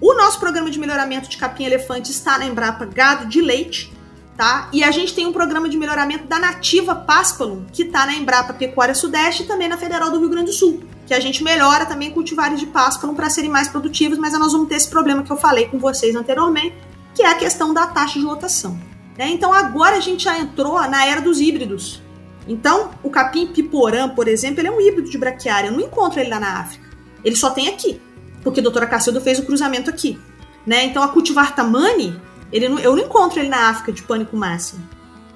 O 0.00 0.12
nosso 0.12 0.38
programa 0.38 0.70
de 0.70 0.78
melhoramento 0.78 1.28
de 1.28 1.38
capim 1.38 1.64
elefante 1.64 2.10
está 2.10 2.38
na 2.38 2.46
Embrapa 2.46 2.84
Gado 2.84 3.26
de 3.26 3.40
Leite, 3.40 3.95
tá? 4.36 4.68
E 4.72 4.84
a 4.84 4.90
gente 4.90 5.14
tem 5.14 5.26
um 5.26 5.32
programa 5.32 5.68
de 5.68 5.76
melhoramento 5.76 6.26
da 6.26 6.38
nativa 6.38 6.94
Paspalum, 6.94 7.64
que 7.72 7.82
está 7.82 8.04
na 8.06 8.14
Embrapa 8.14 8.52
Pecuária 8.52 8.94
Sudeste 8.94 9.42
e 9.42 9.46
também 9.46 9.68
na 9.68 9.78
Federal 9.78 10.10
do 10.10 10.18
Rio 10.18 10.28
Grande 10.28 10.46
do 10.46 10.52
Sul, 10.52 10.82
que 11.06 11.14
a 11.14 11.20
gente 11.20 11.42
melhora 11.42 11.86
também 11.86 12.10
cultivares 12.10 12.60
de 12.60 12.66
Paspalum 12.66 13.14
para 13.14 13.30
serem 13.30 13.50
mais 13.50 13.68
produtivos, 13.68 14.18
mas 14.18 14.32
nós 14.38 14.52
vamos 14.52 14.68
ter 14.68 14.74
esse 14.74 14.88
problema 14.88 15.22
que 15.22 15.30
eu 15.30 15.36
falei 15.36 15.66
com 15.66 15.78
vocês 15.78 16.14
anteriormente, 16.14 16.74
que 17.14 17.22
é 17.22 17.30
a 17.30 17.34
questão 17.34 17.72
da 17.72 17.86
taxa 17.86 18.18
de 18.18 18.24
lotação. 18.24 18.78
Né? 19.16 19.30
Então 19.30 19.52
agora 19.52 19.96
a 19.96 20.00
gente 20.00 20.24
já 20.24 20.38
entrou 20.38 20.78
na 20.88 21.06
era 21.06 21.20
dos 21.20 21.40
híbridos. 21.40 22.02
Então, 22.48 22.90
o 23.02 23.10
capim 23.10 23.46
piporã, 23.46 24.08
por 24.08 24.28
exemplo, 24.28 24.60
ele 24.60 24.68
é 24.68 24.70
um 24.70 24.80
híbrido 24.80 25.10
de 25.10 25.18
braquiária. 25.18 25.68
Eu 25.68 25.72
não 25.72 25.80
encontro 25.80 26.20
ele 26.20 26.30
lá 26.30 26.38
na 26.38 26.60
África. 26.60 26.86
Ele 27.24 27.34
só 27.34 27.50
tem 27.50 27.68
aqui, 27.68 28.00
porque 28.42 28.60
a 28.60 28.62
doutora 28.62 28.86
Cacildo 28.86 29.20
fez 29.20 29.40
o 29.40 29.44
cruzamento 29.44 29.90
aqui. 29.90 30.16
Né? 30.64 30.84
Então, 30.84 31.02
a 31.02 31.08
cultivar 31.08 31.56
tamani, 31.56 32.20
ele 32.52 32.68
não, 32.68 32.78
eu 32.78 32.94
não 32.94 33.04
encontro 33.04 33.40
ele 33.40 33.48
na 33.48 33.68
África 33.68 33.92
de 33.92 34.02
pânico 34.02 34.36
máximo. 34.36 34.86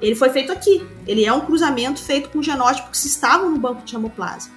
Ele 0.01 0.15
foi 0.15 0.31
feito 0.31 0.51
aqui. 0.51 0.87
Ele 1.07 1.25
é 1.25 1.33
um 1.33 1.41
cruzamento 1.41 2.03
feito 2.03 2.31
com 2.31 2.43
genótipos 2.43 3.01
que 3.01 3.09
estavam 3.09 3.51
no 3.51 3.59
banco 3.59 3.85
de 3.85 3.95
hemoplasma. 3.95 4.55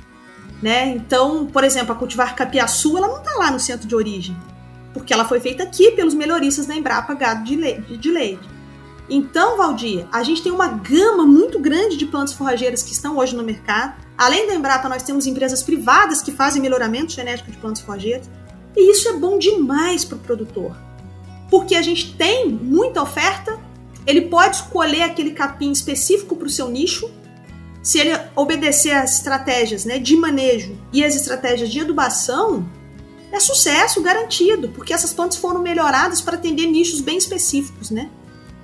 Né? 0.61 0.89
Então, 0.89 1.45
por 1.45 1.63
exemplo, 1.63 1.93
a 1.93 1.95
cultivar 1.95 2.35
capiaçu, 2.35 2.97
ela 2.97 3.07
não 3.07 3.17
está 3.17 3.33
lá 3.35 3.51
no 3.51 3.59
centro 3.59 3.85
de 3.85 3.93
origem, 3.93 4.37
porque 4.93 5.13
ela 5.13 5.25
foi 5.25 5.41
feita 5.41 5.63
aqui 5.63 5.91
pelos 5.91 6.13
melhoristas 6.13 6.65
da 6.65 6.73
Embrapa 6.73 7.13
Gado 7.13 7.43
de 7.43 7.55
Leite. 7.57 7.97
De 7.97 8.09
leite. 8.09 8.53
Então, 9.09 9.57
Valdir, 9.57 10.05
a 10.09 10.23
gente 10.23 10.41
tem 10.41 10.51
uma 10.53 10.69
gama 10.69 11.25
muito 11.25 11.59
grande 11.59 11.97
de 11.97 12.05
plantas 12.05 12.33
forrageiras 12.33 12.81
que 12.81 12.93
estão 12.93 13.17
hoje 13.17 13.35
no 13.35 13.43
mercado. 13.43 14.01
Além 14.17 14.47
da 14.47 14.55
Embrapa, 14.55 14.87
nós 14.87 15.03
temos 15.03 15.27
empresas 15.27 15.61
privadas 15.61 16.21
que 16.21 16.31
fazem 16.31 16.61
melhoramento 16.61 17.11
genético 17.11 17.51
de 17.51 17.57
plantas 17.57 17.81
forrageiras. 17.81 18.29
E 18.73 18.91
isso 18.91 19.09
é 19.09 19.13
bom 19.13 19.37
demais 19.37 20.05
para 20.05 20.15
o 20.15 20.19
produtor 20.19 20.73
porque 21.53 21.75
a 21.75 21.83
gente 21.83 22.15
tem 22.15 22.49
muita 22.49 22.99
oferta, 22.99 23.59
ele 24.07 24.21
pode 24.21 24.55
escolher 24.55 25.03
aquele 25.03 25.33
capim 25.33 25.71
específico 25.71 26.35
para 26.35 26.47
o 26.47 26.49
seu 26.49 26.67
nicho. 26.67 27.11
Se 27.83 27.99
ele 27.99 28.19
obedecer 28.35 28.89
às 28.89 29.17
estratégias 29.17 29.85
né, 29.85 29.99
de 29.99 30.15
manejo 30.15 30.75
e 30.91 31.05
as 31.05 31.15
estratégias 31.15 31.69
de 31.69 31.79
adubação, 31.79 32.67
é 33.31 33.39
sucesso 33.39 34.01
garantido, 34.01 34.69
porque 34.69 34.95
essas 34.95 35.13
plantas 35.13 35.37
foram 35.37 35.61
melhoradas 35.61 36.21
para 36.21 36.37
atender 36.37 36.65
nichos 36.65 37.01
bem 37.01 37.19
específicos, 37.19 37.91
né? 37.91 38.09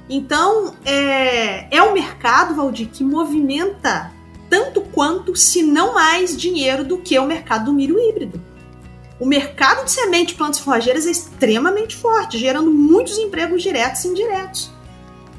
Então, 0.09 0.73
é, 0.83 1.67
é 1.69 1.83
um 1.83 1.93
mercado, 1.93 2.55
Valdir, 2.55 2.89
que 2.89 3.03
movimenta 3.03 4.11
tanto 4.49 4.81
quanto, 4.81 5.35
se 5.35 5.61
não 5.61 5.93
mais, 5.93 6.35
dinheiro 6.35 6.83
do 6.83 6.97
que 6.97 7.19
o 7.19 7.27
mercado 7.27 7.65
do 7.65 7.73
milho 7.73 7.99
híbrido 7.99 8.48
o 9.19 9.25
mercado 9.25 9.83
de 9.83 9.91
semente 9.91 10.27
de 10.27 10.35
plantas 10.35 10.59
forrageiras 10.59 11.05
é 11.05 11.11
extremamente 11.11 11.95
forte, 11.95 12.37
gerando 12.37 12.71
muitos 12.71 13.17
empregos 13.17 13.61
diretos 13.61 14.05
e 14.05 14.07
indiretos. 14.07 14.71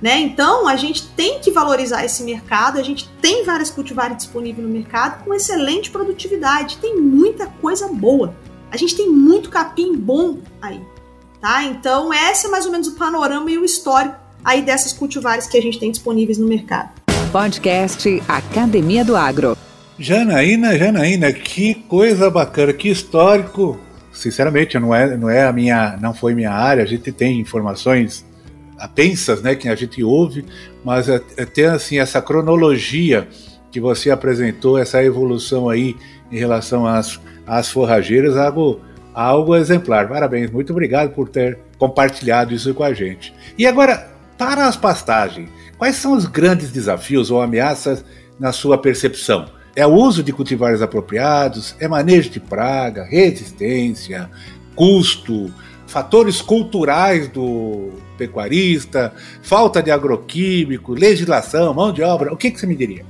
Né? 0.02 0.18
Então, 0.20 0.66
a 0.66 0.76
gente 0.76 1.08
tem 1.08 1.40
que 1.40 1.50
valorizar 1.50 2.04
esse 2.04 2.22
mercado, 2.22 2.78
a 2.78 2.82
gente 2.82 3.08
tem 3.20 3.44
várias 3.44 3.70
cultivares 3.70 4.16
disponíveis 4.16 4.66
no 4.66 4.72
mercado 4.72 5.24
com 5.24 5.34
excelente 5.34 5.90
produtividade, 5.90 6.78
tem 6.78 6.98
muita 6.98 7.46
coisa 7.46 7.88
boa. 7.88 8.34
A 8.70 8.76
gente 8.76 8.96
tem 8.96 9.10
muito 9.10 9.50
capim 9.50 9.96
bom 9.96 10.38
aí, 10.60 10.80
tá? 11.40 11.64
Então, 11.64 12.12
esse 12.14 12.46
é 12.46 12.50
mais 12.50 12.64
ou 12.64 12.72
menos 12.72 12.88
o 12.88 12.92
panorama 12.92 13.50
e 13.50 13.58
o 13.58 13.64
histórico 13.64 14.16
aí 14.44 14.62
dessas 14.62 14.92
cultivares 14.92 15.46
que 15.46 15.58
a 15.58 15.62
gente 15.62 15.78
tem 15.78 15.90
disponíveis 15.90 16.38
no 16.38 16.46
mercado. 16.46 16.90
Podcast 17.30 18.22
Academia 18.26 19.04
do 19.04 19.16
Agro. 19.16 19.56
Janaína, 20.00 20.78
Janaína, 20.78 21.30
que 21.30 21.74
coisa 21.74 22.30
bacana, 22.30 22.72
que 22.72 22.88
histórico. 22.88 23.78
Sinceramente, 24.10 24.78
não 24.78 24.94
é, 24.94 25.14
não 25.14 25.28
é 25.28 25.44
a 25.44 25.52
minha, 25.52 25.98
não 26.00 26.14
foi 26.14 26.34
minha 26.34 26.50
área. 26.50 26.82
A 26.82 26.86
gente 26.86 27.12
tem 27.12 27.38
informações 27.38 28.24
apensas, 28.78 29.42
né, 29.42 29.54
que 29.54 29.68
a 29.68 29.74
gente 29.74 30.02
ouve, 30.02 30.46
mas 30.82 31.06
é, 31.06 31.20
é 31.36 31.44
ter 31.44 31.66
assim 31.66 31.98
essa 31.98 32.22
cronologia 32.22 33.28
que 33.70 33.78
você 33.78 34.10
apresentou, 34.10 34.78
essa 34.78 35.04
evolução 35.04 35.68
aí 35.68 35.94
em 36.32 36.38
relação 36.38 36.86
às, 36.86 37.20
às 37.46 37.68
forrageiras, 37.70 38.38
algo, 38.38 38.80
algo 39.12 39.54
exemplar. 39.54 40.08
Parabéns, 40.08 40.50
muito 40.50 40.72
obrigado 40.72 41.10
por 41.10 41.28
ter 41.28 41.58
compartilhado 41.76 42.54
isso 42.54 42.72
com 42.72 42.82
a 42.82 42.94
gente. 42.94 43.34
E 43.58 43.66
agora, 43.66 44.08
para 44.38 44.66
as 44.66 44.78
pastagens, 44.78 45.50
quais 45.76 45.96
são 45.96 46.14
os 46.14 46.24
grandes 46.24 46.70
desafios 46.70 47.30
ou 47.30 47.42
ameaças 47.42 48.02
na 48.38 48.50
sua 48.50 48.78
percepção? 48.78 49.59
É 49.74 49.86
o 49.86 49.92
uso 49.92 50.22
de 50.22 50.32
cultivares 50.32 50.82
apropriados, 50.82 51.74
é 51.78 51.86
manejo 51.86 52.30
de 52.30 52.40
praga, 52.40 53.04
resistência, 53.04 54.30
custo, 54.74 55.52
fatores 55.86 56.40
culturais 56.40 57.28
do 57.28 57.90
pecuarista, 58.16 59.12
falta 59.42 59.82
de 59.82 59.90
agroquímico, 59.90 60.92
legislação, 60.92 61.72
mão 61.74 61.92
de 61.92 62.02
obra. 62.02 62.32
O 62.32 62.36
que, 62.36 62.50
que 62.50 62.60
você 62.60 62.66
me 62.66 62.76
diria? 62.76 63.04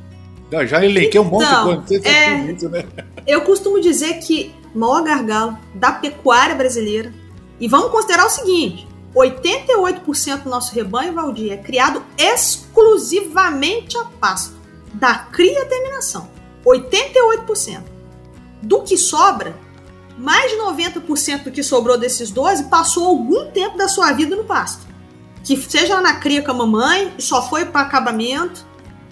Eu 0.50 0.66
já 0.66 0.84
elenquei 0.84 1.20
um 1.20 1.24
monte 1.24 1.44
então, 1.44 1.82
de 1.82 2.00
coisa. 2.00 2.08
É, 2.08 2.52
isso, 2.52 2.68
né? 2.68 2.84
Eu 3.26 3.42
costumo 3.42 3.80
dizer 3.80 4.14
que 4.14 4.52
o 4.74 4.78
maior 4.78 5.02
gargalo 5.04 5.56
da 5.74 5.92
pecuária 5.92 6.54
brasileira 6.54 7.12
E 7.60 7.68
vamos 7.68 7.90
considerar 7.90 8.26
o 8.26 8.30
seguinte: 8.30 8.88
88% 9.14 10.42
do 10.42 10.50
nosso 10.50 10.74
rebanho, 10.74 11.12
Valdir, 11.12 11.52
é 11.52 11.56
criado 11.56 12.02
exclusivamente 12.16 13.96
a 13.98 14.04
pasto, 14.04 14.54
da 14.94 15.14
cria 15.14 15.62
à 15.62 15.66
terminação. 15.66 16.28
88%. 16.64 17.82
Do 18.62 18.82
que 18.82 18.96
sobra, 18.96 19.56
mais 20.18 20.50
de 20.50 20.58
90% 20.58 21.44
do 21.44 21.50
que 21.50 21.62
sobrou 21.62 21.96
desses 21.96 22.30
12 22.30 22.64
passou 22.64 23.06
algum 23.06 23.50
tempo 23.50 23.78
da 23.78 23.88
sua 23.88 24.12
vida 24.12 24.36
no 24.36 24.44
pasto. 24.44 24.86
Que 25.42 25.56
seja 25.56 26.00
na 26.00 26.14
cria 26.14 26.42
com 26.42 26.50
a 26.50 26.54
mamãe, 26.54 27.14
só 27.18 27.48
foi 27.48 27.64
para 27.64 27.80
acabamento, 27.80 28.66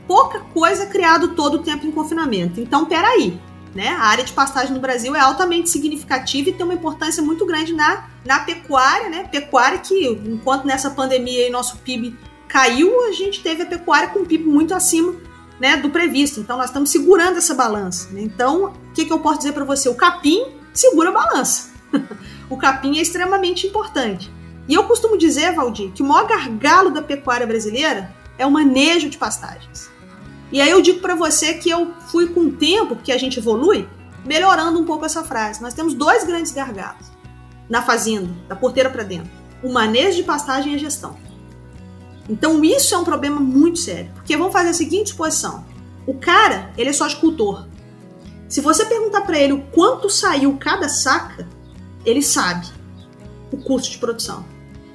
pouca 0.06 0.40
coisa 0.40 0.86
criado 0.86 1.28
todo 1.28 1.54
o 1.54 1.62
tempo 1.62 1.86
em 1.86 1.90
confinamento. 1.90 2.60
Então, 2.60 2.84
peraí, 2.84 3.40
né? 3.74 3.88
A 3.88 4.04
área 4.04 4.24
de 4.24 4.32
pastagem 4.32 4.74
no 4.74 4.80
Brasil 4.80 5.16
é 5.16 5.20
altamente 5.20 5.70
significativa 5.70 6.50
e 6.50 6.52
tem 6.52 6.64
uma 6.64 6.74
importância 6.74 7.22
muito 7.22 7.46
grande 7.46 7.72
na, 7.72 8.08
na 8.24 8.40
pecuária, 8.40 9.08
né? 9.08 9.24
Pecuária 9.24 9.78
que, 9.78 10.06
enquanto 10.26 10.66
nessa 10.66 10.90
pandemia 10.90 11.44
aí 11.44 11.50
nosso 11.50 11.78
PIB 11.78 12.18
caiu, 12.46 13.04
a 13.08 13.12
gente 13.12 13.42
teve 13.42 13.62
a 13.62 13.66
pecuária 13.66 14.08
com 14.08 14.20
um 14.20 14.24
PIB 14.26 14.44
muito 14.44 14.74
acima 14.74 15.14
né, 15.60 15.76
do 15.76 15.90
previsto. 15.90 16.40
Então, 16.40 16.56
nós 16.56 16.66
estamos 16.66 16.90
segurando 16.90 17.38
essa 17.38 17.54
balança. 17.54 18.08
Né? 18.10 18.22
Então, 18.22 18.66
o 18.66 18.92
que, 18.92 19.04
que 19.04 19.12
eu 19.12 19.18
posso 19.18 19.38
dizer 19.38 19.52
para 19.52 19.64
você? 19.64 19.88
O 19.88 19.94
capim 19.94 20.46
segura 20.72 21.10
a 21.10 21.12
balança. 21.12 21.70
o 22.48 22.56
capim 22.56 22.98
é 22.98 23.02
extremamente 23.02 23.66
importante. 23.66 24.30
E 24.68 24.74
eu 24.74 24.84
costumo 24.84 25.16
dizer, 25.16 25.54
Valdir, 25.54 25.92
que 25.92 26.02
o 26.02 26.06
maior 26.06 26.26
gargalo 26.26 26.90
da 26.90 27.00
pecuária 27.00 27.46
brasileira 27.46 28.14
é 28.36 28.46
o 28.46 28.50
manejo 28.50 29.08
de 29.08 29.16
pastagens. 29.16 29.90
E 30.52 30.60
aí 30.60 30.70
eu 30.70 30.80
digo 30.80 31.00
para 31.00 31.14
você 31.14 31.54
que 31.54 31.68
eu 31.68 31.92
fui 32.10 32.28
com 32.28 32.40
o 32.40 32.52
tempo, 32.52 32.96
porque 32.96 33.12
a 33.12 33.18
gente 33.18 33.38
evolui, 33.38 33.88
melhorando 34.24 34.78
um 34.78 34.84
pouco 34.84 35.04
essa 35.04 35.24
frase. 35.24 35.60
Nós 35.60 35.74
temos 35.74 35.94
dois 35.94 36.24
grandes 36.24 36.52
gargalos 36.52 37.06
na 37.68 37.82
fazenda, 37.82 38.30
da 38.48 38.56
porteira 38.56 38.88
para 38.88 39.02
dentro: 39.02 39.30
o 39.62 39.72
manejo 39.72 40.16
de 40.16 40.22
pastagem 40.22 40.72
e 40.72 40.76
a 40.76 40.78
gestão. 40.78 41.16
Então 42.28 42.62
isso 42.62 42.94
é 42.94 42.98
um 42.98 43.04
problema 43.04 43.40
muito 43.40 43.78
sério, 43.78 44.10
porque 44.14 44.36
vamos 44.36 44.52
fazer 44.52 44.70
a 44.70 44.74
seguinte 44.74 45.10
suposição: 45.10 45.64
o 46.06 46.14
cara, 46.14 46.70
ele 46.76 46.90
é 46.90 46.92
só 46.92 47.06
escultor. 47.06 47.66
Se 48.48 48.60
você 48.60 48.84
perguntar 48.84 49.22
para 49.22 49.38
ele 49.38 49.52
o 49.52 49.62
quanto 49.72 50.08
saiu 50.08 50.56
cada 50.56 50.88
saca, 50.88 51.46
ele 52.04 52.22
sabe 52.22 52.66
o 53.52 53.58
custo 53.58 53.90
de 53.90 53.98
produção. 53.98 54.44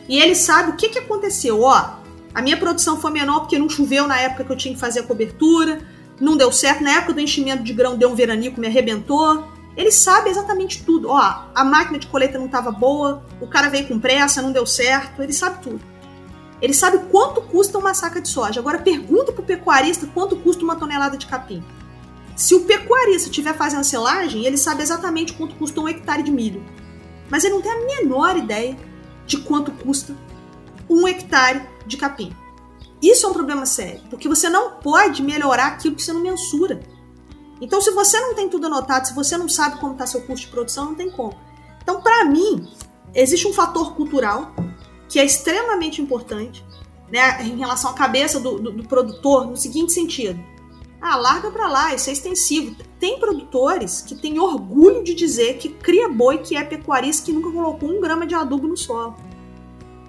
E 0.07 0.19
ele 0.19 0.35
sabe 0.35 0.71
o 0.71 0.75
que, 0.75 0.89
que 0.89 0.99
aconteceu. 0.99 1.61
Ó, 1.61 1.95
a 2.33 2.41
minha 2.41 2.57
produção 2.57 2.99
foi 2.99 3.11
menor 3.11 3.41
porque 3.41 3.59
não 3.59 3.69
choveu 3.69 4.07
na 4.07 4.19
época 4.19 4.43
que 4.43 4.51
eu 4.51 4.57
tinha 4.57 4.73
que 4.73 4.79
fazer 4.79 5.01
a 5.01 5.03
cobertura, 5.03 5.81
não 6.19 6.35
deu 6.35 6.51
certo, 6.51 6.83
na 6.83 6.97
época 6.97 7.13
do 7.13 7.19
enchimento 7.19 7.63
de 7.63 7.73
grão 7.73 7.95
deu 7.95 8.09
um 8.09 8.15
veranico, 8.15 8.59
me 8.59 8.67
arrebentou. 8.67 9.47
Ele 9.75 9.91
sabe 9.91 10.29
exatamente 10.29 10.83
tudo. 10.83 11.09
Ó, 11.09 11.19
a 11.53 11.63
máquina 11.63 11.97
de 11.97 12.07
colheita 12.07 12.37
não 12.37 12.45
estava 12.45 12.71
boa, 12.71 13.23
o 13.39 13.47
cara 13.47 13.69
veio 13.69 13.87
com 13.87 13.99
pressa, 13.99 14.41
não 14.41 14.51
deu 14.51 14.65
certo, 14.65 15.21
ele 15.21 15.33
sabe 15.33 15.61
tudo. 15.61 15.92
Ele 16.63 16.73
sabe 16.73 16.97
quanto 17.11 17.41
custa 17.41 17.77
uma 17.77 17.93
saca 17.93 18.21
de 18.21 18.29
soja. 18.29 18.61
Agora 18.61 18.77
pergunta 18.77 19.33
pro 19.33 19.43
pecuarista 19.43 20.07
quanto 20.07 20.37
custa 20.37 20.63
uma 20.63 20.77
tonelada 20.77 21.17
de 21.17 21.25
capim. 21.27 21.61
Se 22.37 22.55
o 22.55 22.61
pecuarista 22.61 23.27
estiver 23.29 23.53
fazendo 23.53 23.83
selagem, 23.83 24.45
ele 24.45 24.57
sabe 24.57 24.81
exatamente 24.81 25.33
quanto 25.33 25.55
custa 25.55 25.81
um 25.81 25.89
hectare 25.89 26.23
de 26.23 26.31
milho. 26.31 26.63
Mas 27.29 27.43
ele 27.43 27.55
não 27.55 27.61
tem 27.61 27.69
a 27.69 27.85
menor 27.85 28.37
ideia 28.37 28.77
de 29.27 29.39
quanto 29.39 29.73
custa 29.73 30.15
um 30.89 31.05
hectare 31.05 31.67
de 31.85 31.97
capim. 31.97 32.33
Isso 33.01 33.25
é 33.25 33.29
um 33.29 33.33
problema 33.33 33.65
sério, 33.65 33.99
porque 34.09 34.29
você 34.29 34.47
não 34.49 34.75
pode 34.75 35.21
melhorar 35.21 35.67
aquilo 35.67 35.97
que 35.97 36.01
você 36.01 36.13
não 36.13 36.21
mensura. 36.21 36.79
Então, 37.59 37.81
se 37.81 37.91
você 37.91 38.17
não 38.21 38.35
tem 38.35 38.47
tudo 38.47 38.67
anotado, 38.67 39.05
se 39.05 39.13
você 39.13 39.35
não 39.35 39.49
sabe 39.49 39.81
como 39.81 39.91
está 39.91 40.07
seu 40.07 40.21
custo 40.21 40.45
de 40.45 40.51
produção, 40.53 40.85
não 40.85 40.95
tem 40.95 41.11
como. 41.11 41.37
Então, 41.81 42.01
para 42.01 42.23
mim, 42.23 42.71
existe 43.13 43.45
um 43.49 43.53
fator 43.53 43.95
cultural 43.95 44.53
que 45.13 45.19
é 45.19 45.25
extremamente 45.25 46.01
importante 46.01 46.65
né, 47.07 47.43
em 47.43 47.55
relação 47.55 47.91
à 47.91 47.93
cabeça 47.93 48.39
do, 48.39 48.57
do, 48.57 48.71
do 48.71 48.87
produtor, 48.87 49.45
no 49.45 49.55
seguinte 49.55 49.93
sentido. 49.93 50.43
Ah, 50.99 51.15
larga 51.17 51.51
para 51.51 51.67
lá, 51.67 51.93
isso 51.93 52.09
é 52.09 52.13
extensivo. 52.13 52.75
Tem 52.99 53.19
produtores 53.19 54.01
que 54.01 54.15
têm 54.15 54.39
orgulho 54.39 55.03
de 55.03 55.13
dizer 55.13 55.59
que 55.59 55.69
cria 55.69 56.09
boi 56.09 56.39
que 56.39 56.57
é 56.57 56.63
pecuarista 56.63 57.27
que 57.27 57.31
nunca 57.31 57.51
colocou 57.51 57.91
um 57.91 58.01
grama 58.01 58.25
de 58.25 58.33
adubo 58.33 58.67
no 58.67 58.75
solo. 58.75 59.15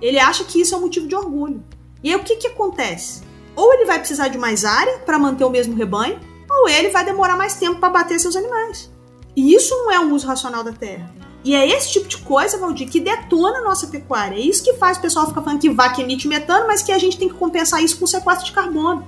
Ele 0.01 0.19
acha 0.19 0.43
que 0.43 0.59
isso 0.59 0.75
é 0.75 0.79
um 0.79 0.81
motivo 0.81 1.07
de 1.07 1.15
orgulho. 1.15 1.63
E 2.03 2.09
aí 2.09 2.17
o 2.17 2.25
que, 2.25 2.37
que 2.37 2.47
acontece? 2.47 3.25
Ou 3.55 3.75
ele 3.75 3.85
vai 3.85 3.99
precisar 3.99 4.29
de 4.29 4.39
mais 4.39 4.65
área 4.65 5.01
para 5.01 5.19
manter 5.19 5.45
o 5.45 5.51
mesmo 5.51 5.77
rebanho, 5.77 6.19
ou 6.49 6.67
ele 6.67 6.89
vai 6.89 7.05
demorar 7.05 7.37
mais 7.37 7.57
tempo 7.57 7.79
para 7.79 7.91
bater 7.91 8.19
seus 8.19 8.37
animais. 8.37 8.91
E 9.37 9.55
isso 9.55 9.75
não 9.77 9.93
é 9.93 10.01
um 10.01 10.15
uso 10.15 10.27
racional 10.27 10.65
da 10.65 10.73
terra. 10.73 11.15
E 11.45 11.55
é 11.55 11.69
esse 11.69 11.93
tipo 11.93 12.09
de 12.09 12.17
coisa, 12.17 12.57
Valdir, 12.57 12.89
que 12.89 12.99
detona 12.99 13.59
a 13.59 13.63
nossa 13.63 13.87
pecuária. 13.89 14.37
É 14.37 14.41
isso 14.41 14.65
que 14.65 14.73
faz 14.75 14.97
o 14.97 15.03
pessoal 15.03 15.27
ficar 15.27 15.43
falando 15.43 15.61
que 15.61 15.69
vaca 15.69 16.01
emite 16.01 16.27
metano, 16.27 16.67
mas 16.67 16.83
que 16.83 16.91
a 16.91 16.99
gente 16.99 17.19
tem 17.19 17.29
que 17.29 17.35
compensar 17.35 17.83
isso 17.83 17.99
com 17.99 18.07
sequestro 18.07 18.47
de 18.47 18.53
carbono. 18.53 19.07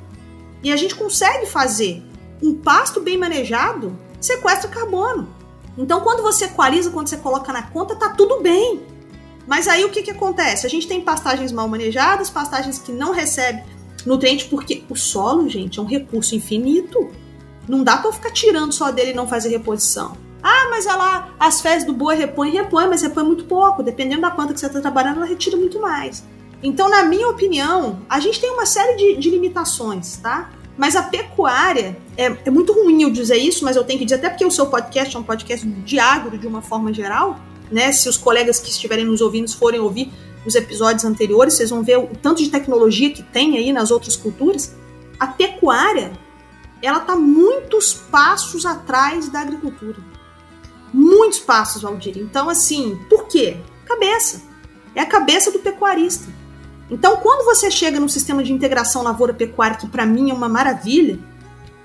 E 0.62 0.70
a 0.70 0.76
gente 0.76 0.95
consegue 0.95 1.47
fazer 1.47 2.03
um 2.43 2.55
pasto 2.55 3.01
bem 3.01 3.16
manejado 3.16 3.99
sequestra 4.20 4.68
carbono. 4.68 5.28
Então, 5.78 6.01
quando 6.01 6.22
você 6.22 6.45
equaliza, 6.45 6.91
quando 6.91 7.09
você 7.09 7.16
coloca 7.16 7.53
na 7.53 7.62
conta, 7.62 7.97
tá 7.97 8.11
tudo 8.11 8.43
bem. 8.43 8.82
Mas 9.47 9.66
aí 9.66 9.84
o 9.84 9.91
que, 9.91 10.03
que 10.03 10.11
acontece? 10.11 10.66
A 10.66 10.70
gente 10.70 10.87
tem 10.87 11.01
pastagens 11.01 11.53
mal 11.53 11.68
manejadas, 11.68 12.28
pastagens 12.28 12.78
que 12.78 12.93
não 12.93 13.12
recebem 13.12 13.64
nutrientes, 14.05 14.47
porque 14.47 14.84
o 14.91 14.97
solo, 14.97 15.49
gente, 15.49 15.78
é 15.78 15.82
um 15.82 15.87
recurso 15.87 16.34
infinito. 16.34 17.11
Não 17.66 17.82
dá 17.82 17.97
para 17.97 18.12
ficar 18.12 18.30
tirando 18.30 18.72
só 18.72 18.91
dele 18.91 19.12
e 19.12 19.14
não 19.14 19.26
fazer 19.26 19.49
reposição. 19.49 20.25
Ah, 20.49 20.68
mas 20.70 20.86
ela, 20.86 21.34
as 21.40 21.61
fezes 21.61 21.84
do 21.84 21.92
boi 21.92 22.14
repõe, 22.14 22.53
repõe, 22.53 22.86
mas 22.86 23.03
repõe 23.03 23.24
muito 23.24 23.47
pouco. 23.47 23.82
Dependendo 23.82 24.20
da 24.20 24.30
planta 24.30 24.55
que 24.55 24.61
você 24.61 24.66
está 24.66 24.80
trabalhando, 24.80 25.16
ela 25.16 25.26
retira 25.26 25.57
muito 25.57 25.80
mais. 25.80 26.22
Então, 26.62 26.88
na 26.88 27.03
minha 27.03 27.28
opinião, 27.28 27.99
a 28.09 28.20
gente 28.20 28.40
tem 28.40 28.49
uma 28.51 28.64
série 28.64 28.94
de, 28.94 29.16
de 29.16 29.28
limitações, 29.28 30.18
tá? 30.18 30.53
Mas 30.78 30.94
a 30.94 31.03
pecuária, 31.03 31.99
é, 32.16 32.26
é, 32.44 32.51
muito 32.51 32.72
ruim 32.72 33.03
eu 33.03 33.11
dizer 33.11 33.38
isso, 33.38 33.64
mas 33.64 33.74
eu 33.74 33.82
tenho 33.82 33.99
que 33.99 34.05
dizer, 34.05 34.18
até 34.18 34.28
porque 34.28 34.44
o 34.44 34.51
seu 34.53 34.66
podcast 34.66 35.16
é 35.16 35.18
um 35.18 35.24
podcast 35.24 35.66
de 35.66 35.99
agro 35.99 36.38
de 36.38 36.47
uma 36.47 36.62
forma 36.62 36.92
geral, 36.92 37.40
né? 37.68 37.90
Se 37.90 38.09
os 38.09 38.16
colegas 38.16 38.61
que 38.61 38.70
estiverem 38.70 39.05
nos 39.05 39.20
ouvindo 39.20 39.53
forem 39.53 39.80
ouvir 39.80 40.12
os 40.47 40.55
episódios 40.55 41.05
anteriores, 41.05 41.55
vocês 41.55 41.70
vão 41.70 41.82
ver 41.82 41.99
o 41.99 42.07
tanto 42.22 42.40
de 42.40 42.51
tecnologia 42.51 43.11
que 43.11 43.20
tem 43.20 43.59
aí 43.59 43.72
nas 43.72 43.90
outras 43.90 44.14
culturas. 44.14 44.76
A 45.18 45.26
pecuária, 45.26 46.12
ela 46.80 46.99
está 46.99 47.16
muitos 47.16 47.92
passos 47.92 48.64
atrás 48.64 49.28
da 49.28 49.40
agricultura. 49.40 50.14
Muitos 50.93 51.39
passos, 51.39 51.82
Valdir. 51.82 52.18
Então, 52.18 52.49
assim, 52.49 52.99
por 53.09 53.26
quê? 53.26 53.57
Cabeça. 53.84 54.43
É 54.95 55.01
a 55.01 55.07
cabeça 55.07 55.51
do 55.51 55.59
pecuarista. 55.59 56.28
Então, 56.91 57.16
quando 57.16 57.45
você 57.45 57.70
chega 57.70 57.99
num 57.99 58.09
sistema 58.09 58.43
de 58.43 58.53
integração 58.53 59.03
lavoura-pecuária, 59.03 59.76
que 59.76 59.89
para 59.89 60.07
mim 60.07 60.30
é 60.30 60.34
uma 60.34 60.49
maravilha, 60.49 61.18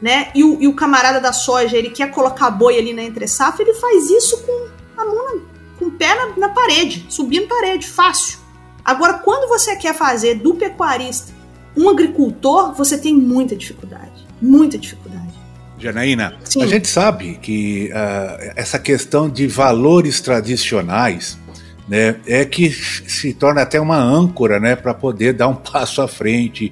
né? 0.01 0.31
E 0.35 0.43
o, 0.43 0.61
e 0.61 0.67
o, 0.67 0.75
camarada 0.75 1.19
da 1.19 1.33
soja, 1.33 1.77
ele 1.77 1.89
quer 1.89 2.11
colocar 2.11 2.49
boi 2.51 2.77
ali 2.77 2.93
na 2.93 3.03
entre 3.03 3.27
safra, 3.27 3.63
ele 3.63 3.73
faz 3.73 4.09
isso 4.09 4.37
com 4.43 4.67
a 4.97 5.05
mão 5.05 5.51
com 5.81 5.87
o 5.87 5.91
pé 5.91 6.13
na, 6.13 6.37
na 6.37 6.49
parede, 6.49 7.07
subindo 7.09 7.47
parede, 7.47 7.87
fácil. 7.87 8.37
Agora, 8.85 9.15
quando 9.15 9.49
você 9.49 9.75
quer 9.75 9.95
fazer 9.95 10.35
do 10.35 10.53
pecuarista 10.53 11.33
um 11.75 11.89
agricultor, 11.89 12.73
você 12.73 12.97
tem 12.97 13.15
muita 13.15 13.55
dificuldade. 13.55 14.27
Muita 14.39 14.77
dificuldade. 14.77 15.30
Janaína, 15.81 16.35
Sim. 16.43 16.63
a 16.63 16.67
gente 16.67 16.87
sabe 16.87 17.37
que 17.41 17.89
uh, 17.91 18.53
essa 18.55 18.77
questão 18.77 19.29
de 19.29 19.47
valores 19.47 20.21
tradicionais 20.21 21.37
né, 21.87 22.15
é 22.25 22.45
que 22.45 22.71
se 22.71 23.33
torna 23.33 23.61
até 23.61 23.79
uma 23.79 23.97
âncora 23.97 24.59
né, 24.59 24.75
para 24.75 24.93
poder 24.93 25.33
dar 25.33 25.47
um 25.47 25.55
passo 25.55 26.01
à 26.01 26.07
frente 26.07 26.71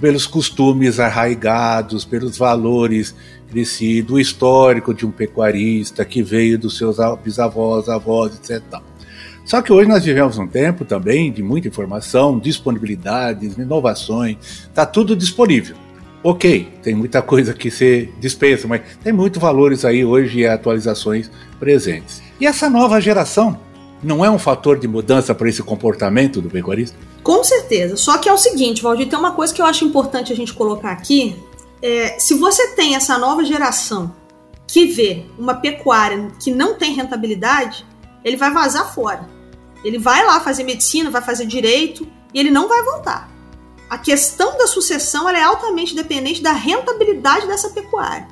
pelos 0.00 0.26
costumes 0.26 0.98
arraigados, 0.98 2.04
pelos 2.04 2.36
valores 2.36 3.14
desse, 3.52 4.02
do 4.02 4.18
histórico 4.18 4.92
de 4.92 5.06
um 5.06 5.10
pecuarista 5.10 6.04
que 6.04 6.22
veio 6.22 6.58
dos 6.58 6.76
seus 6.76 6.96
bisavós, 7.22 7.88
avós, 7.88 8.34
etc. 8.34 8.62
Só 9.44 9.60
que 9.60 9.72
hoje 9.72 9.88
nós 9.88 10.02
vivemos 10.04 10.38
um 10.38 10.46
tempo 10.46 10.84
também 10.84 11.30
de 11.30 11.42
muita 11.42 11.68
informação, 11.68 12.38
disponibilidades, 12.38 13.56
inovações, 13.56 14.36
está 14.68 14.86
tudo 14.86 15.14
disponível. 15.14 15.76
Ok, 16.26 16.72
tem 16.82 16.94
muita 16.94 17.20
coisa 17.20 17.52
que 17.52 17.70
você 17.70 18.08
dispensa, 18.18 18.66
mas 18.66 18.80
tem 19.02 19.12
muitos 19.12 19.38
valores 19.38 19.84
aí 19.84 20.06
hoje 20.06 20.38
e 20.38 20.46
atualizações 20.46 21.30
presentes. 21.60 22.22
E 22.40 22.46
essa 22.46 22.70
nova 22.70 22.98
geração 22.98 23.60
não 24.02 24.24
é 24.24 24.30
um 24.30 24.38
fator 24.38 24.78
de 24.78 24.88
mudança 24.88 25.34
para 25.34 25.50
esse 25.50 25.62
comportamento 25.62 26.40
do 26.40 26.48
pecuarista? 26.48 26.96
Com 27.22 27.44
certeza. 27.44 27.96
Só 27.96 28.16
que 28.16 28.26
é 28.26 28.32
o 28.32 28.38
seguinte, 28.38 28.82
Valdir, 28.82 29.06
tem 29.06 29.18
uma 29.18 29.32
coisa 29.32 29.52
que 29.52 29.60
eu 29.60 29.66
acho 29.66 29.84
importante 29.84 30.32
a 30.32 30.36
gente 30.36 30.54
colocar 30.54 30.92
aqui, 30.92 31.36
é, 31.82 32.18
se 32.18 32.32
você 32.32 32.68
tem 32.68 32.94
essa 32.96 33.18
nova 33.18 33.44
geração 33.44 34.14
que 34.66 34.86
vê 34.86 35.26
uma 35.38 35.54
pecuária 35.56 36.28
que 36.42 36.50
não 36.50 36.74
tem 36.74 36.94
rentabilidade, 36.94 37.84
ele 38.24 38.38
vai 38.38 38.50
vazar 38.50 38.94
fora. 38.94 39.28
Ele 39.84 39.98
vai 39.98 40.24
lá 40.24 40.40
fazer 40.40 40.64
medicina, 40.64 41.10
vai 41.10 41.20
fazer 41.20 41.44
direito 41.44 42.08
e 42.32 42.40
ele 42.40 42.50
não 42.50 42.66
vai 42.66 42.82
voltar. 42.82 43.30
A 43.94 43.98
questão 43.98 44.58
da 44.58 44.66
sucessão 44.66 45.30
é 45.30 45.40
altamente 45.40 45.94
dependente 45.94 46.42
da 46.42 46.50
rentabilidade 46.50 47.46
dessa 47.46 47.70
pecuária. 47.70 48.26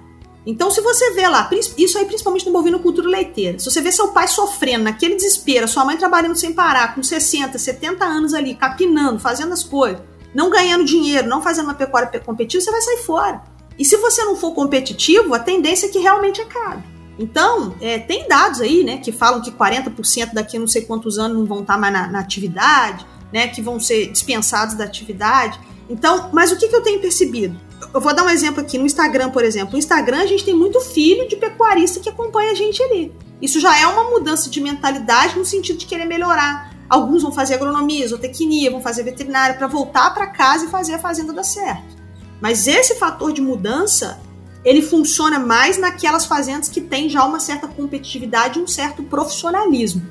Então, 0.45 0.73
se 0.73 0.81
você 0.81 1.13
vê 1.13 1.29
lá, 1.29 1.49
isso 1.79 1.97
aí 1.99 2.05
principalmente 2.05 2.45
no 2.45 2.53
bovino 2.53 2.81
cultura 2.81 3.09
leiteira, 3.09 3.61
se 3.61 3.71
você 3.71 3.81
vê 3.81 3.93
seu 3.93 4.09
pai 4.09 4.27
sofrendo 4.27 4.83
naquele 4.83 5.15
desespero, 5.15 5.69
sua 5.69 5.85
mãe 5.85 5.97
trabalhando 5.97 6.35
sem 6.35 6.53
parar, 6.53 6.97
com 6.97 7.01
60, 7.01 7.57
70 7.57 8.05
anos 8.05 8.35
ali, 8.35 8.57
capinando, 8.57 9.21
fazendo 9.21 9.53
as 9.53 9.63
coisas, 9.63 10.03
não 10.35 10.51
ganhando 10.51 10.85
dinheiro, 10.85 11.29
não 11.29 11.41
fazendo 11.41 11.67
uma 11.67 11.75
pecuária 11.75 12.19
competitiva, 12.19 12.65
você 12.65 12.73
vai 12.73 12.81
sair 12.81 13.05
fora. 13.05 13.43
E 13.79 13.85
se 13.85 13.97
você 13.99 14.25
não 14.25 14.35
for 14.35 14.55
competitivo, 14.55 15.33
a 15.33 15.39
tendência 15.39 15.87
é 15.87 15.91
que 15.91 16.01
realmente 16.01 16.41
acabe. 16.41 16.83
Então, 17.17 17.77
é, 17.81 18.01
tem 18.01 18.27
dados 18.27 18.61
aí, 18.61 18.83
né, 18.83 18.99
que 18.99 19.13
falam 19.13 19.41
que 19.41 19.53
40% 19.53 20.33
daqui 20.33 20.57
a 20.57 20.61
não 20.61 20.67
sei 20.67 20.83
quantos 20.83 21.21
anos 21.21 21.39
não 21.39 21.47
vão 21.47 21.61
estar 21.61 21.79
mais 21.79 21.93
na, 21.93 22.09
na, 22.09 22.19
atividade, 22.19 23.07
né, 23.33 23.49
que 23.49 23.63
vão 23.63 23.81
ser 23.81 24.11
dispensados 24.11 24.75
da 24.75 24.85
atividade. 24.85 25.59
Então, 25.89 26.31
mas 26.33 26.53
o 26.53 26.57
que, 26.57 26.69
que 26.69 26.77
eu 26.77 26.83
tenho 26.83 27.01
percebido? 27.01 27.59
Eu 27.93 28.01
vou 28.01 28.15
dar 28.15 28.25
um 28.25 28.31
exemplo 28.31 28.61
aqui 28.61 28.79
no 28.79 28.87
Instagram, 28.87 29.31
por 29.31 29.45
exemplo. 29.45 29.73
No 29.73 29.79
Instagram, 29.79 30.23
a 30.23 30.27
gente 30.27 30.45
tem 30.45 30.55
muito 30.55 30.81
filho 30.81 31.29
de 31.29 31.37
pecuarista 31.37 32.01
que 32.01 32.09
acompanha 32.09 32.53
a 32.53 32.55
gente 32.55 32.83
ali. 32.83 33.13
Isso 33.41 33.59
já 33.59 33.77
é 33.79 33.87
uma 33.87 34.11
mudança 34.11 34.49
de 34.49 34.61
mentalidade 34.61 35.37
no 35.37 35.45
sentido 35.45 35.79
de 35.79 35.87
querer 35.87 36.05
melhorar. 36.05 36.73
Alguns 36.89 37.23
vão 37.23 37.33
fazer 37.33 37.55
agronomia, 37.55 38.07
zootecnia, 38.07 38.71
vão 38.71 38.81
fazer 38.81 39.03
veterinária 39.03 39.57
para 39.57 39.67
voltar 39.67 40.13
para 40.15 40.29
casa 40.29 40.67
e 40.67 40.69
fazer 40.69 40.95
a 40.95 40.99
fazenda 40.99 41.33
dar 41.33 41.43
certo. 41.43 41.97
Mas 42.41 42.67
esse 42.67 42.95
fator 42.97 43.33
de 43.33 43.41
mudança, 43.41 44.21
ele 44.65 44.83
funciona 44.83 45.39
mais 45.39 45.77
naquelas 45.77 46.25
fazendas 46.25 46.69
que 46.69 46.81
têm 46.81 47.09
já 47.09 47.25
uma 47.25 47.41
certa 47.41 47.67
competitividade 47.67 48.59
e 48.59 48.63
um 48.63 48.67
certo 48.67 49.03
profissionalismo. 49.03 50.03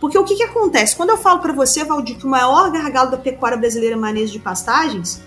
Porque 0.00 0.18
o 0.18 0.24
que, 0.24 0.36
que 0.36 0.42
acontece? 0.42 0.94
Quando 0.94 1.10
eu 1.10 1.16
falo 1.16 1.40
para 1.40 1.52
você, 1.52 1.84
Valdir, 1.84 2.18
que 2.18 2.26
o 2.26 2.30
maior 2.30 2.70
gargalo 2.70 3.10
da 3.10 3.16
pecuária 3.16 3.56
brasileira 3.56 3.94
é 3.94 3.98
manejo 3.98 4.32
de 4.32 4.38
pastagens, 4.38 5.22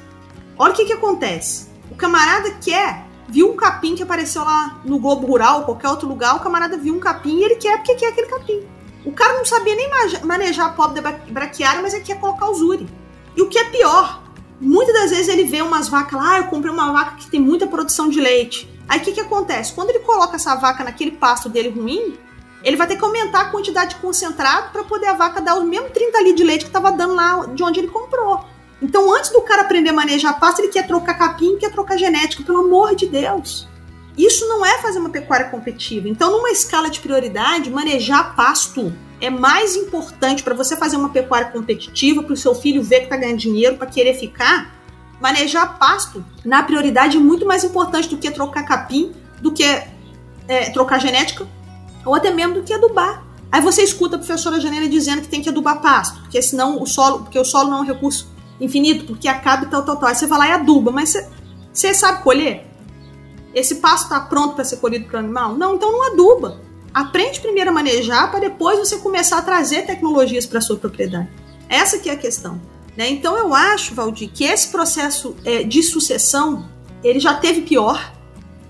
olha 0.57 0.73
o 0.73 0.75
que, 0.75 0.85
que 0.85 0.93
acontece. 0.93 1.67
O 1.89 1.95
camarada 1.95 2.51
quer, 2.61 3.05
viu 3.27 3.51
um 3.51 3.55
capim 3.55 3.95
que 3.95 4.03
apareceu 4.03 4.43
lá 4.43 4.79
no 4.85 4.99
Globo 4.99 5.25
Rural, 5.25 5.63
qualquer 5.63 5.89
outro 5.89 6.07
lugar, 6.07 6.35
o 6.35 6.39
camarada 6.39 6.77
viu 6.77 6.93
um 6.93 6.99
capim 6.99 7.39
e 7.39 7.43
ele 7.43 7.55
quer 7.55 7.77
porque 7.77 7.95
quer 7.95 8.09
aquele 8.09 8.27
capim. 8.27 8.63
O 9.05 9.11
cara 9.11 9.33
não 9.33 9.45
sabia 9.45 9.75
nem 9.75 9.89
manejar 10.23 10.67
a 10.67 10.69
pobre 10.69 11.01
da 11.01 11.11
braquiária, 11.11 11.81
mas 11.81 11.93
ele 11.93 12.03
quer 12.03 12.19
colocar 12.19 12.51
Zuri. 12.53 12.87
E 13.35 13.41
o 13.41 13.47
que 13.47 13.57
é 13.57 13.63
pior, 13.65 14.21
muitas 14.59 14.93
das 14.93 15.09
vezes 15.11 15.29
ele 15.29 15.45
vê 15.45 15.61
umas 15.61 15.87
vacas 15.87 16.19
lá, 16.19 16.33
ah, 16.33 16.37
eu 16.39 16.43
comprei 16.45 16.71
uma 16.71 16.91
vaca 16.91 17.15
que 17.15 17.29
tem 17.29 17.39
muita 17.39 17.65
produção 17.65 18.09
de 18.09 18.19
leite. 18.19 18.69
Aí 18.87 18.99
o 18.99 19.01
que, 19.01 19.13
que 19.13 19.21
acontece? 19.21 19.73
Quando 19.73 19.91
ele 19.91 19.99
coloca 19.99 20.35
essa 20.35 20.55
vaca 20.55 20.83
naquele 20.83 21.11
pasto 21.11 21.47
dele 21.47 21.69
ruim, 21.69 22.17
ele 22.63 22.75
vai 22.75 22.87
ter 22.87 22.97
que 22.97 23.03
aumentar 23.03 23.41
a 23.41 23.45
quantidade 23.45 23.95
de 23.95 24.01
concentrado 24.01 24.71
para 24.71 24.83
poder 24.83 25.07
a 25.07 25.13
vaca 25.13 25.41
dar 25.41 25.55
o 25.55 25.63
mesmo 25.63 25.89
30 25.89 26.17
litros 26.19 26.35
de 26.35 26.43
leite 26.43 26.61
que 26.65 26.69
estava 26.69 26.91
dando 26.91 27.15
lá 27.15 27.45
de 27.47 27.63
onde 27.63 27.79
ele 27.79 27.87
comprou. 27.87 28.43
Então, 28.81 29.13
antes 29.13 29.29
do 29.29 29.41
cara 29.41 29.63
aprender 29.63 29.89
a 29.89 29.93
manejar 29.93 30.39
pasto, 30.39 30.59
ele 30.59 30.69
quer 30.69 30.87
trocar 30.87 31.15
capim, 31.15 31.57
quer 31.57 31.71
trocar 31.71 31.97
genética, 31.97 32.43
pelo 32.43 32.59
amor 32.59 32.95
de 32.95 33.07
Deus. 33.07 33.67
Isso 34.17 34.47
não 34.47 34.65
é 34.65 34.77
fazer 34.81 34.99
uma 34.99 35.09
pecuária 35.09 35.49
competitiva. 35.49 36.07
Então, 36.07 36.31
numa 36.31 36.49
escala 36.49 36.89
de 36.89 36.99
prioridade, 36.99 37.69
manejar 37.69 38.35
pasto 38.35 38.93
é 39.21 39.29
mais 39.29 39.75
importante 39.75 40.43
para 40.43 40.53
você 40.53 40.77
fazer 40.77 40.95
uma 40.97 41.09
pecuária 41.09 41.49
competitiva, 41.49 42.23
para 42.23 42.33
o 42.33 42.37
seu 42.37 42.55
filho 42.55 42.81
ver 42.81 42.99
que 42.99 43.03
está 43.05 43.17
ganhando 43.17 43.37
dinheiro, 43.37 43.77
para 43.77 43.87
querer 43.87 44.13
ficar. 44.13 44.73
Manejar 45.21 45.77
pasto, 45.77 46.23
na 46.45 46.63
prioridade, 46.63 47.17
é 47.17 47.19
muito 47.19 47.45
mais 47.45 47.65
importante 47.65 48.07
do 48.07 48.17
que 48.17 48.31
trocar 48.31 48.63
capim, 48.63 49.13
do 49.41 49.51
que 49.51 49.63
é, 50.47 50.69
trocar 50.71 50.99
genética, 50.99 51.45
ou 52.05 52.15
até 52.15 52.31
mesmo 52.31 52.55
do 52.55 52.63
que 52.63 52.73
adubar. 52.73 53.23
Aí 53.51 53.61
você 53.61 53.81
escuta 53.81 54.15
a 54.15 54.19
professora 54.19 54.59
Janeira 54.59 54.87
dizendo 54.87 55.21
que 55.21 55.27
tem 55.27 55.41
que 55.41 55.49
adubar 55.49 55.81
pasto, 55.81 56.19
porque 56.21 56.41
senão 56.41 56.81
o 56.81 56.85
solo, 56.85 57.19
porque 57.19 57.39
o 57.39 57.45
solo 57.45 57.69
não 57.69 57.79
é 57.79 57.81
um 57.81 57.85
recurso 57.85 58.29
infinito, 58.61 59.05
porque 59.05 59.27
acaba 59.27 59.65
tal, 59.65 59.83
tal, 59.83 59.97
tal. 59.97 60.09
Aí 60.09 60.15
você 60.15 60.27
vai 60.27 60.39
lá 60.39 60.47
e 60.49 60.51
aduba, 60.51 60.91
mas 60.91 61.09
você, 61.09 61.27
você 61.73 61.93
sabe 61.93 62.21
colher? 62.23 62.67
Esse 63.53 63.75
pasto 63.75 64.03
está 64.03 64.19
pronto 64.19 64.53
para 64.53 64.63
ser 64.63 64.77
colhido 64.77 65.05
para 65.05 65.17
o 65.17 65.19
animal? 65.19 65.55
Não, 65.55 65.75
então 65.75 65.91
não 65.91 66.13
aduba. 66.13 66.61
Aprende 66.93 67.39
primeiro 67.39 67.71
a 67.71 67.73
manejar 67.73 68.29
para 68.29 68.39
depois 68.39 68.77
você 68.77 68.97
começar 68.97 69.39
a 69.39 69.41
trazer 69.41 69.85
tecnologias 69.85 70.45
para 70.45 70.61
sua 70.61 70.77
propriedade. 70.77 71.29
Essa 71.67 71.97
que 71.97 72.09
é 72.09 72.13
a 72.13 72.17
questão. 72.17 72.61
Né? 72.95 73.09
Então 73.09 73.35
eu 73.37 73.53
acho, 73.53 73.95
Valdir, 73.95 74.29
que 74.31 74.43
esse 74.43 74.69
processo 74.69 75.35
é, 75.43 75.63
de 75.63 75.81
sucessão 75.81 76.69
ele 77.03 77.19
já 77.19 77.33
teve 77.33 77.61
pior 77.61 78.13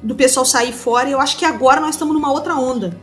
do 0.02 0.16
pessoal 0.16 0.46
sair 0.46 0.72
fora. 0.72 1.10
E 1.10 1.12
eu 1.12 1.20
acho 1.20 1.38
que 1.38 1.46
agora 1.46 1.82
nós 1.82 1.96
estamos 1.96 2.14
numa 2.14 2.32
outra 2.32 2.56
onda 2.56 2.98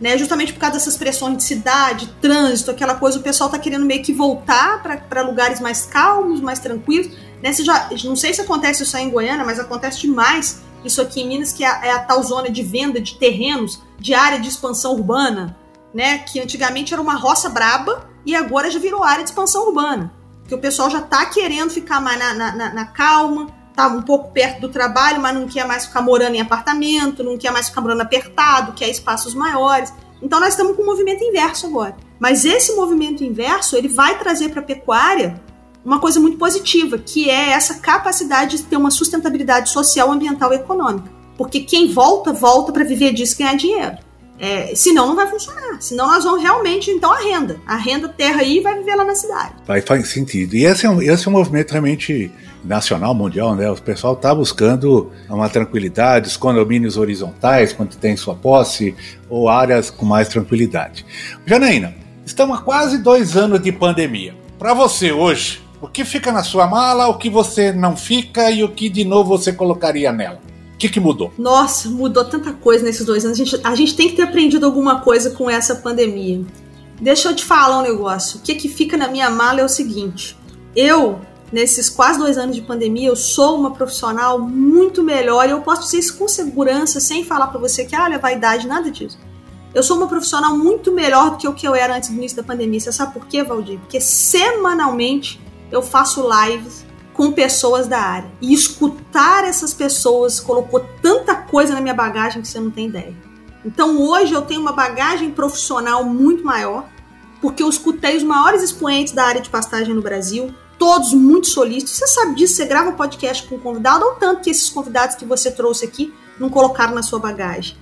né? 0.00 0.16
Justamente 0.16 0.52
por 0.52 0.60
causa 0.60 0.74
dessas 0.74 0.96
pressões 0.96 1.36
de 1.36 1.42
cidade, 1.42 2.08
trânsito, 2.20 2.70
aquela 2.70 2.94
coisa, 2.94 3.18
o 3.18 3.22
pessoal 3.22 3.50
tá 3.50 3.58
querendo 3.58 3.84
meio 3.84 4.02
que 4.02 4.12
voltar 4.12 4.82
para 4.82 5.22
lugares 5.22 5.60
mais 5.60 5.84
calmos, 5.86 6.40
mais 6.40 6.58
tranquilos. 6.58 7.10
Né? 7.42 7.52
Já, 7.52 7.90
não 8.04 8.16
sei 8.16 8.32
se 8.34 8.40
acontece 8.40 8.82
isso 8.82 8.96
aí 8.96 9.04
em 9.04 9.10
Goiânia, 9.10 9.44
mas 9.44 9.58
acontece 9.58 10.00
demais 10.00 10.60
isso 10.84 11.02
aqui 11.02 11.20
em 11.20 11.28
Minas, 11.28 11.52
que 11.52 11.64
é 11.64 11.68
a, 11.68 11.86
é 11.86 11.90
a 11.90 11.98
tal 11.98 12.22
zona 12.22 12.50
de 12.50 12.62
venda 12.62 13.00
de 13.00 13.16
terrenos, 13.16 13.82
de 13.98 14.14
área 14.14 14.38
de 14.38 14.48
expansão 14.48 14.92
urbana, 14.92 15.56
né? 15.92 16.18
Que 16.18 16.40
antigamente 16.40 16.92
era 16.92 17.02
uma 17.02 17.14
roça 17.14 17.48
braba 17.48 18.08
e 18.24 18.34
agora 18.34 18.70
já 18.70 18.78
virou 18.78 19.02
área 19.02 19.24
de 19.24 19.30
expansão 19.30 19.66
urbana. 19.66 20.12
Que 20.46 20.54
o 20.54 20.58
pessoal 20.58 20.88
já 20.88 21.00
tá 21.00 21.26
querendo 21.26 21.70
ficar 21.70 22.00
mais 22.00 22.18
na, 22.18 22.34
na, 22.34 22.74
na 22.74 22.84
calma, 22.86 23.48
tá 23.78 23.86
um 23.86 24.02
pouco 24.02 24.32
perto 24.32 24.62
do 24.62 24.68
trabalho, 24.68 25.20
mas 25.20 25.32
não 25.32 25.46
quer 25.46 25.64
mais 25.64 25.86
ficar 25.86 26.02
morando 26.02 26.34
em 26.34 26.40
apartamento, 26.40 27.22
não 27.22 27.38
quer 27.38 27.52
mais 27.52 27.68
ficar 27.68 27.80
morando 27.80 28.00
apertado, 28.00 28.72
quer 28.72 28.88
espaços 28.88 29.34
maiores. 29.34 29.94
Então 30.20 30.40
nós 30.40 30.48
estamos 30.48 30.74
com 30.74 30.82
um 30.82 30.86
movimento 30.86 31.22
inverso 31.22 31.68
agora. 31.68 31.96
Mas 32.18 32.44
esse 32.44 32.74
movimento 32.74 33.22
inverso, 33.22 33.76
ele 33.76 33.86
vai 33.86 34.18
trazer 34.18 34.48
para 34.48 34.58
a 34.58 34.64
pecuária 34.64 35.40
uma 35.84 36.00
coisa 36.00 36.18
muito 36.18 36.36
positiva, 36.36 36.98
que 36.98 37.30
é 37.30 37.50
essa 37.50 37.74
capacidade 37.74 38.56
de 38.56 38.62
ter 38.64 38.76
uma 38.76 38.90
sustentabilidade 38.90 39.70
social, 39.70 40.10
ambiental 40.10 40.52
e 40.52 40.56
econômica. 40.56 41.08
Porque 41.36 41.60
quem 41.60 41.92
volta, 41.92 42.32
volta 42.32 42.72
para 42.72 42.82
viver 42.82 43.12
disso 43.12 43.36
e 43.36 43.38
ganhar 43.38 43.54
dinheiro. 43.54 43.96
É, 44.40 44.74
senão 44.74 45.06
não 45.06 45.14
vai 45.14 45.28
funcionar. 45.28 45.80
Senão 45.80 46.08
nós 46.08 46.24
vamos 46.24 46.42
realmente, 46.42 46.90
então, 46.90 47.12
a 47.12 47.18
renda. 47.18 47.60
A 47.64 47.76
renda 47.76 48.08
terra 48.08 48.40
aí 48.40 48.58
vai 48.58 48.76
viver 48.76 48.96
lá 48.96 49.04
na 49.04 49.14
cidade. 49.14 49.54
Vai, 49.64 49.80
faz 49.80 50.08
sentido. 50.08 50.56
E 50.56 50.64
esse 50.64 50.84
é 50.84 50.90
um, 50.90 51.00
esse 51.00 51.28
é 51.28 51.30
um 51.30 51.34
movimento 51.34 51.70
realmente 51.70 52.32
nacional, 52.64 53.14
mundial, 53.14 53.54
né? 53.54 53.70
O 53.70 53.76
pessoal 53.76 54.14
está 54.14 54.34
buscando 54.34 55.10
uma 55.28 55.48
tranquilidade, 55.48 56.28
os 56.28 56.36
condomínios 56.36 56.96
horizontais, 56.96 57.72
quando 57.72 57.96
tem 57.96 58.16
sua 58.16 58.34
posse, 58.34 58.94
ou 59.28 59.48
áreas 59.48 59.90
com 59.90 60.04
mais 60.04 60.28
tranquilidade. 60.28 61.04
Janaína, 61.46 61.94
estamos 62.24 62.58
há 62.58 62.62
quase 62.62 62.98
dois 62.98 63.36
anos 63.36 63.60
de 63.62 63.72
pandemia. 63.72 64.34
Para 64.58 64.74
você 64.74 65.12
hoje, 65.12 65.62
o 65.80 65.86
que 65.86 66.04
fica 66.04 66.32
na 66.32 66.42
sua 66.42 66.66
mala, 66.66 67.08
o 67.08 67.18
que 67.18 67.30
você 67.30 67.72
não 67.72 67.96
fica 67.96 68.50
e 68.50 68.64
o 68.64 68.68
que 68.68 68.88
de 68.88 69.04
novo 69.04 69.36
você 69.36 69.52
colocaria 69.52 70.12
nela? 70.12 70.40
O 70.74 70.78
que, 70.78 70.88
que 70.88 71.00
mudou? 71.00 71.32
Nossa, 71.36 71.88
mudou 71.88 72.24
tanta 72.24 72.52
coisa 72.52 72.84
nesses 72.84 73.04
dois 73.04 73.24
anos. 73.24 73.40
A 73.40 73.44
gente, 73.44 73.60
a 73.64 73.74
gente 73.74 73.96
tem 73.96 74.08
que 74.08 74.16
ter 74.16 74.22
aprendido 74.22 74.64
alguma 74.64 75.00
coisa 75.00 75.30
com 75.30 75.50
essa 75.50 75.74
pandemia. 75.74 76.40
Deixa 77.00 77.28
eu 77.28 77.34
te 77.34 77.44
falar 77.44 77.80
um 77.80 77.82
negócio. 77.82 78.38
O 78.38 78.42
que, 78.42 78.54
que 78.54 78.68
fica 78.68 78.96
na 78.96 79.08
minha 79.08 79.28
mala 79.30 79.60
é 79.60 79.64
o 79.64 79.68
seguinte: 79.68 80.36
eu 80.74 81.20
nesses 81.52 81.88
quase 81.88 82.18
dois 82.18 82.36
anos 82.36 82.54
de 82.54 82.62
pandemia, 82.62 83.08
eu 83.08 83.16
sou 83.16 83.56
uma 83.58 83.70
profissional 83.70 84.38
muito 84.38 85.02
melhor 85.02 85.48
e 85.48 85.52
eu 85.52 85.60
posso 85.60 85.82
dizer 85.82 85.98
isso 85.98 86.16
com 86.16 86.28
segurança, 86.28 87.00
sem 87.00 87.24
falar 87.24 87.48
para 87.48 87.58
você 87.58 87.84
que, 87.84 87.96
ah, 87.96 88.08
é 88.12 88.18
vaidade, 88.18 88.66
nada 88.66 88.90
disso. 88.90 89.18
Eu 89.74 89.82
sou 89.82 89.96
uma 89.96 90.08
profissional 90.08 90.56
muito 90.56 90.90
melhor 90.92 91.30
do 91.30 91.36
que 91.36 91.48
o 91.48 91.54
que 91.54 91.66
eu 91.66 91.74
era 91.74 91.96
antes 91.96 92.08
do 92.08 92.16
início 92.16 92.36
da 92.36 92.42
pandemia. 92.42 92.80
Você 92.80 92.90
sabe 92.90 93.12
por 93.12 93.26
quê, 93.26 93.42
Valdir? 93.42 93.78
Porque 93.78 94.00
semanalmente 94.00 95.40
eu 95.70 95.82
faço 95.82 96.26
lives 96.28 96.86
com 97.12 97.32
pessoas 97.32 97.86
da 97.86 98.00
área. 98.00 98.30
E 98.40 98.54
escutar 98.54 99.44
essas 99.44 99.74
pessoas 99.74 100.40
colocou 100.40 100.86
tanta 101.02 101.34
coisa 101.34 101.74
na 101.74 101.80
minha 101.80 101.94
bagagem 101.94 102.40
que 102.40 102.48
você 102.48 102.60
não 102.60 102.70
tem 102.70 102.86
ideia. 102.86 103.14
Então 103.64 104.00
hoje 104.00 104.32
eu 104.32 104.42
tenho 104.42 104.60
uma 104.60 104.72
bagagem 104.72 105.30
profissional 105.30 106.04
muito 106.04 106.44
maior, 106.44 106.86
porque 107.40 107.62
eu 107.62 107.68
escutei 107.68 108.16
os 108.16 108.22
maiores 108.22 108.62
expoentes 108.62 109.12
da 109.12 109.24
área 109.24 109.40
de 109.40 109.50
pastagem 109.50 109.94
no 109.94 110.00
Brasil, 110.00 110.54
todos 110.78 111.12
muito 111.12 111.48
solícitos. 111.48 111.94
Você 111.94 112.06
sabe 112.06 112.34
disso, 112.36 112.54
você 112.54 112.64
grava 112.64 112.92
podcast 112.92 113.46
com 113.46 113.56
um 113.56 113.58
convidado, 113.58 114.04
ou 114.04 114.14
tanto 114.14 114.42
que 114.42 114.50
esses 114.50 114.68
convidados 114.70 115.16
que 115.16 115.24
você 115.24 115.50
trouxe 115.50 115.84
aqui 115.84 116.14
não 116.38 116.48
colocaram 116.48 116.94
na 116.94 117.02
sua 117.02 117.18
bagagem. 117.18 117.76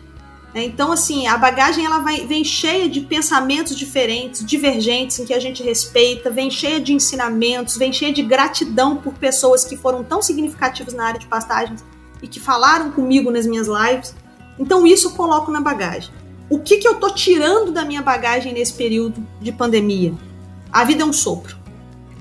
É, 0.54 0.64
então, 0.64 0.90
assim, 0.90 1.26
a 1.26 1.36
bagagem 1.36 1.84
ela 1.84 1.98
vai, 1.98 2.26
vem 2.26 2.42
cheia 2.42 2.88
de 2.88 3.02
pensamentos 3.02 3.76
diferentes, 3.76 4.42
divergentes, 4.42 5.18
em 5.18 5.26
que 5.26 5.34
a 5.34 5.38
gente 5.38 5.62
respeita, 5.62 6.30
vem 6.30 6.50
cheia 6.50 6.80
de 6.80 6.94
ensinamentos, 6.94 7.76
vem 7.76 7.92
cheia 7.92 8.10
de 8.10 8.22
gratidão 8.22 8.96
por 8.96 9.12
pessoas 9.12 9.64
que 9.64 9.76
foram 9.76 10.02
tão 10.02 10.22
significativas 10.22 10.94
na 10.94 11.04
área 11.04 11.20
de 11.20 11.26
pastagens 11.26 11.84
e 12.22 12.26
que 12.26 12.40
falaram 12.40 12.90
comigo 12.90 13.30
nas 13.30 13.46
minhas 13.46 13.66
lives. 13.68 14.14
Então, 14.58 14.86
isso 14.86 15.08
eu 15.08 15.12
coloco 15.12 15.52
na 15.52 15.60
bagagem. 15.60 16.10
O 16.48 16.58
que, 16.58 16.78
que 16.78 16.88
eu 16.88 16.94
tô 16.94 17.10
tirando 17.10 17.70
da 17.70 17.84
minha 17.84 18.00
bagagem 18.00 18.54
nesse 18.54 18.72
período 18.72 19.26
de 19.38 19.52
pandemia? 19.52 20.14
A 20.72 20.84
vida 20.84 21.02
é 21.02 21.04
um 21.04 21.12
sopro. 21.12 21.65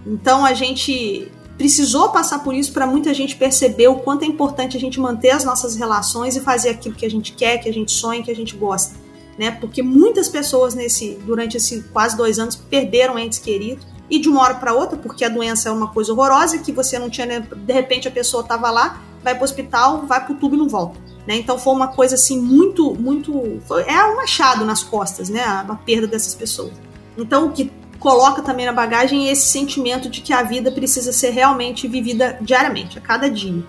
Então 0.05 0.45
a 0.45 0.53
gente 0.53 1.31
precisou 1.57 2.09
passar 2.09 2.39
por 2.39 2.53
isso 2.53 2.71
para 2.73 2.85
muita 2.85 3.13
gente 3.13 3.35
perceber 3.35 3.87
o 3.87 3.95
quanto 3.95 4.23
é 4.23 4.27
importante 4.27 4.75
a 4.75 4.79
gente 4.79 4.99
manter 4.99 5.31
as 5.31 5.43
nossas 5.43 5.75
relações 5.75 6.35
e 6.35 6.41
fazer 6.41 6.69
aquilo 6.69 6.95
que 6.95 7.05
a 7.05 7.09
gente 7.09 7.33
quer, 7.33 7.57
que 7.57 7.69
a 7.69 7.73
gente 7.73 7.91
sonha, 7.91 8.21
que 8.21 8.31
a 8.31 8.35
gente 8.35 8.55
gosta, 8.55 8.95
né? 9.37 9.51
Porque 9.51 9.81
muitas 9.81 10.27
pessoas 10.27 10.75
nesse 10.75 11.17
durante 11.25 11.57
esses 11.57 11.85
quase 11.93 12.15
dois 12.17 12.39
anos 12.39 12.55
perderam 12.55 13.17
entes 13.17 13.39
queridos 13.39 13.85
e 14.09 14.19
de 14.19 14.29
uma 14.29 14.41
hora 14.41 14.55
para 14.55 14.73
outra, 14.73 14.97
porque 14.97 15.25
a 15.25 15.29
doença 15.29 15.69
é 15.69 15.71
uma 15.71 15.87
coisa 15.87 16.13
horrorosa 16.13 16.59
que 16.59 16.71
você 16.71 16.99
não 16.99 17.09
tinha, 17.09 17.25
né? 17.25 17.39
de 17.39 17.73
repente 17.73 18.07
a 18.07 18.11
pessoa 18.11 18.43
estava 18.43 18.69
lá, 18.69 19.01
vai 19.23 19.33
para 19.33 19.41
o 19.41 19.45
hospital, 19.45 20.05
vai 20.05 20.23
para 20.23 20.33
o 20.33 20.37
tubo 20.37 20.55
e 20.55 20.57
não 20.57 20.69
volta. 20.69 20.99
Né? 21.25 21.37
Então 21.37 21.57
foi 21.57 21.73
uma 21.73 21.87
coisa 21.87 22.13
assim 22.13 22.39
muito, 22.39 22.93
muito. 22.93 23.59
Foi, 23.65 23.81
é 23.83 24.05
um 24.05 24.17
machado 24.17 24.63
nas 24.63 24.83
costas, 24.83 25.27
né? 25.27 25.41
A, 25.43 25.61
a 25.61 25.75
perda 25.75 26.05
dessas 26.05 26.35
pessoas. 26.35 26.73
Então 27.17 27.47
o 27.47 27.51
que 27.51 27.71
coloca 28.05 28.43
também 28.43 28.67
na 28.67 28.71
bagagem 28.71 29.31
esse 29.31 29.47
sentimento 29.47 30.07
de 30.07 30.21
que 30.21 30.31
a 30.31 30.43
vida 30.43 30.71
precisa 30.71 31.11
ser 31.11 31.31
realmente 31.31 31.87
vivida 31.87 32.37
diariamente, 32.39 32.99
a 32.99 33.01
cada 33.01 33.27
dia. 33.27 33.63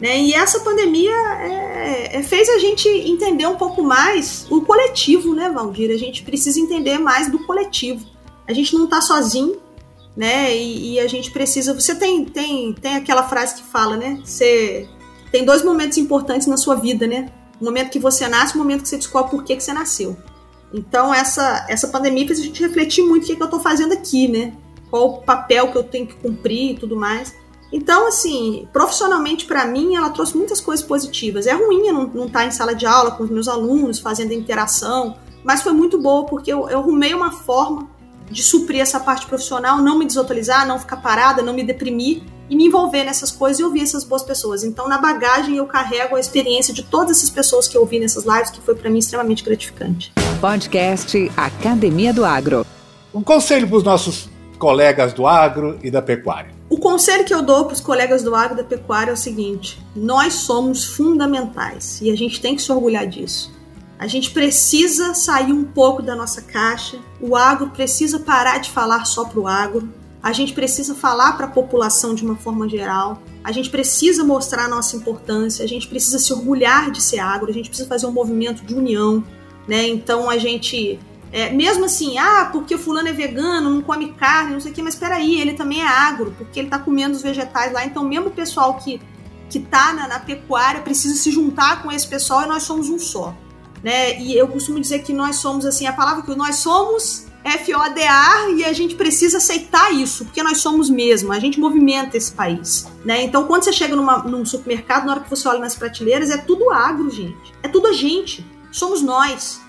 Né? 0.00 0.22
E 0.22 0.34
essa 0.34 0.58
pandemia 0.58 1.12
é, 1.12 2.16
é, 2.16 2.22
fez 2.24 2.48
a 2.48 2.58
gente 2.58 2.88
entender 2.88 3.46
um 3.46 3.54
pouco 3.54 3.84
mais 3.84 4.44
o 4.50 4.60
coletivo, 4.62 5.36
né, 5.36 5.50
Valdir? 5.50 5.92
A 5.92 5.96
gente 5.96 6.24
precisa 6.24 6.58
entender 6.58 6.98
mais 6.98 7.30
do 7.30 7.38
coletivo. 7.46 8.04
A 8.48 8.52
gente 8.52 8.74
não 8.74 8.86
está 8.86 9.00
sozinho, 9.00 9.56
né? 10.16 10.52
E, 10.56 10.94
e, 10.94 11.00
a 11.00 11.06
gente 11.06 11.30
precisa. 11.30 11.72
Você 11.72 11.94
tem, 11.94 12.24
tem, 12.24 12.72
tem 12.72 12.96
aquela 12.96 13.22
frase 13.28 13.54
que 13.54 13.62
fala, 13.62 13.96
né? 13.96 14.20
Você 14.24 14.88
tem 15.30 15.44
dois 15.44 15.62
momentos 15.62 15.96
importantes 15.96 16.48
na 16.48 16.56
sua 16.56 16.74
vida, 16.74 17.06
né? 17.06 17.30
O 17.60 17.64
momento 17.64 17.90
que 17.90 18.00
você 18.00 18.26
nasce 18.26 18.54
e 18.54 18.56
o 18.56 18.58
momento 18.58 18.82
que 18.82 18.88
você 18.88 18.96
descobre 18.96 19.30
por 19.30 19.44
que, 19.44 19.54
que 19.54 19.62
você 19.62 19.72
nasceu. 19.72 20.16
Então, 20.72 21.12
essa, 21.12 21.64
essa 21.68 21.88
pandemia 21.88 22.26
fez 22.26 22.40
a 22.40 22.42
gente 22.42 22.62
refletir 22.62 23.04
muito 23.04 23.24
o 23.24 23.26
que, 23.26 23.36
que 23.36 23.42
eu 23.42 23.46
estou 23.46 23.60
fazendo 23.60 23.92
aqui, 23.92 24.28
né? 24.28 24.52
Qual 24.90 25.06
o 25.06 25.22
papel 25.22 25.70
que 25.70 25.78
eu 25.78 25.82
tenho 25.82 26.06
que 26.06 26.14
cumprir 26.14 26.72
e 26.72 26.74
tudo 26.74 26.96
mais. 26.96 27.34
Então, 27.72 28.06
assim, 28.06 28.68
profissionalmente 28.72 29.44
para 29.44 29.66
mim, 29.66 29.96
ela 29.96 30.10
trouxe 30.10 30.36
muitas 30.36 30.60
coisas 30.60 30.84
positivas. 30.86 31.46
É 31.46 31.52
ruim 31.52 31.88
eu 31.88 31.94
não 31.94 32.26
estar 32.26 32.40
tá 32.40 32.46
em 32.46 32.50
sala 32.50 32.74
de 32.74 32.86
aula 32.86 33.10
com 33.12 33.24
os 33.24 33.30
meus 33.30 33.48
alunos, 33.48 33.98
fazendo 33.98 34.32
interação, 34.32 35.16
mas 35.42 35.62
foi 35.62 35.72
muito 35.72 36.00
boa 36.00 36.26
porque 36.26 36.52
eu, 36.52 36.68
eu 36.68 36.78
arrumei 36.78 37.14
uma 37.14 37.30
forma 37.30 37.88
de 38.30 38.42
suprir 38.42 38.80
essa 38.80 38.98
parte 38.98 39.26
profissional, 39.26 39.78
não 39.78 39.98
me 39.98 40.04
desatualizar, 40.04 40.66
não 40.66 40.78
ficar 40.78 40.96
parada, 40.96 41.42
não 41.42 41.54
me 41.54 41.62
deprimir 41.62 42.22
e 42.48 42.56
me 42.56 42.66
envolver 42.66 43.04
nessas 43.04 43.30
coisas 43.30 43.60
e 43.60 43.64
ouvir 43.64 43.82
essas 43.82 44.04
boas 44.04 44.22
pessoas. 44.22 44.62
Então, 44.64 44.88
na 44.88 44.98
bagagem, 44.98 45.56
eu 45.56 45.66
carrego 45.66 46.16
a 46.16 46.20
experiência 46.20 46.72
de 46.72 46.82
todas 46.82 47.18
essas 47.18 47.30
pessoas 47.30 47.66
que 47.66 47.76
eu 47.76 47.80
ouvi 47.80 47.98
nessas 47.98 48.24
lives, 48.24 48.50
que 48.50 48.60
foi 48.60 48.74
para 48.74 48.88
mim 48.90 48.98
extremamente 48.98 49.42
gratificante. 49.42 50.12
Podcast 50.40 51.30
Academia 51.36 52.12
do 52.12 52.24
Agro. 52.24 52.66
Um 53.12 53.22
conselho 53.22 53.66
para 53.66 53.76
os 53.76 53.82
nossos 53.82 54.28
colegas 54.58 55.12
do 55.12 55.26
agro 55.26 55.78
e 55.82 55.90
da 55.90 56.02
pecuária. 56.02 56.50
O 56.68 56.78
conselho 56.78 57.24
que 57.24 57.32
eu 57.32 57.42
dou 57.42 57.64
para 57.64 57.74
os 57.74 57.80
colegas 57.80 58.22
do 58.22 58.34
agro 58.34 58.54
e 58.54 58.62
da 58.62 58.64
pecuária 58.64 59.10
é 59.10 59.14
o 59.14 59.16
seguinte: 59.16 59.80
nós 59.94 60.34
somos 60.34 60.84
fundamentais 60.84 62.00
e 62.02 62.10
a 62.10 62.16
gente 62.16 62.40
tem 62.40 62.56
que 62.56 62.62
se 62.62 62.72
orgulhar 62.72 63.06
disso. 63.06 63.54
A 63.98 64.06
gente 64.06 64.30
precisa 64.30 65.14
sair 65.14 65.52
um 65.52 65.64
pouco 65.64 66.02
da 66.02 66.14
nossa 66.14 66.42
caixa. 66.42 66.98
O 67.20 67.34
agro 67.34 67.70
precisa 67.70 68.18
parar 68.18 68.58
de 68.58 68.70
falar 68.70 69.06
só 69.06 69.24
para 69.24 69.40
o 69.40 69.48
agro. 69.48 69.88
A 70.26 70.32
gente 70.32 70.54
precisa 70.54 70.92
falar 70.92 71.34
para 71.36 71.46
a 71.46 71.48
população 71.48 72.12
de 72.12 72.24
uma 72.24 72.34
forma 72.34 72.68
geral. 72.68 73.22
A 73.44 73.52
gente 73.52 73.70
precisa 73.70 74.24
mostrar 74.24 74.64
a 74.64 74.68
nossa 74.68 74.96
importância. 74.96 75.64
A 75.64 75.68
gente 75.68 75.86
precisa 75.86 76.18
se 76.18 76.32
orgulhar 76.32 76.90
de 76.90 77.00
ser 77.00 77.20
agro. 77.20 77.48
A 77.48 77.52
gente 77.52 77.68
precisa 77.68 77.88
fazer 77.88 78.06
um 78.06 78.10
movimento 78.10 78.64
de 78.64 78.74
união, 78.74 79.22
né? 79.68 79.86
Então 79.86 80.28
a 80.28 80.36
gente 80.36 80.98
é, 81.30 81.50
mesmo 81.50 81.84
assim, 81.84 82.18
ah, 82.18 82.48
porque 82.50 82.74
o 82.74 82.78
fulano 82.78 83.08
é 83.08 83.12
vegano, 83.12 83.70
não 83.70 83.80
come 83.80 84.14
carne, 84.14 84.54
não 84.54 84.60
sei 84.60 84.72
o 84.72 84.74
quê, 84.74 84.82
mas 84.82 84.96
peraí, 84.96 85.40
ele 85.40 85.52
também 85.52 85.80
é 85.80 85.86
agro, 85.86 86.34
porque 86.36 86.58
ele 86.58 86.68
tá 86.68 86.80
comendo 86.80 87.14
os 87.14 87.22
vegetais 87.22 87.72
lá. 87.72 87.86
Então, 87.86 88.02
mesmo 88.02 88.26
o 88.26 88.32
pessoal 88.32 88.74
que, 88.78 89.00
que 89.48 89.60
tá 89.60 89.92
na, 89.92 90.08
na 90.08 90.18
pecuária 90.18 90.80
precisa 90.80 91.14
se 91.14 91.30
juntar 91.30 91.84
com 91.84 91.92
esse 91.92 92.08
pessoal 92.08 92.42
e 92.42 92.46
nós 92.48 92.64
somos 92.64 92.88
um 92.88 92.98
só. 92.98 93.32
Né? 93.80 94.20
E 94.20 94.36
eu 94.36 94.48
costumo 94.48 94.80
dizer 94.80 95.04
que 95.04 95.12
nós 95.12 95.36
somos, 95.36 95.64
assim, 95.64 95.86
a 95.86 95.92
palavra 95.92 96.24
que 96.24 96.34
nós 96.34 96.56
somos 96.56 97.26
FODA 97.52 98.50
e 98.56 98.64
a 98.64 98.72
gente 98.72 98.94
precisa 98.94 99.38
aceitar 99.38 99.92
isso, 99.92 100.24
porque 100.24 100.42
nós 100.42 100.58
somos 100.58 100.90
mesmo, 100.90 101.32
a 101.32 101.38
gente 101.38 101.60
movimenta 101.60 102.16
esse 102.16 102.32
país, 102.32 102.86
né? 103.04 103.22
Então, 103.22 103.44
quando 103.44 103.64
você 103.64 103.72
chega 103.72 103.94
numa, 103.94 104.18
num 104.18 104.44
supermercado, 104.44 105.06
na 105.06 105.12
hora 105.12 105.20
que 105.20 105.30
você 105.30 105.46
olha 105.48 105.60
nas 105.60 105.74
prateleiras, 105.74 106.30
é 106.30 106.36
tudo 106.36 106.70
agro, 106.70 107.08
gente. 107.10 107.54
É 107.62 107.68
tudo 107.68 107.88
a 107.88 107.92
gente. 107.92 108.44
Somos 108.72 109.00
nós. 109.00 109.60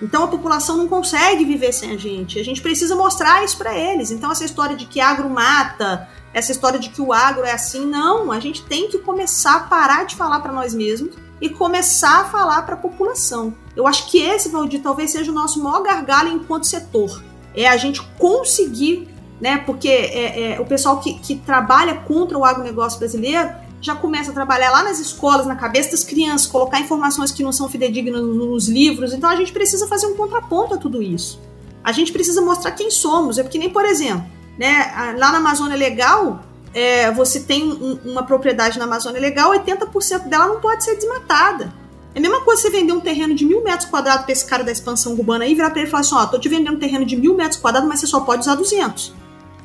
Então 0.00 0.24
a 0.24 0.28
população 0.28 0.76
não 0.76 0.88
consegue 0.88 1.44
viver 1.44 1.72
sem 1.72 1.92
a 1.92 1.96
gente. 1.96 2.38
A 2.38 2.44
gente 2.44 2.60
precisa 2.60 2.94
mostrar 2.94 3.44
isso 3.44 3.56
para 3.56 3.76
eles. 3.76 4.10
Então 4.10 4.30
essa 4.30 4.44
história 4.44 4.76
de 4.76 4.86
que 4.86 5.00
agro 5.00 5.28
mata, 5.28 6.08
essa 6.34 6.52
história 6.52 6.78
de 6.78 6.90
que 6.90 7.00
o 7.00 7.12
agro 7.12 7.44
é 7.44 7.52
assim, 7.52 7.86
não. 7.86 8.30
A 8.30 8.38
gente 8.38 8.62
tem 8.64 8.88
que 8.88 8.98
começar 8.98 9.56
a 9.56 9.60
parar 9.60 10.04
de 10.04 10.14
falar 10.14 10.40
para 10.40 10.52
nós 10.52 10.74
mesmos 10.74 11.14
e 11.40 11.48
começar 11.48 12.20
a 12.20 12.24
falar 12.24 12.62
para 12.62 12.74
a 12.74 12.78
população. 12.78 13.54
Eu 13.74 13.86
acho 13.86 14.10
que 14.10 14.18
esse, 14.18 14.48
Valdir, 14.48 14.82
talvez 14.82 15.12
seja 15.12 15.30
o 15.30 15.34
nosso 15.34 15.62
maior 15.62 15.82
gargalo 15.82 16.28
enquanto 16.28 16.66
setor. 16.66 17.22
É 17.56 17.66
a 17.66 17.76
gente 17.76 18.02
conseguir, 18.18 19.08
né? 19.40 19.58
Porque 19.58 19.88
é, 19.88 20.52
é, 20.52 20.60
o 20.60 20.64
pessoal 20.66 21.00
que, 21.00 21.14
que 21.14 21.36
trabalha 21.36 21.94
contra 21.94 22.36
o 22.36 22.44
agronegócio 22.44 22.98
brasileiro 22.98 23.50
já 23.80 23.94
começa 23.94 24.30
a 24.30 24.34
trabalhar 24.34 24.70
lá 24.70 24.82
nas 24.82 24.98
escolas, 24.98 25.46
na 25.46 25.56
cabeça 25.56 25.92
das 25.92 26.02
crianças, 26.02 26.46
colocar 26.46 26.80
informações 26.80 27.30
que 27.30 27.42
não 27.42 27.52
são 27.52 27.68
fidedignas 27.68 28.22
nos 28.22 28.68
livros. 28.68 29.12
Então 29.12 29.30
a 29.30 29.36
gente 29.36 29.52
precisa 29.52 29.86
fazer 29.86 30.06
um 30.06 30.16
contraponto 30.16 30.74
a 30.74 30.76
tudo 30.78 31.02
isso. 31.02 31.40
A 31.84 31.92
gente 31.92 32.12
precisa 32.12 32.40
mostrar 32.40 32.72
quem 32.72 32.90
somos. 32.90 33.38
É 33.38 33.42
porque 33.42 33.58
nem, 33.58 33.70
por 33.70 33.84
exemplo, 33.84 34.26
né, 34.58 35.14
lá 35.18 35.30
na 35.30 35.38
Amazônia 35.38 35.76
Legal, 35.76 36.42
é, 36.74 37.10
você 37.12 37.40
tem 37.40 37.64
um, 37.64 37.98
uma 38.04 38.22
propriedade 38.22 38.78
na 38.78 38.84
Amazônia 38.84 39.20
Legal, 39.20 39.52
80% 39.52 40.28
dela 40.28 40.46
não 40.46 40.60
pode 40.60 40.84
ser 40.84 40.96
desmatada. 40.96 41.72
É 42.16 42.18
a 42.18 42.22
mesma 42.22 42.40
coisa 42.40 42.62
você 42.62 42.70
vender 42.70 42.94
um 42.94 43.00
terreno 43.00 43.34
de 43.34 43.44
mil 43.44 43.62
metros 43.62 43.90
quadrados 43.90 44.24
para 44.24 44.32
esse 44.32 44.46
cara 44.46 44.64
da 44.64 44.72
expansão 44.72 45.12
urbana 45.12 45.44
aí, 45.44 45.54
virar 45.54 45.68
para 45.68 45.80
ele 45.80 45.88
e 45.88 45.90
falar 45.90 46.00
assim: 46.00 46.14
ó, 46.14 46.24
tô 46.24 46.38
te 46.38 46.48
vendendo 46.48 46.74
um 46.74 46.78
terreno 46.78 47.04
de 47.04 47.14
mil 47.14 47.34
metros 47.34 47.60
quadrados, 47.60 47.86
mas 47.86 48.00
você 48.00 48.06
só 48.06 48.20
pode 48.20 48.40
usar 48.40 48.54
200. 48.54 49.12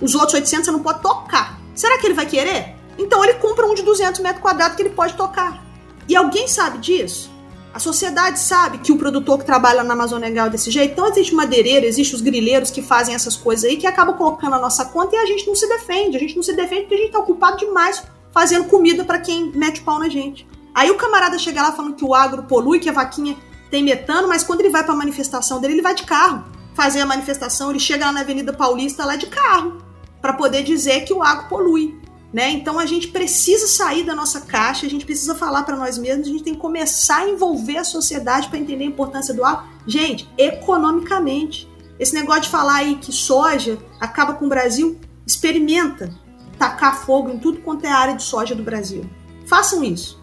Os 0.02 0.16
outros 0.16 0.34
800 0.34 0.66
você 0.66 0.72
não 0.72 0.82
pode 0.82 1.02
tocar. 1.02 1.62
Será 1.74 1.98
que 1.98 2.06
ele 2.06 2.14
vai 2.14 2.26
querer? 2.26 2.76
Então 2.98 3.24
ele 3.24 3.36
compra 3.36 3.66
um 3.66 3.74
de 3.74 3.82
200 3.84 4.20
metros 4.20 4.42
quadrados 4.42 4.76
que 4.76 4.82
ele 4.82 4.90
pode 4.90 5.14
tocar. 5.14 5.64
E 6.10 6.14
alguém 6.14 6.46
sabe 6.46 6.80
disso? 6.80 7.32
A 7.74 7.80
sociedade 7.80 8.38
sabe 8.38 8.80
que 8.80 8.92
o 8.92 8.98
produtor 8.98 9.40
que 9.40 9.46
trabalha 9.46 9.82
na 9.82 9.94
Amazônia 9.94 10.28
Legal 10.28 10.50
desse 10.50 10.70
jeito. 10.70 10.92
Então 10.92 11.08
existe 11.08 11.34
madeireira, 11.34 11.86
existe 11.86 12.14
os 12.16 12.20
grileiros 12.20 12.70
que 12.70 12.82
fazem 12.82 13.16
essas 13.16 13.38
coisas 13.38 13.64
aí 13.64 13.78
que 13.78 13.88
acabam 13.88 14.18
colocando 14.18 14.56
a 14.56 14.60
nossa 14.60 14.84
conta 14.84 15.16
e 15.16 15.20
a 15.20 15.26
gente 15.26 15.48
não 15.48 15.56
se 15.56 15.70
defende. 15.70 16.18
A 16.18 16.20
gente 16.20 16.36
não 16.36 16.44
se 16.44 16.52
defende 16.52 16.82
porque 16.82 16.96
a 16.96 16.98
gente 16.98 17.12
tá 17.12 17.20
ocupado 17.20 17.56
demais 17.56 18.04
fazendo 18.34 18.66
comida 18.66 19.06
para 19.06 19.20
quem 19.20 19.54
mete 19.56 19.80
pau 19.84 19.98
na 19.98 20.10
gente. 20.10 20.46
Aí 20.74 20.90
o 20.90 20.96
camarada 20.96 21.38
chega 21.38 21.62
lá 21.62 21.72
falando 21.72 21.96
que 21.96 22.06
o 22.06 22.16
agro 22.16 22.44
polui, 22.44 22.80
que 22.80 22.90
a 22.90 22.94
vaquinha 22.94 23.38
tem 23.70 23.84
metano, 23.84 24.28
mas 24.28 24.44
quando 24.44 24.62
ele 24.62 24.70
vai 24.70 24.84
para 24.84 24.94
a 24.94 24.98
manifestação 24.98 25.60
dele, 25.60 25.76
ele 25.76 25.82
vai 25.82 25.96
de 25.96 26.04
carro 26.04 26.46
fazer 26.74 27.02
a 27.02 27.06
manifestação, 27.06 27.70
ele 27.70 27.80
chega 27.80 28.06
lá 28.06 28.12
na 28.12 28.22
Avenida 28.22 28.54
Paulista 28.54 29.06
lá 29.06 29.16
de 29.16 29.28
carro 29.28 29.78
para 30.22 30.34
poder 30.34 30.64
dizer 30.64 31.02
que 31.02 31.14
o 31.14 31.24
agro 31.24 31.50
polui. 31.50 32.00
Né? 32.34 32.50
Então 32.52 32.80
a 32.80 32.86
gente 32.86 33.10
precisa 33.10 33.68
sair 33.68 34.04
da 34.04 34.16
nossa 34.16 34.40
caixa, 34.42 34.86
a 34.86 34.90
gente 34.90 35.06
precisa 35.06 35.36
falar 35.36 35.64
para 35.64 35.76
nós 35.76 35.98
mesmos, 35.98 36.28
a 36.28 36.32
gente 36.32 36.44
tem 36.44 36.54
que 36.54 36.62
começar 36.62 37.18
a 37.18 37.30
envolver 37.30 37.78
a 37.78 37.84
sociedade 37.84 38.48
para 38.48 38.58
entender 38.58 38.86
a 38.86 38.88
importância 38.88 39.34
do 39.34 39.44
agro. 39.44 39.66
Gente, 39.86 40.30
economicamente. 40.38 41.70
Esse 42.00 42.14
negócio 42.14 42.44
de 42.44 42.50
falar 42.50 42.76
aí 42.76 42.96
que 42.96 43.12
soja 43.12 43.78
acaba 44.00 44.34
com 44.34 44.46
o 44.46 44.50
Brasil, 44.50 44.98
experimenta 45.28 46.10
tacar 46.58 47.04
fogo 47.06 47.30
em 47.30 47.38
tudo 47.38 47.60
quanto 47.60 47.86
é 47.86 47.92
área 47.92 48.16
de 48.16 48.24
soja 48.24 48.56
do 48.56 48.64
Brasil. 48.64 49.04
Façam 49.46 49.84
isso. 49.84 50.21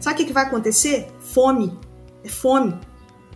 Sabe 0.00 0.14
o 0.14 0.16
que, 0.18 0.24
que 0.24 0.32
vai 0.32 0.44
acontecer? 0.44 1.12
Fome. 1.20 1.78
É 2.24 2.28
fome. 2.28 2.76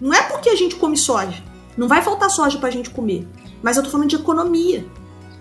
Não 0.01 0.13
é 0.13 0.23
porque 0.23 0.49
a 0.49 0.57
gente 0.57 0.77
come 0.77 0.97
soja. 0.97 1.43
Não 1.77 1.87
vai 1.87 2.03
faltar 2.03 2.31
soja 2.31 2.59
para 2.59 2.69
a 2.69 2.73
gente 2.73 2.91
comer. 2.91 3.29
Mas 3.63 3.77
eu 3.77 3.83
tô 3.83 3.91
falando 3.91 4.09
de 4.09 4.17
economia. 4.17 4.87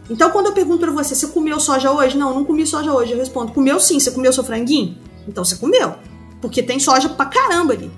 Então, 0.10 0.30
quando 0.32 0.48
eu 0.48 0.52
pergunto 0.52 0.80
para 0.80 0.92
você, 0.92 1.16
você 1.16 1.28
comeu 1.28 1.60
soja 1.60 1.92
hoje? 1.92 2.18
Não, 2.18 2.34
não 2.34 2.44
comi 2.44 2.68
soja 2.68 2.92
hoje. 2.92 3.14
Eu 3.14 3.18
respondo, 3.18 3.54
comeu 3.54 3.80
sim. 3.80 4.00
Você 4.00 4.12
comeu 4.12 4.34
seu 4.34 4.44
franguinho? 4.44 4.98
Então, 5.28 5.46
você 5.46 5.56
comeu. 5.56 5.96
Porque 6.42 6.62
tem 6.62 6.80
soja 6.80 7.08
pra 7.10 7.26
caramba 7.26 7.74
ali. 7.74 7.92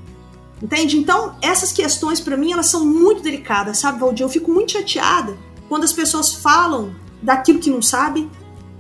Entende? 0.61 0.97
Então, 0.97 1.35
essas 1.41 1.71
questões, 1.71 2.19
para 2.19 2.37
mim, 2.37 2.51
elas 2.51 2.67
são 2.67 2.85
muito 2.85 3.21
delicadas, 3.21 3.79
sabe, 3.79 3.99
Valdir? 3.99 4.23
Eu 4.23 4.29
fico 4.29 4.51
muito 4.51 4.71
chateada 4.71 5.37
quando 5.67 5.83
as 5.83 5.91
pessoas 5.91 6.33
falam 6.33 6.95
daquilo 7.21 7.59
que 7.59 7.69
não 7.69 7.81
sabem, 7.81 8.29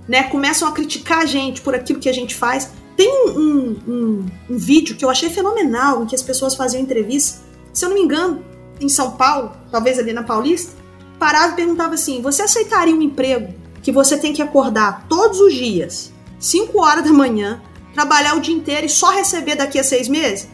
né? 0.07 0.23
Começam 0.23 0.67
a 0.67 0.71
criticar 0.71 1.19
a 1.19 1.25
gente 1.25 1.61
por 1.61 1.75
aquilo 1.75 1.99
que 1.99 2.07
a 2.07 2.13
gente 2.13 2.35
faz. 2.35 2.71
Tem 2.95 3.11
um, 3.11 3.29
um, 3.37 4.25
um, 4.49 4.57
vídeo 4.57 4.95
que 4.95 5.03
eu 5.03 5.09
achei 5.09 5.29
fenomenal, 5.29 6.03
em 6.03 6.05
que 6.05 6.15
as 6.15 6.21
pessoas 6.21 6.55
faziam 6.55 6.81
entrevista, 6.81 7.41
se 7.73 7.83
eu 7.83 7.89
não 7.89 7.95
me 7.95 8.03
engano, 8.03 8.43
em 8.79 8.87
São 8.87 9.11
Paulo, 9.11 9.51
talvez 9.69 9.99
ali 9.99 10.13
na 10.13 10.23
Paulista, 10.23 10.73
parava 11.19 11.53
e 11.53 11.55
perguntava 11.55 11.95
assim: 11.95 12.21
você 12.21 12.43
aceitaria 12.43 12.95
um 12.95 13.01
emprego 13.01 13.53
que 13.81 13.91
você 13.91 14.17
tem 14.17 14.33
que 14.33 14.41
acordar 14.41 15.05
todos 15.09 15.39
os 15.39 15.53
dias, 15.53 16.11
5 16.39 16.79
horas 16.81 17.03
da 17.03 17.11
manhã, 17.11 17.61
trabalhar 17.93 18.35
o 18.35 18.41
dia 18.41 18.55
inteiro 18.55 18.85
e 18.85 18.89
só 18.89 19.11
receber 19.11 19.55
daqui 19.55 19.79
a 19.79 19.83
seis 19.83 20.07
meses? 20.07 20.47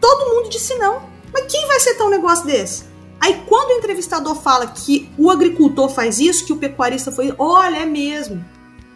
Todo 0.00 0.34
mundo 0.34 0.48
disse 0.48 0.74
não. 0.76 1.02
Mas 1.32 1.52
quem 1.52 1.66
vai 1.66 1.76
aceitar 1.76 2.04
um 2.04 2.10
negócio 2.10 2.46
desse? 2.46 2.84
Aí 3.20 3.42
quando 3.46 3.70
o 3.70 3.78
entrevistador 3.78 4.36
fala 4.36 4.66
que 4.66 5.10
o 5.18 5.30
agricultor 5.30 5.88
faz 5.88 6.20
isso, 6.20 6.46
que 6.46 6.52
o 6.52 6.56
pecuarista 6.56 7.10
foi, 7.10 7.34
olha, 7.38 7.78
é 7.78 7.86
mesmo. 7.86 8.44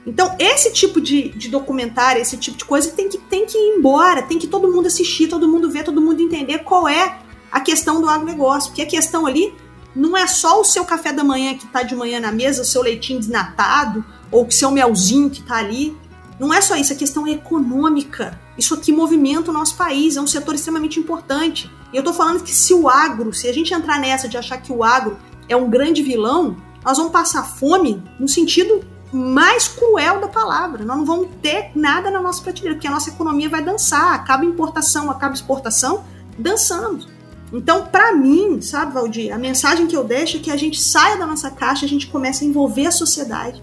Então, 0.06 0.34
esse 0.38 0.72
tipo 0.72 1.00
de, 1.00 1.28
de 1.30 1.48
documentário, 1.48 2.22
esse 2.22 2.36
tipo 2.36 2.56
de 2.56 2.64
coisa 2.64 2.90
tem 2.90 3.08
que, 3.08 3.18
tem 3.18 3.44
que 3.44 3.56
ir 3.56 3.76
embora, 3.76 4.22
tem 4.22 4.38
que 4.38 4.46
todo 4.46 4.70
mundo 4.70 4.86
assistir, 4.86 5.28
todo 5.28 5.46
mundo 5.46 5.70
ver, 5.70 5.84
todo 5.84 6.00
mundo 6.00 6.22
entender 6.22 6.60
qual 6.60 6.88
é 6.88 7.18
a 7.52 7.60
questão 7.60 8.00
do 8.00 8.08
agronegócio. 8.08 8.70
Porque 8.70 8.82
a 8.82 8.86
questão 8.86 9.26
ali 9.26 9.54
não 9.94 10.16
é 10.16 10.26
só 10.26 10.60
o 10.60 10.64
seu 10.64 10.84
café 10.84 11.12
da 11.12 11.22
manhã 11.22 11.54
que 11.54 11.66
está 11.66 11.82
de 11.82 11.94
manhã 11.94 12.18
na 12.20 12.32
mesa, 12.32 12.62
o 12.62 12.64
seu 12.64 12.82
leitinho 12.82 13.18
desnatado, 13.18 14.04
ou 14.30 14.46
o 14.46 14.50
seu 14.50 14.70
melzinho 14.70 15.28
que 15.28 15.40
está 15.40 15.56
ali. 15.56 15.96
Não 16.38 16.54
é 16.54 16.60
só 16.62 16.76
isso, 16.76 16.92
é 16.92 16.96
questão 16.96 17.26
econômica. 17.28 18.40
Isso 18.56 18.72
aqui 18.72 18.92
movimenta 18.92 19.50
o 19.50 19.54
nosso 19.54 19.76
país, 19.76 20.16
é 20.16 20.20
um 20.20 20.26
setor 20.26 20.54
extremamente 20.54 20.98
importante. 20.98 21.70
E 21.92 21.96
eu 21.96 22.02
tô 22.02 22.14
falando 22.14 22.42
que 22.42 22.54
se 22.54 22.72
o 22.72 22.88
agro, 22.88 23.34
se 23.34 23.48
a 23.48 23.52
gente 23.52 23.74
entrar 23.74 24.00
nessa 24.00 24.26
de 24.26 24.38
achar 24.38 24.56
que 24.58 24.72
o 24.72 24.82
agro 24.82 25.18
é 25.48 25.56
um 25.56 25.68
grande 25.68 26.02
vilão, 26.02 26.56
nós 26.82 26.96
vamos 26.96 27.12
passar 27.12 27.42
fome 27.42 28.02
no 28.18 28.28
sentido 28.28 28.82
mais 29.12 29.68
cruel 29.68 30.20
da 30.20 30.28
palavra. 30.28 30.84
Nós 30.84 30.96
não 30.96 31.04
vamos 31.04 31.28
ter 31.42 31.70
nada 31.74 32.10
na 32.10 32.20
nossa 32.20 32.42
prateleira, 32.42 32.76
porque 32.76 32.86
a 32.86 32.90
nossa 32.90 33.10
economia 33.10 33.48
vai 33.48 33.62
dançar. 33.62 34.14
Acaba 34.14 34.44
importação, 34.44 35.10
acaba 35.10 35.34
exportação, 35.34 36.04
dançamos. 36.38 37.08
Então, 37.52 37.86
para 37.86 38.14
mim, 38.14 38.60
sabe, 38.60 38.92
Valdir, 38.92 39.34
a 39.34 39.38
mensagem 39.38 39.86
que 39.86 39.96
eu 39.96 40.04
deixo 40.04 40.36
é 40.36 40.40
que 40.40 40.50
a 40.50 40.56
gente 40.56 40.80
saia 40.80 41.16
da 41.16 41.26
nossa 41.26 41.50
caixa, 41.50 41.84
a 41.84 41.88
gente 41.88 42.06
comece 42.06 42.44
a 42.44 42.48
envolver 42.48 42.86
a 42.86 42.92
sociedade 42.92 43.62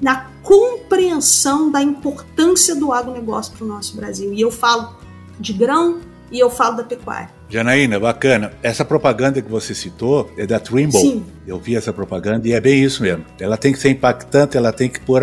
na 0.00 0.26
compreensão 0.42 1.70
da 1.70 1.82
importância 1.82 2.74
do 2.74 2.92
agronegócio 2.92 3.52
para 3.52 3.64
o 3.64 3.68
nosso 3.68 3.94
Brasil. 3.94 4.32
E 4.32 4.40
eu 4.40 4.50
falo 4.50 4.96
de 5.38 5.52
grão 5.52 6.00
e 6.32 6.38
eu 6.38 6.48
falo 6.48 6.76
da 6.76 6.84
pecuária. 6.84 7.39
Janaína, 7.50 7.98
bacana. 7.98 8.52
Essa 8.62 8.84
propaganda 8.84 9.42
que 9.42 9.50
você 9.50 9.74
citou 9.74 10.32
é 10.38 10.46
da 10.46 10.60
Trimble. 10.60 10.92
Sim. 10.92 11.24
Eu 11.44 11.58
vi 11.58 11.74
essa 11.74 11.92
propaganda 11.92 12.46
e 12.46 12.52
é 12.52 12.60
bem 12.60 12.84
isso 12.84 13.02
mesmo. 13.02 13.24
Ela 13.40 13.56
tem 13.56 13.72
que 13.72 13.78
ser 13.80 13.90
impactante, 13.90 14.56
ela 14.56 14.72
tem 14.72 14.88
que 14.88 15.00
pôr 15.00 15.20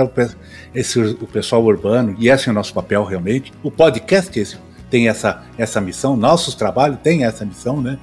esse, 0.75 0.99
o 0.99 1.25
pessoal 1.25 1.63
urbano, 1.63 2.15
e 2.19 2.29
esse 2.29 2.49
é 2.49 2.51
o 2.51 2.53
nosso 2.53 2.73
papel 2.73 3.05
realmente. 3.05 3.53
O 3.63 3.71
podcast 3.71 4.37
esse, 4.37 4.57
tem 4.89 5.07
essa, 5.07 5.41
essa 5.57 5.79
missão, 5.79 6.17
nossos 6.17 6.53
trabalhos 6.53 6.99
têm 7.01 7.23
essa 7.23 7.45
missão, 7.45 7.81
né? 7.81 7.97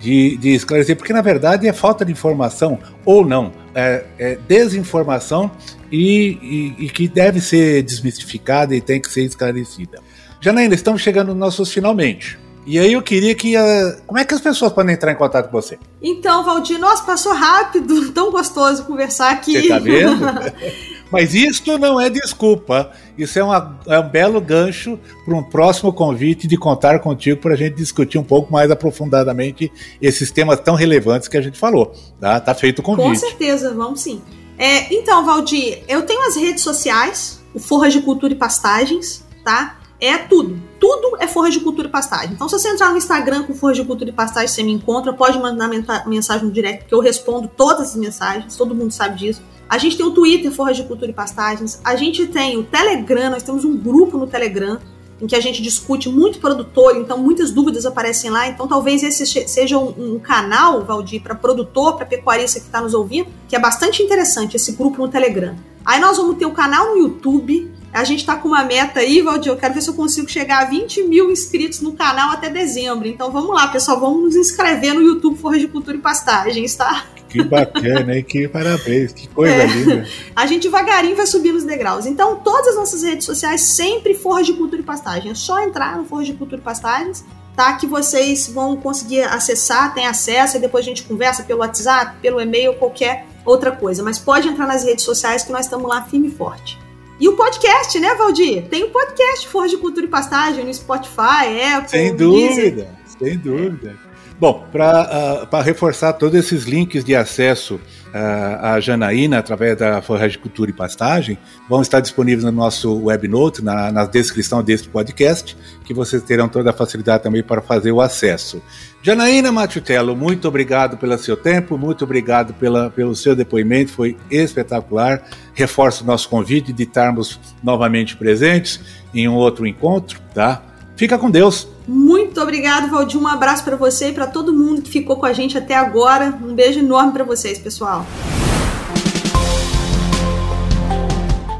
De, 0.00 0.36
de 0.36 0.50
esclarecer, 0.50 0.96
porque 0.96 1.12
na 1.12 1.22
verdade 1.22 1.66
é 1.66 1.72
falta 1.72 2.04
de 2.04 2.12
informação 2.12 2.78
ou 3.04 3.26
não, 3.26 3.50
é, 3.74 4.04
é 4.16 4.38
desinformação 4.46 5.50
e, 5.90 6.38
e, 6.78 6.84
e 6.84 6.88
que 6.88 7.08
deve 7.08 7.40
ser 7.40 7.82
desmistificada 7.82 8.76
e 8.76 8.80
tem 8.80 9.00
que 9.00 9.10
ser 9.10 9.22
esclarecida. 9.22 9.98
Janaína, 10.40 10.76
estamos 10.76 11.02
chegando 11.02 11.28
nos 11.28 11.36
nossos 11.36 11.72
finalmente. 11.72 12.38
E 12.68 12.78
aí 12.78 12.92
eu 12.92 13.00
queria 13.00 13.34
que. 13.34 13.56
Uh, 13.56 14.02
como 14.06 14.18
é 14.18 14.26
que 14.26 14.34
as 14.34 14.42
pessoas 14.42 14.70
podem 14.70 14.94
entrar 14.94 15.10
em 15.10 15.16
contato 15.16 15.46
com 15.46 15.52
você? 15.52 15.78
Então, 16.02 16.44
Valdir, 16.44 16.78
nossa, 16.78 17.02
passou 17.02 17.32
rápido, 17.32 18.12
tão 18.12 18.30
gostoso 18.30 18.84
conversar 18.84 19.30
aqui. 19.32 19.58
Você 19.58 19.68
tá 19.68 19.78
vendo? 19.78 20.18
Mas 21.10 21.32
isto 21.32 21.78
não 21.78 21.98
é 21.98 22.10
desculpa. 22.10 22.92
Isso 23.16 23.38
é, 23.38 23.42
uma, 23.42 23.80
é 23.86 23.98
um 23.98 24.06
belo 24.06 24.38
gancho 24.38 25.00
para 25.24 25.34
um 25.34 25.42
próximo 25.42 25.90
convite 25.94 26.46
de 26.46 26.58
contar 26.58 26.98
contigo 26.98 27.40
para 27.40 27.54
a 27.54 27.56
gente 27.56 27.74
discutir 27.74 28.18
um 28.18 28.22
pouco 28.22 28.52
mais 28.52 28.70
aprofundadamente 28.70 29.72
esses 30.02 30.30
temas 30.30 30.60
tão 30.60 30.74
relevantes 30.74 31.26
que 31.26 31.38
a 31.38 31.40
gente 31.40 31.58
falou. 31.58 31.94
Tá, 32.20 32.38
tá 32.38 32.54
feito 32.54 32.80
o 32.80 32.82
convite. 32.82 33.08
Com 33.08 33.14
certeza, 33.14 33.72
vamos 33.72 34.02
sim. 34.02 34.20
É, 34.58 34.92
então, 34.94 35.24
Valdir, 35.24 35.82
eu 35.88 36.02
tenho 36.02 36.20
as 36.28 36.36
redes 36.36 36.62
sociais, 36.62 37.42
o 37.54 37.58
Forras 37.58 37.94
de 37.94 38.02
Cultura 38.02 38.34
e 38.34 38.36
Pastagens, 38.36 39.24
tá? 39.42 39.77
É 40.00 40.18
tudo. 40.18 40.60
Tudo 40.78 41.16
é 41.20 41.26
Forra 41.26 41.50
de 41.50 41.60
Cultura 41.60 41.88
e 41.88 41.90
Pastagem. 41.90 42.32
Então, 42.32 42.48
se 42.48 42.58
você 42.58 42.68
entrar 42.68 42.90
no 42.90 42.96
Instagram 42.96 43.42
com 43.44 43.54
Forra 43.54 43.74
de 43.74 43.84
Cultura 43.84 44.10
e 44.10 44.12
Pastagem, 44.12 44.48
você 44.48 44.62
me 44.62 44.72
encontra. 44.72 45.12
Pode 45.12 45.38
mandar 45.38 45.68
mensagem 46.06 46.46
no 46.46 46.52
direct, 46.52 46.84
que 46.84 46.94
eu 46.94 47.00
respondo 47.00 47.48
todas 47.48 47.90
as 47.90 47.96
mensagens. 47.96 48.56
Todo 48.56 48.74
mundo 48.74 48.92
sabe 48.92 49.18
disso. 49.18 49.42
A 49.68 49.76
gente 49.76 49.96
tem 49.96 50.06
o 50.06 50.12
Twitter, 50.12 50.50
Forra 50.50 50.72
de 50.72 50.82
Cultura 50.84 51.10
e 51.10 51.14
Pastagens. 51.14 51.80
A 51.84 51.94
gente 51.94 52.26
tem 52.26 52.56
o 52.56 52.64
Telegram, 52.64 53.30
nós 53.30 53.42
temos 53.42 53.64
um 53.64 53.76
grupo 53.76 54.16
no 54.16 54.26
Telegram 54.26 54.78
em 55.20 55.26
que 55.26 55.34
a 55.34 55.40
gente 55.40 55.60
discute 55.60 56.08
muito 56.08 56.38
produtor, 56.38 56.96
então 56.96 57.18
muitas 57.18 57.50
dúvidas 57.50 57.84
aparecem 57.84 58.30
lá. 58.30 58.48
Então 58.48 58.68
talvez 58.68 59.02
esse 59.02 59.26
seja 59.26 59.76
um, 59.76 60.14
um 60.14 60.18
canal, 60.18 60.84
Valdir, 60.84 61.20
para 61.20 61.34
produtor, 61.34 61.96
para 61.96 62.06
pecuarista 62.06 62.60
que 62.60 62.66
está 62.66 62.80
nos 62.80 62.94
ouvindo, 62.94 63.28
que 63.48 63.56
é 63.56 63.58
bastante 63.58 64.02
interessante, 64.02 64.56
esse 64.56 64.72
grupo 64.72 65.02
no 65.02 65.08
Telegram. 65.08 65.56
Aí 65.84 66.00
nós 66.00 66.16
vamos 66.16 66.36
ter 66.38 66.46
o 66.46 66.52
canal 66.52 66.94
no 66.94 66.98
YouTube, 66.98 67.70
a 67.92 68.04
gente 68.04 68.24
tá 68.24 68.36
com 68.36 68.48
uma 68.48 68.64
meta 68.64 69.00
aí, 69.00 69.22
Valdir. 69.22 69.50
Eu 69.50 69.56
quero 69.56 69.74
ver 69.74 69.80
se 69.80 69.88
eu 69.88 69.94
consigo 69.94 70.28
chegar 70.28 70.62
a 70.62 70.64
20 70.66 71.04
mil 71.04 71.30
inscritos 71.30 71.80
no 71.80 71.92
canal 71.92 72.30
até 72.30 72.48
dezembro. 72.50 73.08
Então 73.08 73.30
vamos 73.30 73.54
lá, 73.54 73.68
pessoal. 73.68 73.98
Vamos 73.98 74.22
nos 74.22 74.36
inscrever 74.36 74.94
no 74.94 75.00
YouTube 75.00 75.38
Forra 75.38 75.58
de 75.58 75.68
Cultura 75.68 75.96
e 75.96 76.00
Pastagens, 76.00 76.74
tá? 76.74 77.06
Que 77.28 77.42
bacana, 77.42 78.16
hein? 78.16 78.24
Que 78.24 78.48
parabéns, 78.48 79.12
que 79.12 79.28
coisa 79.28 79.54
é. 79.54 79.66
linda. 79.66 80.08
A 80.34 80.46
gente 80.46 80.62
devagarinho 80.62 81.14
vai 81.14 81.26
subir 81.26 81.52
nos 81.52 81.64
degraus. 81.64 82.06
Então, 82.06 82.36
todas 82.36 82.68
as 82.68 82.76
nossas 82.76 83.02
redes 83.02 83.26
sociais 83.26 83.60
sempre 83.60 84.14
Forra 84.14 84.42
de 84.42 84.54
Cultura 84.54 84.80
e 84.80 84.84
Pastagem. 84.84 85.30
É 85.30 85.34
só 85.34 85.60
entrar 85.60 85.96
no 85.96 86.04
Forra 86.04 86.24
de 86.24 86.32
Cultura 86.32 86.60
e 86.60 86.64
Pastagens, 86.64 87.24
tá? 87.54 87.74
Que 87.74 87.86
vocês 87.86 88.48
vão 88.48 88.76
conseguir 88.76 89.22
acessar, 89.22 89.92
tem 89.92 90.06
acesso, 90.06 90.56
e 90.56 90.60
depois 90.60 90.84
a 90.84 90.88
gente 90.88 91.02
conversa 91.02 91.42
pelo 91.42 91.60
WhatsApp, 91.60 92.16
pelo 92.22 92.40
e-mail, 92.40 92.74
qualquer 92.74 93.26
outra 93.44 93.72
coisa. 93.72 94.02
Mas 94.02 94.18
pode 94.18 94.48
entrar 94.48 94.66
nas 94.66 94.84
redes 94.84 95.04
sociais 95.04 95.42
que 95.42 95.52
nós 95.52 95.66
estamos 95.66 95.86
lá 95.86 96.02
firme 96.02 96.28
e 96.28 96.30
forte. 96.30 96.77
E 97.20 97.28
o 97.28 97.34
podcast, 97.36 97.98
né, 97.98 98.14
Valdir? 98.14 98.68
Tem 98.68 98.84
o 98.84 98.90
podcast 98.90 99.48
Forra 99.48 99.68
de 99.68 99.76
Cultura 99.76 100.06
e 100.06 100.08
Pastagem 100.08 100.64
no 100.64 100.72
Spotify, 100.72 101.60
Apple, 101.76 101.90
Sem 101.90 102.14
dúvida, 102.14 102.54
Deezer. 102.54 102.88
sem 103.18 103.38
dúvida. 103.38 103.96
Bom, 104.40 104.64
para 104.70 105.48
uh, 105.52 105.62
reforçar 105.62 106.12
todos 106.12 106.38
esses 106.38 106.62
links 106.62 107.04
de 107.04 107.12
acesso 107.12 107.74
uh, 107.74 108.66
à 108.66 108.78
Janaína 108.78 109.38
através 109.38 109.76
da 109.76 110.00
Forragem 110.00 110.38
Cultura 110.38 110.70
e 110.70 110.72
Pastagem, 110.72 111.36
vão 111.68 111.82
estar 111.82 111.98
disponíveis 111.98 112.44
no 112.44 112.52
nosso 112.52 113.02
webnote, 113.02 113.64
na, 113.64 113.90
na 113.90 114.04
descrição 114.04 114.62
desse 114.62 114.88
podcast, 114.88 115.56
que 115.84 115.92
vocês 115.92 116.22
terão 116.22 116.48
toda 116.48 116.70
a 116.70 116.72
facilidade 116.72 117.24
também 117.24 117.42
para 117.42 117.60
fazer 117.60 117.90
o 117.90 118.00
acesso. 118.00 118.62
Janaína 119.02 119.50
Matiutello, 119.50 120.14
muito 120.14 120.46
obrigado 120.46 120.96
pelo 120.96 121.18
seu 121.18 121.36
tempo, 121.36 121.76
muito 121.76 122.04
obrigado 122.04 122.54
pela, 122.54 122.90
pelo 122.90 123.16
seu 123.16 123.34
depoimento, 123.34 123.90
foi 123.90 124.16
espetacular. 124.30 125.20
Reforço 125.52 126.04
o 126.04 126.06
nosso 126.06 126.28
convite 126.28 126.72
de 126.72 126.84
estarmos 126.84 127.40
novamente 127.60 128.16
presentes 128.16 128.78
em 129.12 129.26
um 129.28 129.34
outro 129.34 129.66
encontro, 129.66 130.20
tá? 130.32 130.62
Fica 130.96 131.18
com 131.18 131.28
Deus. 131.28 131.77
Muito 131.88 132.38
obrigado, 132.42 132.90
Valdir. 132.90 133.18
Um 133.18 133.26
abraço 133.26 133.64
para 133.64 133.74
você 133.74 134.10
e 134.10 134.12
para 134.12 134.26
todo 134.26 134.52
mundo 134.52 134.82
que 134.82 134.90
ficou 134.90 135.16
com 135.16 135.24
a 135.24 135.32
gente 135.32 135.56
até 135.56 135.74
agora. 135.74 136.38
Um 136.42 136.54
beijo 136.54 136.80
enorme 136.80 137.12
para 137.12 137.24
vocês, 137.24 137.58
pessoal. 137.58 138.04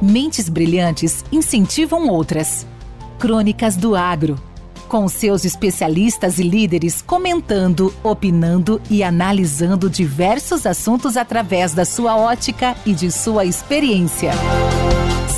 Mentes 0.03 0.51
brilhantes 0.51 1.25
incentivam 1.33 2.09
outras. 2.09 2.67
Crônicas 3.19 3.75
do 3.75 3.97
Agro. 3.97 4.39
Com 4.87 5.09
seus 5.09 5.47
especialistas 5.47 6.39
e 6.39 6.43
líderes 6.43 7.01
comentando, 7.01 7.93
opinando 8.03 8.81
e 8.91 9.03
analisando 9.03 9.89
diversos 9.89 10.67
assuntos 10.67 11.17
através 11.17 11.73
da 11.73 11.87
sua 11.87 12.17
ótica 12.17 12.77
e 12.85 12.93
de 12.93 13.11
sua 13.11 13.47
experiência. 13.47 14.33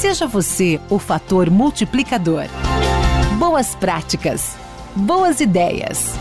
Seja 0.01 0.27
você 0.27 0.81
o 0.89 0.99
fator 0.99 1.49
multiplicador 1.49 2.47
boas 3.41 3.75
práticas, 3.75 4.55
boas 4.95 5.41
ideias. 5.41 6.19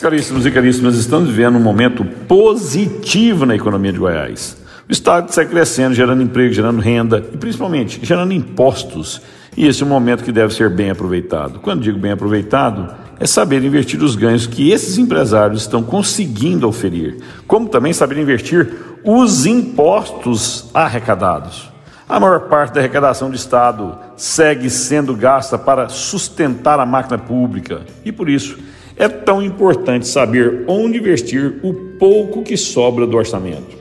Caríssimos 0.00 0.46
e 0.46 0.52
caríssimas, 0.52 0.94
estamos 0.94 1.30
vivendo 1.30 1.56
um 1.56 1.60
momento 1.60 2.04
positivo 2.04 3.44
na 3.44 3.56
economia 3.56 3.92
de 3.92 3.98
Goiás. 3.98 4.56
O 4.88 4.92
Estado 4.92 5.28
está 5.28 5.44
crescendo, 5.44 5.96
gerando 5.96 6.22
emprego, 6.22 6.54
gerando 6.54 6.80
renda 6.80 7.18
e 7.34 7.36
principalmente 7.36 7.98
gerando 8.04 8.32
impostos. 8.32 9.20
E 9.56 9.66
esse 9.66 9.82
é 9.82 9.86
um 9.86 9.88
momento 9.88 10.22
que 10.22 10.30
deve 10.30 10.54
ser 10.54 10.70
bem 10.70 10.90
aproveitado. 10.90 11.58
Quando 11.58 11.82
digo 11.82 11.98
bem 11.98 12.12
aproveitado, 12.12 12.94
é 13.18 13.26
saber 13.26 13.64
investir 13.64 14.02
os 14.02 14.14
ganhos 14.14 14.46
que 14.46 14.70
esses 14.70 14.98
empresários 14.98 15.62
estão 15.62 15.82
conseguindo 15.82 16.68
oferir, 16.68 17.18
como 17.46 17.68
também 17.68 17.92
saber 17.92 18.18
investir 18.18 18.68
os 19.04 19.46
impostos 19.46 20.68
arrecadados. 20.74 21.70
A 22.08 22.20
maior 22.20 22.48
parte 22.48 22.74
da 22.74 22.80
arrecadação 22.80 23.30
do 23.30 23.36
Estado 23.36 23.98
segue 24.16 24.70
sendo 24.70 25.14
gasta 25.14 25.58
para 25.58 25.88
sustentar 25.88 26.78
a 26.78 26.86
máquina 26.86 27.18
pública 27.18 27.82
e, 28.04 28.12
por 28.12 28.28
isso, 28.28 28.58
é 28.96 29.08
tão 29.08 29.42
importante 29.42 30.06
saber 30.06 30.64
onde 30.68 30.98
investir 30.98 31.58
o 31.62 31.74
pouco 31.98 32.42
que 32.42 32.56
sobra 32.56 33.06
do 33.06 33.16
orçamento. 33.16 33.76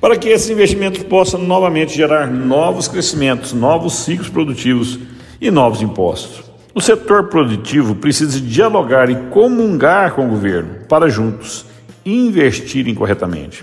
Para 0.00 0.16
que 0.16 0.28
esses 0.28 0.50
investimentos 0.50 1.02
possam 1.04 1.40
novamente 1.40 1.94
gerar 1.94 2.26
novos 2.30 2.88
crescimentos, 2.88 3.52
novos 3.52 3.94
ciclos 3.94 4.28
produtivos 4.28 4.98
e 5.40 5.50
novos 5.50 5.80
impostos. 5.80 6.51
O 6.74 6.80
setor 6.80 7.24
produtivo 7.24 7.94
precisa 7.94 8.40
dialogar 8.40 9.10
e 9.10 9.16
comungar 9.30 10.12
com 10.12 10.24
o 10.24 10.30
governo 10.30 10.86
para 10.88 11.08
juntos 11.08 11.66
investirem 12.04 12.94
corretamente. 12.94 13.62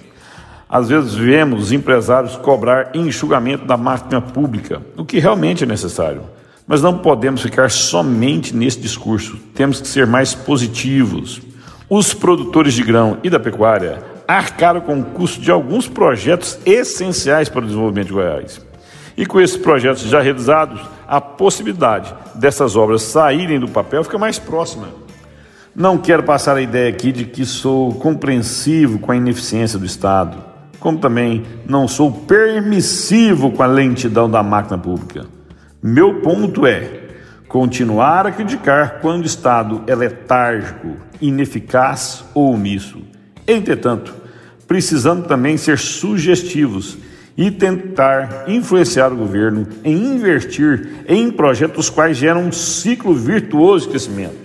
Às 0.69 0.89
vezes 0.89 1.15
vemos 1.15 1.71
empresários 1.71 2.37
cobrar 2.37 2.91
enxugamento 2.93 3.65
da 3.65 3.75
máquina 3.75 4.21
pública, 4.21 4.81
o 4.95 5.03
que 5.03 5.17
realmente 5.17 5.63
é 5.63 5.67
necessário. 5.67 6.21
Mas 6.67 6.83
não 6.83 6.99
podemos 6.99 7.41
ficar 7.41 7.71
somente 7.71 8.55
nesse 8.55 8.79
discurso, 8.79 9.37
temos 9.55 9.81
que 9.81 9.87
ser 9.87 10.05
mais 10.05 10.35
positivos. 10.35 11.41
Os 11.89 12.13
produtores 12.13 12.75
de 12.75 12.83
grão 12.83 13.17
e 13.23 13.29
da 13.31 13.39
pecuária 13.39 14.03
arcaram 14.27 14.81
com 14.81 14.99
o 14.99 15.03
custo 15.03 15.41
de 15.41 15.49
alguns 15.49 15.87
projetos 15.87 16.59
essenciais 16.63 17.49
para 17.49 17.61
o 17.61 17.65
desenvolvimento 17.65 18.07
de 18.09 18.13
Goiás. 18.13 18.61
E 19.17 19.25
com 19.25 19.41
esses 19.41 19.57
projetos 19.57 20.03
já 20.03 20.21
realizados, 20.21 20.79
a 21.09 21.19
possibilidade 21.19 22.13
dessas 22.35 22.75
obras 22.75 23.01
saírem 23.01 23.59
do 23.59 23.67
papel 23.67 24.03
fica 24.03 24.19
mais 24.19 24.37
próxima. 24.37 24.89
Não 25.75 25.97
quero 25.97 26.21
passar 26.21 26.55
a 26.55 26.61
ideia 26.61 26.87
aqui 26.87 27.11
de 27.11 27.25
que 27.25 27.45
sou 27.45 27.95
compreensivo 27.95 28.99
com 28.99 29.11
a 29.11 29.15
ineficiência 29.15 29.79
do 29.79 29.87
Estado, 29.87 30.37
como 30.79 30.99
também 30.99 31.43
não 31.67 31.87
sou 31.87 32.11
permissivo 32.11 33.51
com 33.51 33.63
a 33.63 33.65
lentidão 33.65 34.29
da 34.29 34.43
máquina 34.43 34.77
pública. 34.77 35.25
Meu 35.81 36.21
ponto 36.21 36.67
é 36.67 37.07
continuar 37.47 38.27
a 38.27 38.31
criticar 38.31 38.99
quando 39.01 39.23
o 39.23 39.27
Estado 39.27 39.81
é 39.87 39.95
letárgico, 39.95 40.95
ineficaz 41.19 42.23
ou 42.35 42.53
omisso. 42.53 43.01
Entretanto, 43.47 44.13
precisamos 44.67 45.25
também 45.25 45.57
ser 45.57 45.79
sugestivos 45.79 46.99
e 47.39 47.49
tentar 47.49 48.49
influenciar 48.49 49.13
o 49.13 49.15
governo 49.15 49.65
em 49.81 49.95
investir 49.95 51.05
em 51.07 51.31
projetos 51.31 51.89
quais 51.89 52.17
geram 52.17 52.41
um 52.41 52.51
ciclo 52.51 53.13
virtuoso 53.13 53.85
de 53.85 53.91
crescimento. 53.91 54.35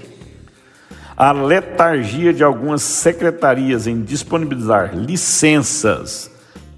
A 1.16 1.32
letargia 1.32 2.32
de 2.32 2.44
algumas 2.44 2.82
secretarias 2.82 3.88
em 3.88 4.00
disponibilizar 4.00 4.94
licenças, 4.94 6.30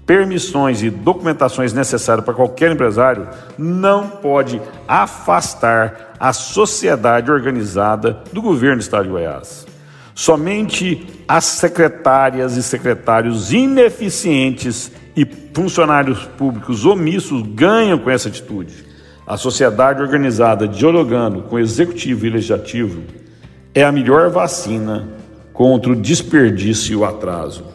permissões 0.07 0.81
e 0.81 0.89
documentações 0.89 1.71
necessárias 1.71 2.25
para 2.25 2.33
qualquer 2.33 2.71
empresário 2.71 3.29
não 3.55 4.09
pode 4.09 4.59
afastar 4.87 6.15
a 6.19 6.33
sociedade 6.33 7.29
organizada 7.29 8.23
do 8.33 8.41
governo 8.41 8.77
do 8.77 8.81
estado 8.81 9.03
de 9.03 9.11
Goiás. 9.11 9.67
Somente 10.15 11.23
as 11.27 11.45
secretárias 11.45 12.57
e 12.57 12.63
secretários 12.63 13.53
ineficientes 13.53 14.91
e 15.17 15.27
funcionários 15.51 16.25
públicos 16.37 16.85
omissos 16.85 17.41
ganham 17.41 17.97
com 17.97 18.11
essa 18.11 18.29
atitude. 18.29 18.85
A 19.25 19.35
sociedade 19.35 19.99
organizada 19.99 20.67
dialogando 20.67 21.41
com 21.41 21.57
executivo 21.57 22.27
e 22.27 22.29
legislativo 22.29 23.01
é 23.73 23.83
a 23.83 23.91
melhor 23.91 24.29
vacina 24.29 25.09
contra 25.51 25.91
o 25.91 25.95
desperdício 25.95 26.93
e 26.93 26.95
o 26.95 27.03
atraso. 27.03 27.65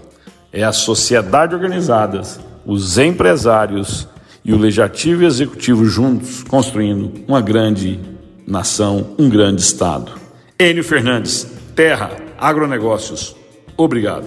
É 0.52 0.62
a 0.62 0.72
sociedade 0.72 1.54
organizada, 1.54 2.22
os 2.64 2.96
empresários 2.96 4.08
e 4.44 4.52
o 4.52 4.58
legislativo 4.58 5.24
e 5.24 5.26
executivo 5.26 5.84
juntos 5.84 6.44
construindo 6.44 7.24
uma 7.26 7.40
grande 7.40 7.98
nação, 8.46 9.14
um 9.18 9.28
grande 9.28 9.62
estado. 9.62 10.12
Enio 10.58 10.84
Fernandes, 10.84 11.46
Terra, 11.74 12.12
Agronegócios. 12.38 13.34
Obrigado. 13.76 14.26